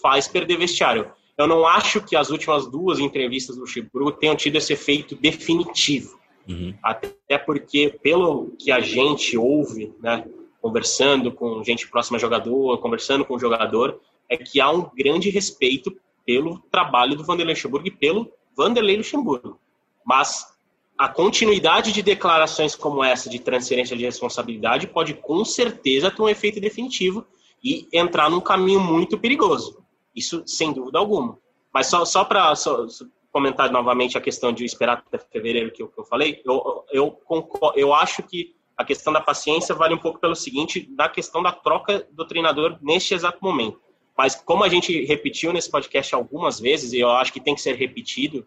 faz 0.00 0.28
perder 0.28 0.58
vestiário. 0.58 1.10
Eu 1.36 1.46
não 1.46 1.66
acho 1.66 2.02
que 2.02 2.14
as 2.14 2.30
últimas 2.30 2.66
duas 2.66 2.98
entrevistas 2.98 3.56
do 3.56 3.62
Luxemburgo 3.62 4.12
tenham 4.12 4.36
tido 4.36 4.56
esse 4.56 4.72
efeito 4.72 5.14
definitivo. 5.14 6.18
Uhum. 6.48 6.74
Até 6.82 7.38
porque, 7.38 7.98
pelo 8.02 8.54
que 8.58 8.70
a 8.70 8.80
gente 8.80 9.38
ouve, 9.38 9.94
né, 10.00 10.24
conversando 10.60 11.32
com 11.32 11.64
gente 11.64 11.88
próxima 11.88 12.18
a 12.18 12.20
jogador, 12.20 12.78
conversando 12.78 13.24
com 13.24 13.34
o 13.34 13.38
jogador, 13.38 14.00
é 14.28 14.36
que 14.36 14.60
há 14.60 14.70
um 14.70 14.90
grande 14.94 15.30
respeito 15.30 15.96
pelo 16.26 16.58
trabalho 16.70 17.16
do 17.16 17.24
Vanderlei 17.24 17.54
Luxemburgo 17.54 17.88
e 17.88 17.90
pelo 17.90 18.30
Vanderlei 18.56 18.96
Luxemburgo. 18.96 19.58
Mas 20.04 20.46
a 20.98 21.08
continuidade 21.08 21.92
de 21.92 22.02
declarações 22.02 22.74
como 22.74 23.02
essa 23.02 23.30
de 23.30 23.38
transferência 23.38 23.96
de 23.96 24.04
responsabilidade 24.04 24.86
pode 24.86 25.14
com 25.14 25.44
certeza 25.44 26.10
ter 26.10 26.20
um 26.20 26.28
efeito 26.28 26.60
definitivo 26.60 27.26
e 27.64 27.88
entrar 27.92 28.28
num 28.28 28.40
caminho 28.40 28.80
muito 28.80 29.18
perigoso. 29.18 29.82
Isso 30.14 30.42
sem 30.46 30.72
dúvida 30.72 30.98
alguma. 30.98 31.38
Mas 31.72 31.86
só, 31.86 32.04
só 32.04 32.24
para 32.24 32.52
comentar 33.32 33.70
novamente 33.70 34.18
a 34.18 34.20
questão 34.20 34.52
de 34.52 34.64
esperar 34.64 35.04
até 35.06 35.18
fevereiro 35.18 35.70
que 35.70 35.82
eu, 35.82 35.88
que 35.88 35.98
eu 35.98 36.04
falei, 36.04 36.42
eu, 36.44 36.84
eu, 36.92 37.20
eu, 37.30 37.72
eu 37.76 37.94
acho 37.94 38.22
que 38.22 38.54
a 38.76 38.84
questão 38.84 39.12
da 39.12 39.20
paciência 39.20 39.74
vale 39.74 39.94
um 39.94 39.98
pouco 39.98 40.18
pelo 40.18 40.34
seguinte, 40.34 40.88
da 40.96 41.08
questão 41.08 41.42
da 41.42 41.52
troca 41.52 42.08
do 42.10 42.24
treinador 42.24 42.78
neste 42.80 43.14
exato 43.14 43.38
momento. 43.42 43.80
Mas 44.16 44.34
como 44.34 44.64
a 44.64 44.68
gente 44.68 45.04
repetiu 45.04 45.52
nesse 45.52 45.70
podcast 45.70 46.14
algumas 46.14 46.58
vezes, 46.58 46.92
e 46.92 47.00
eu 47.00 47.10
acho 47.10 47.32
que 47.32 47.40
tem 47.40 47.54
que 47.54 47.60
ser 47.60 47.74
repetido, 47.76 48.46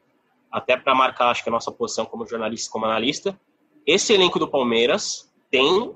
até 0.51 0.75
para 0.75 0.93
marcar 0.93 1.29
acho 1.29 1.43
que 1.43 1.49
a 1.49 1.51
nossa 1.51 1.71
posição 1.71 2.05
como 2.05 2.25
jornalista 2.25 2.71
como 2.71 2.85
analista, 2.85 3.39
esse 3.85 4.13
elenco 4.13 4.39
do 4.39 4.47
Palmeiras 4.47 5.31
tem 5.49 5.95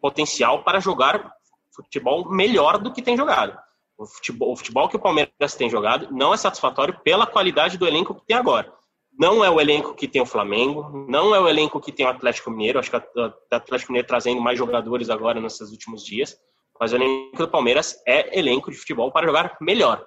potencial 0.00 0.62
para 0.62 0.80
jogar 0.80 1.32
futebol 1.70 2.28
melhor 2.30 2.78
do 2.78 2.92
que 2.92 3.02
tem 3.02 3.16
jogado. 3.16 3.58
O 4.00 4.06
futebol, 4.06 4.52
o 4.52 4.56
futebol 4.56 4.88
que 4.88 4.96
o 4.96 4.98
Palmeiras 4.98 5.54
tem 5.54 5.68
jogado 5.68 6.08
não 6.10 6.32
é 6.32 6.36
satisfatório 6.38 6.98
pela 7.04 7.26
qualidade 7.26 7.76
do 7.76 7.86
elenco 7.86 8.14
que 8.14 8.24
tem 8.24 8.34
agora. 8.34 8.72
Não 9.12 9.44
é 9.44 9.50
o 9.50 9.60
elenco 9.60 9.94
que 9.94 10.08
tem 10.08 10.22
o 10.22 10.26
Flamengo, 10.26 11.04
não 11.06 11.34
é 11.34 11.38
o 11.38 11.46
elenco 11.46 11.78
que 11.78 11.92
tem 11.92 12.06
o 12.06 12.08
Atlético 12.08 12.50
Mineiro. 12.50 12.78
Acho 12.78 12.90
que 12.90 12.96
o 12.96 13.34
Atlético 13.50 13.92
Mineiro 13.92 14.08
trazendo 14.08 14.40
mais 14.40 14.58
jogadores 14.58 15.10
agora 15.10 15.38
nesses 15.38 15.70
últimos 15.70 16.02
dias. 16.02 16.34
Mas 16.80 16.94
o 16.94 16.96
elenco 16.96 17.36
do 17.36 17.48
Palmeiras 17.48 17.94
é 18.08 18.38
elenco 18.38 18.70
de 18.70 18.78
futebol 18.78 19.12
para 19.12 19.26
jogar 19.26 19.58
melhor. 19.60 20.06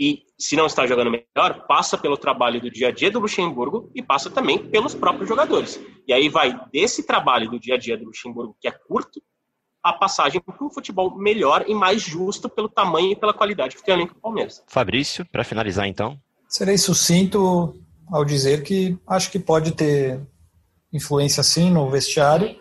E 0.00 0.22
se 0.38 0.56
não 0.56 0.64
está 0.64 0.86
jogando 0.86 1.10
melhor, 1.10 1.66
passa 1.66 1.98
pelo 1.98 2.16
trabalho 2.16 2.62
do 2.62 2.70
dia 2.70 2.88
a 2.88 2.90
dia 2.90 3.10
do 3.10 3.20
Luxemburgo 3.20 3.92
e 3.94 4.02
passa 4.02 4.30
também 4.30 4.70
pelos 4.70 4.94
próprios 4.94 5.28
jogadores. 5.28 5.78
E 6.08 6.14
aí 6.14 6.30
vai 6.30 6.58
desse 6.72 7.06
trabalho 7.06 7.50
do 7.50 7.60
dia 7.60 7.74
a 7.74 7.78
dia 7.78 7.98
do 7.98 8.06
Luxemburgo, 8.06 8.56
que 8.58 8.66
é 8.66 8.70
curto, 8.72 9.22
a 9.82 9.92
passagem 9.92 10.40
para 10.40 10.64
um 10.64 10.70
futebol 10.70 11.16
melhor 11.16 11.64
e 11.66 11.74
mais 11.74 12.02
justo 12.02 12.48
pelo 12.48 12.68
tamanho 12.68 13.12
e 13.12 13.16
pela 13.16 13.34
qualidade 13.34 13.76
que 13.76 13.82
tem 13.82 13.94
o 13.94 13.98
elenco 13.98 14.14
do 14.14 14.20
Palmeiras. 14.20 14.62
Fabrício, 14.68 15.26
para 15.26 15.42
finalizar 15.42 15.86
então. 15.86 16.18
Serei 16.48 16.78
sucinto 16.78 17.74
ao 18.10 18.24
dizer 18.24 18.62
que 18.62 18.96
acho 19.06 19.30
que 19.30 19.38
pode 19.38 19.72
ter 19.72 20.20
influência 20.92 21.42
sim 21.42 21.70
no 21.70 21.90
vestiário. 21.90 22.56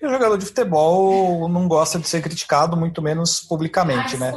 E 0.00 0.06
o 0.06 0.10
jogador 0.10 0.36
de 0.36 0.46
futebol 0.46 1.48
não 1.48 1.68
gosta 1.68 1.98
de 1.98 2.08
ser 2.08 2.22
criticado, 2.22 2.76
muito 2.76 3.00
menos 3.02 3.40
publicamente, 3.40 4.16
né? 4.16 4.32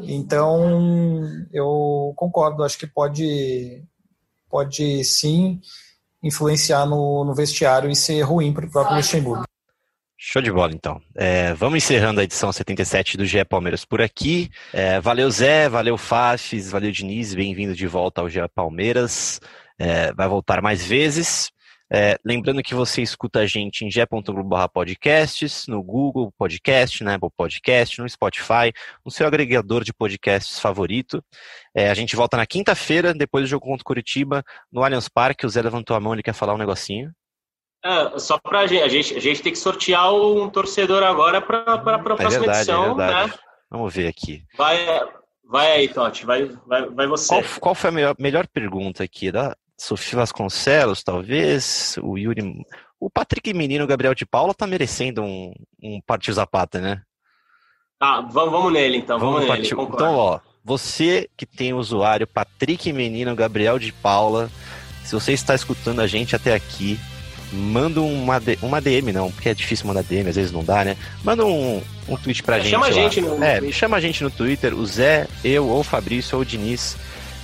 Então, 0.00 1.22
eu 1.52 2.12
concordo, 2.16 2.64
acho 2.64 2.78
que 2.78 2.86
pode, 2.86 3.84
pode 4.48 5.04
sim 5.04 5.60
influenciar 6.22 6.86
no, 6.86 7.24
no 7.24 7.34
vestiário 7.34 7.90
e 7.90 7.96
ser 7.96 8.22
ruim 8.22 8.52
para 8.52 8.64
o 8.64 8.70
próprio 8.70 8.96
Luxemburgo. 8.96 9.44
Show 10.24 10.40
de 10.40 10.52
bola, 10.52 10.72
então. 10.72 11.02
É, 11.16 11.52
vamos 11.52 11.78
encerrando 11.78 12.20
a 12.20 12.22
edição 12.22 12.52
77 12.52 13.16
do 13.16 13.26
GE 13.26 13.44
Palmeiras 13.44 13.84
por 13.84 14.00
aqui. 14.00 14.48
É, 14.72 15.00
valeu, 15.00 15.28
Zé, 15.28 15.68
valeu, 15.68 15.98
Fafis, 15.98 16.70
valeu, 16.70 16.92
Diniz, 16.92 17.34
bem-vindo 17.34 17.74
de 17.74 17.88
volta 17.88 18.20
ao 18.20 18.28
GE 18.28 18.38
Palmeiras. 18.54 19.40
É, 19.76 20.12
vai 20.12 20.28
voltar 20.28 20.62
mais 20.62 20.86
vezes. 20.86 21.50
É, 21.92 22.16
lembrando 22.24 22.62
que 22.62 22.72
você 22.72 23.02
escuta 23.02 23.40
a 23.40 23.46
gente 23.46 23.84
em 23.84 23.90
ge.globo 23.90 24.68
podcasts, 24.68 25.66
no 25.66 25.82
Google 25.82 26.32
Podcast, 26.38 27.02
na 27.02 27.16
Apple 27.16 27.28
Podcast, 27.36 28.00
no 28.00 28.08
Spotify, 28.08 28.72
no 29.04 29.10
seu 29.10 29.26
agregador 29.26 29.82
de 29.82 29.92
podcasts 29.92 30.60
favorito. 30.60 31.20
É, 31.74 31.90
a 31.90 31.94
gente 31.94 32.14
volta 32.14 32.36
na 32.36 32.46
quinta-feira, 32.46 33.12
depois 33.12 33.42
do 33.42 33.48
jogo 33.48 33.66
contra 33.66 33.82
o 33.82 33.84
Curitiba, 33.84 34.44
no 34.70 34.84
Allianz 34.84 35.08
Parque. 35.08 35.44
O 35.44 35.48
Zé 35.48 35.60
levantou 35.60 35.96
a 35.96 36.00
mão, 36.00 36.12
ele 36.12 36.22
quer 36.22 36.32
falar 36.32 36.54
um 36.54 36.58
negocinho. 36.58 37.12
É, 37.84 38.18
só 38.18 38.38
pra 38.38 38.66
gente, 38.66 38.82
a 38.82 38.88
gente, 38.88 39.16
a 39.16 39.20
gente 39.20 39.42
tem 39.42 39.52
que 39.52 39.58
sortear 39.58 40.14
um 40.14 40.48
torcedor 40.48 41.02
agora 41.02 41.40
para 41.40 41.74
a 41.74 41.74
é 41.74 41.98
próxima 41.98 42.28
é 42.28 42.38
verdade, 42.38 42.58
edição, 42.58 42.92
é 43.00 43.26
né? 43.26 43.34
Vamos 43.68 43.92
ver 43.92 44.06
aqui. 44.06 44.44
Vai, 44.56 44.86
vai 45.44 45.72
aí, 45.72 45.88
Totti, 45.88 46.24
vai, 46.24 46.48
vai, 46.66 46.88
vai 46.88 47.06
você. 47.08 47.28
Qual, 47.28 47.42
qual 47.60 47.74
foi 47.74 47.90
a 47.90 47.92
melhor, 47.92 48.14
melhor 48.18 48.46
pergunta 48.46 49.02
aqui? 49.02 49.32
Da 49.32 49.56
Sofia 49.76 50.18
Vasconcelos, 50.18 51.02
talvez, 51.02 51.96
o 52.02 52.16
Yuri. 52.16 52.64
O 53.00 53.10
Patrick 53.10 53.52
Menino, 53.52 53.82
o 53.82 53.88
Gabriel 53.88 54.14
de 54.14 54.24
Paula, 54.24 54.54
tá 54.54 54.64
merecendo 54.64 55.24
um, 55.24 55.52
um 55.82 56.00
Partiu 56.06 56.32
Zapata, 56.32 56.80
né? 56.80 57.02
Ah, 57.98 58.20
vamos, 58.20 58.52
vamos 58.52 58.72
nele 58.72 58.98
então, 58.98 59.18
vamos, 59.18 59.44
vamos 59.44 59.58
nele. 59.58 59.68
Então, 59.68 60.14
ó, 60.14 60.40
você 60.64 61.28
que 61.36 61.44
tem 61.44 61.72
o 61.72 61.78
usuário 61.78 62.28
Patrick 62.28 62.92
Menino, 62.92 63.34
Gabriel 63.34 63.78
de 63.78 63.92
Paula, 63.92 64.48
se 65.02 65.14
você 65.14 65.32
está 65.32 65.54
escutando 65.54 66.00
a 66.00 66.06
gente 66.06 66.36
até 66.36 66.54
aqui, 66.54 66.98
manda 67.52 68.00
uma, 68.00 68.40
uma 68.62 68.80
DM, 68.80 69.12
não, 69.12 69.30
porque 69.30 69.48
é 69.48 69.54
difícil 69.54 69.86
mandar 69.86 70.02
DM, 70.02 70.28
às 70.28 70.36
vezes 70.36 70.52
não 70.52 70.64
dá, 70.64 70.84
né? 70.84 70.96
Manda 71.22 71.44
um, 71.44 71.82
um 72.08 72.16
tweet 72.16 72.42
pra 72.42 72.56
é, 72.56 72.60
gente. 72.60 72.70
Chama 72.70 72.86
a 72.86 72.90
gente 72.90 73.20
no, 73.20 73.42
É, 73.42 73.60
me 73.60 73.72
chama 73.72 73.96
a 73.96 74.00
gente 74.00 74.22
no 74.22 74.30
Twitter, 74.30 74.74
o 74.74 74.84
Zé, 74.86 75.26
eu, 75.44 75.66
ou 75.66 75.80
o 75.80 75.84
Fabrício, 75.84 76.36
ou 76.36 76.42
o 76.42 76.44
Diniz, 76.44 76.96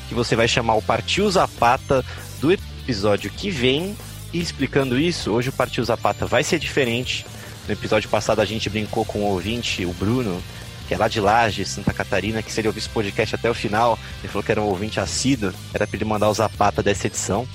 que 0.09 0.15
você 0.15 0.35
vai 0.35 0.49
chamar 0.49 0.75
o 0.75 0.83
Partiu 0.83 1.31
Zapata 1.31 2.05
do 2.41 2.51
episódio 2.51 3.31
que 3.31 3.51
vem. 3.51 3.97
E 4.33 4.41
explicando 4.41 4.99
isso, 4.99 5.31
hoje 5.33 5.49
o 5.49 5.53
Partiu 5.53 5.85
Zapata 5.85 6.27
vai 6.27 6.43
ser 6.43 6.59
diferente. 6.59 7.25
No 7.67 7.73
episódio 7.73 8.09
passado 8.09 8.41
a 8.41 8.45
gente 8.45 8.69
brincou 8.69 9.05
com 9.05 9.21
o 9.21 9.31
ouvinte, 9.31 9.85
o 9.85 9.93
Bruno, 9.93 10.43
que 10.87 10.95
é 10.95 10.99
lá 10.99 11.09
de 11.09 11.21
Laje, 11.21 11.65
Santa 11.65 11.93
Catarina, 11.93 12.43
que 12.43 12.51
se 12.51 12.61
ele 12.61 12.69
ouvisse 12.69 12.89
o 12.89 12.91
podcast 12.91 13.35
até 13.35 13.51
o 13.51 13.55
final, 13.55 13.99
ele 14.21 14.29
falou 14.29 14.43
que 14.43 14.53
era 14.53 14.61
um 14.61 14.67
ouvinte 14.67 15.01
assíduo, 15.01 15.53
era 15.73 15.87
para 15.87 15.97
ele 15.97 16.05
mandar 16.05 16.29
o 16.29 16.35
Zapata 16.35 16.83
dessa 16.83 17.07
edição. 17.07 17.47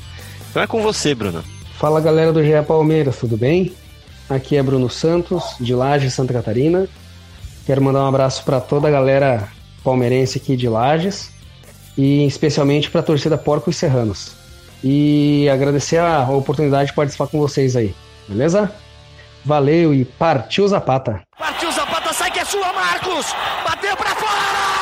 Então 0.49 0.61
é 0.61 0.67
com 0.67 0.83
você, 0.83 1.15
Bruno. 1.15 1.43
Fala 1.83 1.99
galera 1.99 2.31
do 2.31 2.41
GE 2.41 2.61
Palmeiras, 2.65 3.17
tudo 3.17 3.35
bem? 3.35 3.75
Aqui 4.29 4.55
é 4.55 4.63
Bruno 4.63 4.89
Santos, 4.89 5.57
de 5.59 5.75
Laje, 5.75 6.09
Santa 6.09 6.31
Catarina. 6.31 6.87
Quero 7.65 7.81
mandar 7.81 8.05
um 8.05 8.07
abraço 8.07 8.41
para 8.45 8.61
toda 8.61 8.87
a 8.87 8.91
galera 8.91 9.49
palmeirense 9.83 10.37
aqui 10.37 10.55
de 10.55 10.69
Lages 10.69 11.29
e 11.97 12.25
especialmente 12.25 12.89
para 12.89 13.01
a 13.01 13.03
torcida 13.03 13.37
Porcos 13.37 13.75
Serranos. 13.75 14.31
E 14.81 15.49
agradecer 15.49 15.97
a 15.97 16.25
oportunidade 16.29 16.91
de 16.91 16.95
participar 16.95 17.27
com 17.27 17.37
vocês 17.37 17.75
aí, 17.75 17.93
beleza? 18.29 18.71
Valeu 19.43 19.93
e 19.93 20.05
partiu 20.05 20.65
Zapata! 20.65 21.19
Partiu 21.37 21.69
Zapata, 21.69 22.13
sai 22.13 22.31
que 22.31 22.39
é 22.39 22.45
sua, 22.45 22.71
Marcos! 22.71 23.25
Bateu 23.67 23.97
para 23.97 24.15
fora! 24.15 24.72